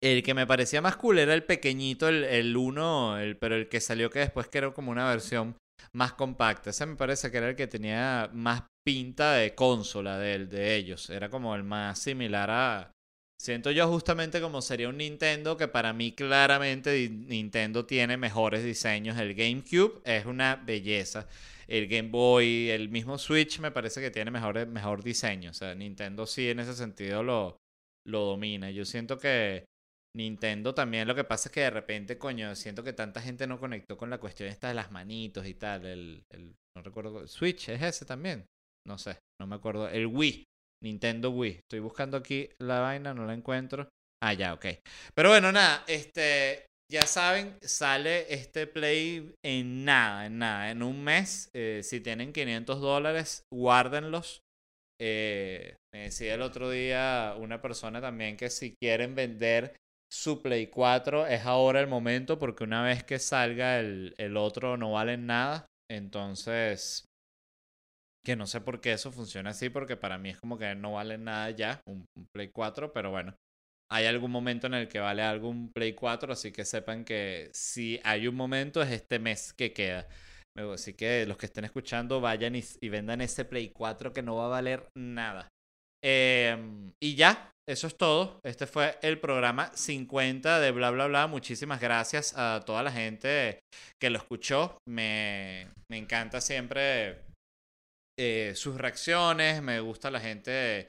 El 0.00 0.22
que 0.22 0.34
me 0.34 0.46
parecía 0.46 0.80
más 0.80 0.96
cool 0.96 1.18
era 1.18 1.34
el 1.34 1.44
pequeñito, 1.44 2.08
el, 2.08 2.24
el 2.24 2.56
1, 2.56 3.18
el, 3.18 3.36
pero 3.38 3.56
el 3.56 3.68
que 3.68 3.80
salió 3.80 4.10
que 4.10 4.20
después 4.20 4.48
que 4.48 4.58
era 4.58 4.72
como 4.72 4.92
una 4.92 5.08
versión 5.08 5.56
más 5.92 6.12
compacta. 6.14 6.70
Ese 6.70 6.86
me 6.86 6.96
parece 6.96 7.30
que 7.30 7.38
era 7.38 7.50
el 7.50 7.56
que 7.56 7.66
tenía 7.66 8.30
más 8.32 8.64
pinta 8.84 9.34
de 9.34 9.54
consola 9.54 10.18
de, 10.18 10.46
de 10.46 10.76
ellos. 10.76 11.10
Era 11.10 11.28
como 11.28 11.54
el 11.54 11.64
más 11.64 11.98
similar 11.98 12.50
a... 12.50 12.92
Siento 13.40 13.72
yo 13.72 13.88
justamente 13.88 14.40
como 14.40 14.62
sería 14.62 14.88
un 14.88 14.98
Nintendo 14.98 15.56
que 15.56 15.66
para 15.66 15.92
mí 15.92 16.12
claramente 16.12 17.08
Nintendo 17.10 17.84
tiene 17.84 18.16
mejores 18.16 18.62
diseños. 18.62 19.18
El 19.18 19.34
GameCube 19.34 20.00
es 20.04 20.26
una 20.26 20.56
belleza. 20.56 21.26
El 21.66 21.88
Game 21.88 22.10
Boy, 22.10 22.70
el 22.70 22.88
mismo 22.88 23.18
Switch 23.18 23.58
me 23.58 23.72
parece 23.72 24.00
que 24.00 24.12
tiene 24.12 24.30
mejor, 24.30 24.64
mejor 24.68 25.02
diseño. 25.02 25.50
O 25.50 25.54
sea, 25.54 25.74
Nintendo 25.74 26.26
sí 26.26 26.50
en 26.50 26.60
ese 26.60 26.74
sentido 26.74 27.24
lo, 27.24 27.56
lo 28.06 28.20
domina. 28.26 28.70
Yo 28.70 28.84
siento 28.84 29.18
que 29.18 29.64
Nintendo 30.14 30.74
también 30.74 31.08
lo 31.08 31.14
que 31.14 31.24
pasa 31.24 31.48
es 31.48 31.52
que 31.52 31.60
de 31.60 31.70
repente, 31.70 32.18
coño, 32.18 32.54
siento 32.54 32.84
que 32.84 32.92
tanta 32.92 33.22
gente 33.22 33.46
no 33.46 33.58
conectó 33.58 33.96
con 33.96 34.10
la 34.10 34.18
cuestión 34.18 34.48
esta 34.48 34.68
de 34.68 34.74
las 34.74 34.90
manitos 34.90 35.46
y 35.46 35.54
tal. 35.54 35.86
El, 35.86 36.24
no 36.76 36.82
recuerdo, 36.82 37.26
Switch 37.26 37.70
es 37.70 37.82
ese 37.82 38.04
también. 38.04 38.44
No 38.86 38.98
sé, 38.98 39.18
no 39.40 39.46
me 39.46 39.56
acuerdo. 39.56 39.88
El 39.88 40.06
Wii, 40.06 40.44
Nintendo 40.82 41.30
Wii. 41.30 41.60
Estoy 41.60 41.80
buscando 41.80 42.16
aquí 42.16 42.50
la 42.60 42.80
vaina, 42.80 43.14
no 43.14 43.24
la 43.24 43.34
encuentro. 43.34 43.88
Ah, 44.22 44.34
ya, 44.34 44.54
ok. 44.54 44.66
Pero 45.14 45.30
bueno, 45.30 45.50
nada, 45.50 45.84
este, 45.88 46.66
ya 46.90 47.06
saben, 47.06 47.56
sale 47.62 48.32
este 48.32 48.66
Play 48.66 49.34
en 49.44 49.84
nada, 49.84 50.26
en 50.26 50.38
nada, 50.38 50.70
en 50.70 50.82
un 50.82 51.02
mes. 51.02 51.48
Eh, 51.54 51.80
si 51.82 52.00
tienen 52.00 52.32
500 52.32 52.80
dólares, 52.80 53.44
guárdenlos. 53.52 54.42
Eh, 55.00 55.76
me 55.92 56.04
decía 56.04 56.34
el 56.34 56.42
otro 56.42 56.70
día 56.70 57.34
una 57.38 57.60
persona 57.60 58.00
también 58.00 58.36
que 58.36 58.50
si 58.50 58.74
quieren 58.80 59.16
vender 59.16 59.74
su 60.12 60.42
Play 60.42 60.66
4 60.66 61.26
es 61.26 61.46
ahora 61.46 61.80
el 61.80 61.86
momento 61.86 62.38
porque 62.38 62.64
una 62.64 62.82
vez 62.82 63.02
que 63.02 63.18
salga 63.18 63.80
el, 63.80 64.14
el 64.18 64.36
otro 64.36 64.76
no 64.76 64.92
vale 64.92 65.16
nada. 65.16 65.66
Entonces, 65.90 67.06
que 68.24 68.36
no 68.36 68.46
sé 68.46 68.60
por 68.60 68.80
qué 68.80 68.92
eso 68.92 69.10
funciona 69.10 69.50
así, 69.50 69.68
porque 69.68 69.96
para 69.96 70.18
mí 70.18 70.30
es 70.30 70.38
como 70.38 70.58
que 70.58 70.74
no 70.74 70.92
vale 70.92 71.18
nada 71.18 71.50
ya 71.50 71.80
un, 71.86 72.04
Play 72.32 72.48
4, 72.48 72.92
pero 72.92 73.10
bueno, 73.10 73.34
hay 73.90 74.06
algún 74.06 74.30
momento 74.30 74.66
en 74.66 74.74
el 74.74 74.88
que 74.88 75.00
vale 75.00 75.22
algún 75.22 75.72
Play 75.72 75.94
4, 75.94 76.32
así 76.32 76.52
que 76.52 76.64
sepan 76.64 77.04
que 77.04 77.50
si 77.52 78.00
hay 78.04 78.28
un 78.28 78.34
momento 78.34 78.82
es 78.82 78.90
este 78.90 79.18
mes 79.18 79.52
que 79.52 79.72
queda. 79.72 80.08
Así 80.56 80.92
que 80.92 81.24
los 81.26 81.38
que 81.38 81.46
estén 81.46 81.64
escuchando 81.64 82.20
vayan 82.20 82.54
y, 82.54 82.88
vendan 82.88 83.22
ese 83.22 83.44
Play 83.44 83.70
4 83.70 84.12
que 84.12 84.22
no 84.22 84.36
va 84.36 84.46
a 84.46 84.48
valer 84.48 84.86
nada. 84.94 85.48
Em, 86.04 86.92
y 87.00 87.14
ya, 87.14 87.50
eso 87.68 87.86
es 87.86 87.96
todo. 87.96 88.40
Este 88.44 88.66
fue 88.66 88.98
el 89.02 89.20
programa 89.20 89.70
50 89.74 90.60
de 90.60 90.70
bla 90.72 90.90
bla 90.90 91.06
bla. 91.06 91.26
Muchísimas 91.26 91.80
gracias 91.80 92.34
a 92.36 92.62
toda 92.66 92.82
la 92.82 92.92
gente 92.92 93.60
que 94.00 94.10
lo 94.10 94.18
escuchó. 94.18 94.78
Me, 94.88 95.68
me 95.90 95.98
encanta 95.98 96.40
siempre 96.40 97.20
eh, 98.18 98.52
sus 98.54 98.76
reacciones, 98.76 99.62
me 99.62 99.80
gusta 99.80 100.10
la 100.10 100.20
gente 100.20 100.88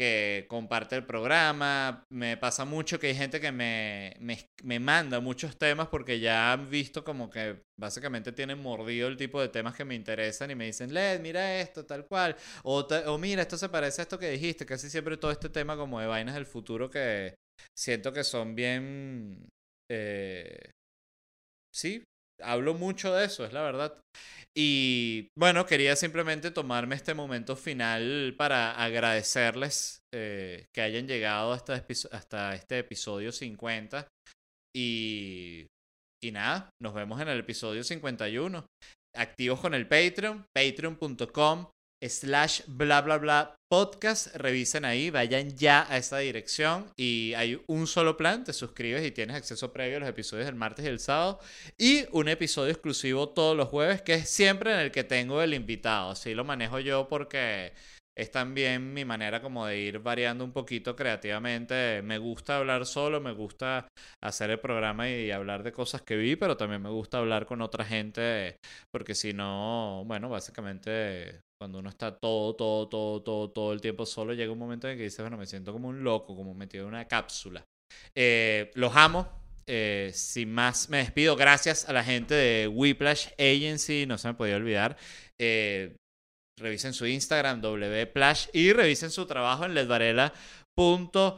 que 0.00 0.46
comparte 0.48 0.96
el 0.96 1.04
programa, 1.04 2.06
me 2.08 2.38
pasa 2.38 2.64
mucho 2.64 2.98
que 2.98 3.08
hay 3.08 3.14
gente 3.14 3.38
que 3.38 3.52
me, 3.52 4.16
me, 4.62 4.80
manda 4.80 5.20
muchos 5.20 5.58
temas 5.58 5.88
porque 5.88 6.18
ya 6.18 6.54
han 6.54 6.70
visto 6.70 7.04
como 7.04 7.28
que 7.28 7.64
básicamente 7.78 8.32
tienen 8.32 8.62
mordido 8.62 9.08
el 9.08 9.18
tipo 9.18 9.42
de 9.42 9.50
temas 9.50 9.76
que 9.76 9.84
me 9.84 9.94
interesan 9.94 10.50
y 10.50 10.54
me 10.54 10.64
dicen, 10.64 10.94
Led, 10.94 11.20
mira 11.20 11.60
esto, 11.60 11.84
tal 11.84 12.06
cual, 12.06 12.34
o, 12.62 12.78
o 13.08 13.18
mira, 13.18 13.42
esto 13.42 13.58
se 13.58 13.68
parece 13.68 14.00
a 14.00 14.04
esto 14.04 14.18
que 14.18 14.30
dijiste, 14.30 14.64
casi 14.64 14.88
siempre 14.88 15.18
todo 15.18 15.32
este 15.32 15.50
tema 15.50 15.76
como 15.76 16.00
de 16.00 16.06
vainas 16.06 16.34
del 16.34 16.46
futuro 16.46 16.88
que 16.88 17.34
siento 17.78 18.10
que 18.10 18.24
son 18.24 18.54
bien... 18.54 19.50
Eh, 19.90 20.70
sí, 21.74 22.02
hablo 22.42 22.74
mucho 22.74 23.14
de 23.14 23.24
eso, 23.26 23.44
es 23.44 23.52
la 23.52 23.62
verdad. 23.62 24.00
Y 24.56 25.28
bueno, 25.38 25.64
quería 25.64 25.94
simplemente 25.94 26.50
tomarme 26.50 26.96
este 26.96 27.14
momento 27.14 27.54
final 27.54 28.34
para 28.36 28.72
agradecerles 28.72 30.00
eh, 30.12 30.66
que 30.74 30.82
hayan 30.82 31.06
llegado 31.06 31.52
hasta, 31.52 31.84
hasta 32.10 32.54
este 32.54 32.78
episodio 32.78 33.30
50. 33.30 34.08
Y, 34.76 35.66
y 36.22 36.32
nada, 36.32 36.70
nos 36.82 36.94
vemos 36.94 37.20
en 37.20 37.28
el 37.28 37.40
episodio 37.40 37.84
51. 37.84 38.66
Activos 39.16 39.60
con 39.60 39.74
el 39.74 39.86
Patreon, 39.88 40.44
patreon.com 40.54 41.66
slash 42.02 42.62
bla 42.66 43.02
bla 43.02 43.18
bla 43.18 43.54
podcast. 43.68 44.34
Revisen 44.34 44.84
ahí, 44.84 45.10
vayan 45.10 45.56
ya 45.56 45.86
a 45.88 45.96
esa 45.96 46.18
dirección 46.18 46.86
y 46.96 47.34
hay 47.34 47.62
un 47.66 47.86
solo 47.86 48.16
plan, 48.16 48.44
te 48.44 48.52
suscribes 48.52 49.06
y 49.06 49.10
tienes 49.10 49.36
acceso 49.36 49.72
previo 49.72 49.98
a 49.98 50.00
los 50.00 50.08
episodios 50.08 50.46
del 50.46 50.56
martes 50.56 50.84
y 50.84 50.88
el 50.88 50.98
sábado 50.98 51.40
y 51.78 52.04
un 52.12 52.28
episodio 52.28 52.72
exclusivo 52.72 53.28
todos 53.28 53.56
los 53.56 53.68
jueves 53.68 54.02
que 54.02 54.14
es 54.14 54.28
siempre 54.28 54.72
en 54.72 54.80
el 54.80 54.90
que 54.90 55.04
tengo 55.04 55.40
el 55.42 55.54
invitado. 55.54 56.10
Así 56.10 56.34
lo 56.34 56.44
manejo 56.44 56.80
yo 56.80 57.08
porque 57.08 57.72
es 58.16 58.30
también 58.30 58.92
mi 58.92 59.04
manera 59.04 59.40
como 59.40 59.66
de 59.66 59.78
ir 59.78 60.00
variando 60.00 60.44
un 60.44 60.52
poquito 60.52 60.96
creativamente. 60.96 62.02
Me 62.02 62.18
gusta 62.18 62.58
hablar 62.58 62.84
solo, 62.86 63.20
me 63.20 63.32
gusta 63.32 63.88
hacer 64.20 64.50
el 64.50 64.60
programa 64.60 65.08
y 65.08 65.30
hablar 65.30 65.62
de 65.62 65.72
cosas 65.72 66.02
que 66.02 66.16
vi, 66.16 66.36
pero 66.36 66.56
también 66.56 66.82
me 66.82 66.90
gusta 66.90 67.18
hablar 67.18 67.46
con 67.46 67.62
otra 67.62 67.84
gente 67.84 68.56
porque 68.90 69.14
si 69.14 69.32
no, 69.32 70.02
bueno, 70.06 70.28
básicamente 70.28 71.40
cuando 71.60 71.78
uno 71.78 71.90
está 71.90 72.16
todo, 72.16 72.54
todo, 72.54 72.88
todo, 72.88 73.22
todo, 73.22 73.50
todo 73.50 73.72
el 73.74 73.82
tiempo 73.82 74.06
solo, 74.06 74.32
llega 74.32 74.50
un 74.50 74.58
momento 74.58 74.88
en 74.88 74.96
que 74.96 75.04
dices, 75.04 75.20
bueno, 75.20 75.36
me 75.36 75.44
siento 75.46 75.74
como 75.74 75.88
un 75.88 76.02
loco, 76.02 76.34
como 76.34 76.54
metido 76.54 76.84
en 76.84 76.88
una 76.88 77.06
cápsula. 77.06 77.66
Eh, 78.14 78.70
los 78.74 78.96
amo. 78.96 79.28
Eh, 79.66 80.10
sin 80.14 80.50
más, 80.54 80.88
me 80.88 80.96
despido. 80.96 81.36
Gracias 81.36 81.86
a 81.86 81.92
la 81.92 82.02
gente 82.02 82.32
de 82.32 82.66
Whiplash 82.66 83.28
Agency. 83.38 84.06
No 84.06 84.16
se 84.16 84.28
me 84.28 84.34
podía 84.34 84.56
olvidar. 84.56 84.96
Eh, 85.38 85.96
revisen 86.58 86.94
su 86.94 87.06
Instagram, 87.06 87.60
wplash, 87.60 88.46
y 88.54 88.72
revisen 88.72 89.10
su 89.10 89.26
trabajo 89.26 89.66
en 89.66 89.74
ledvarela.com. 89.74 91.36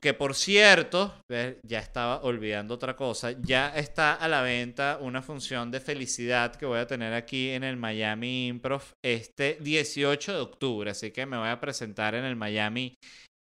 Que 0.00 0.12
por 0.12 0.34
cierto, 0.34 1.14
ya 1.28 1.78
estaba 1.78 2.22
olvidando 2.22 2.74
otra 2.74 2.96
cosa. 2.96 3.30
Ya 3.42 3.68
está 3.76 4.14
a 4.14 4.26
la 4.26 4.42
venta 4.42 4.98
una 5.00 5.22
función 5.22 5.70
de 5.70 5.78
felicidad 5.78 6.56
que 6.56 6.66
voy 6.66 6.80
a 6.80 6.88
tener 6.88 7.12
aquí 7.12 7.50
en 7.50 7.62
el 7.62 7.76
Miami 7.76 8.48
Improv 8.48 8.82
este 9.04 9.58
18 9.60 10.32
de 10.32 10.40
octubre. 10.40 10.90
Así 10.90 11.12
que 11.12 11.26
me 11.26 11.38
voy 11.38 11.48
a 11.48 11.60
presentar 11.60 12.16
en 12.16 12.24
el 12.24 12.34
Miami 12.34 12.96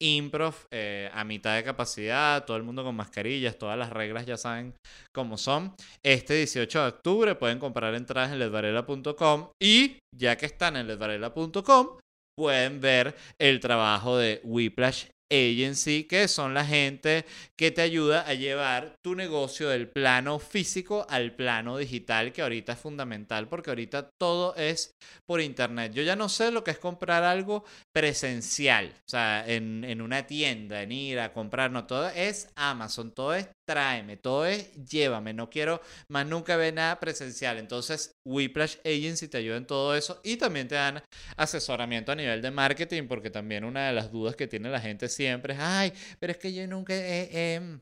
improv 0.03 0.55
eh, 0.73 1.09
a 1.15 1.23
mitad 1.23 1.55
de 1.55 1.63
capacidad, 1.63 2.45
todo 2.45 2.57
el 2.57 2.65
mundo 2.65 2.83
con 2.83 2.97
mascarillas, 2.97 3.57
todas 3.57 3.79
las 3.79 3.91
reglas 3.91 4.27
ya 4.27 4.37
saben 4.37 4.75
cómo 5.15 5.39
son. 5.39 5.75
Este 6.05 6.35
18 6.35 6.81
de 6.81 6.89
octubre 6.89 7.35
pueden 7.37 7.61
comprar 7.61 7.95
entradas 7.95 8.33
en 8.33 8.41
ledvarela.com 8.41 9.51
y 9.63 9.99
ya 10.13 10.37
que 10.37 10.47
están 10.47 10.77
en 10.77 10.89
ledvarela.com 10.89 11.99
pueden 12.37 12.81
ver 12.81 13.15
el 13.39 13.61
trabajo 13.61 14.17
de 14.17 14.41
Whiplash 14.43 15.07
agency, 15.33 16.05
que 16.05 16.28
son 16.28 16.55
la 16.55 16.64
gente 16.64 17.24
que 17.57 17.70
te 17.70 17.80
ayuda 17.80 18.22
a 18.26 18.35
llevar 18.35 18.95
tu 19.03 19.14
negocio 19.14 19.68
del 19.68 19.89
plano 19.89 20.39
físico 20.39 21.07
al 21.09 21.35
plano 21.35 21.78
digital, 21.78 22.33
que 22.33 22.43
ahorita 22.43 22.74
es 22.74 22.78
fundamental 22.78 23.49
porque 23.49 23.70
ahorita 23.70 24.11
todo 24.20 24.55
es 24.57 24.95
por 25.26 25.41
internet. 25.41 25.93
Yo 25.95 26.03
ya 26.03 26.16
no 26.16 26.28
sé 26.28 26.51
lo 26.51 26.62
que 26.62 26.72
es 26.72 26.78
comprar 26.78 27.24
algo 27.24 27.64
presencial, 27.93 28.93
o 29.07 29.09
sea, 29.09 29.45
en, 29.47 29.85
en 29.85 30.03
una 30.03 30.26
tienda, 30.26 30.83
en 30.83 30.93
ir 30.93 31.20
a 31.20 31.33
comprar, 31.33 31.70
no, 31.70 31.87
todo 31.87 32.09
es 32.09 32.49
Amazon, 32.55 33.12
todo 33.12 33.35
es 33.35 33.49
tráeme, 33.65 34.17
todo 34.17 34.47
es 34.47 34.73
llévame, 34.75 35.33
no 35.33 35.49
quiero 35.51 35.81
más 36.09 36.27
nunca 36.27 36.57
ver 36.57 36.75
nada 36.75 36.99
presencial. 37.01 37.59
Entonces, 37.59 38.13
Whiplash 38.25 38.77
Agency 38.85 39.29
te 39.29 39.39
ayuda 39.39 39.57
en 39.57 39.67
todo 39.67 39.95
eso 39.95 40.21
y 40.25 40.37
también 40.37 40.69
te 40.69 40.75
dan 40.75 41.03
asesoramiento 41.37 42.13
a 42.13 42.17
nivel 42.17 42.43
de 42.43 42.51
marketing, 42.51 43.07
porque 43.09 43.31
también 43.31 43.65
una 43.65 43.87
de 43.87 43.93
las 43.93 44.11
dudas 44.11 44.37
que 44.37 44.47
tiene 44.47 44.71
la 44.71 44.81
gente 44.81 45.09
siempre 45.09 45.55
es, 45.55 45.61
ay, 45.61 45.93
pero 46.19 46.33
es 46.33 46.39
que 46.39 46.53
yo 46.53 46.67
nunca 46.67 46.95
he, 46.95 47.81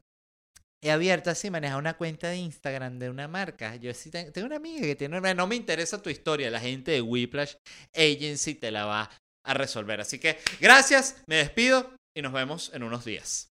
abierto 0.91 1.31
así, 1.31 1.51
manejado 1.51 1.79
una 1.79 1.97
cuenta 1.97 2.29
de 2.29 2.37
Instagram 2.37 2.99
de 2.99 3.11
una 3.11 3.29
marca. 3.29 3.77
Yo 3.77 3.93
sí 3.95 4.11
tengo, 4.11 4.47
una 4.47 4.57
amiga 4.57 4.83
que 4.83 4.97
tiene, 4.97 5.35
no 5.35 5.47
me 5.47 5.57
interesa 5.57 6.01
tu 6.01 6.11
historia, 6.11 6.51
la 6.51 6.61
gente 6.61 6.93
de 6.93 7.03
Whiplash 7.03 7.55
Agency 7.95 8.55
te 8.55 8.71
la 8.71 8.87
va 8.87 9.11
a 9.45 9.55
resolver. 9.55 10.01
Así 10.01 10.19
que 10.19 10.39
gracias, 10.61 11.23
me 11.27 11.37
despido 11.37 11.95
y 12.17 12.23
nos 12.23 12.33
vemos 12.33 12.71
en 12.75 12.83
unos 12.83 13.05
días. 13.05 13.51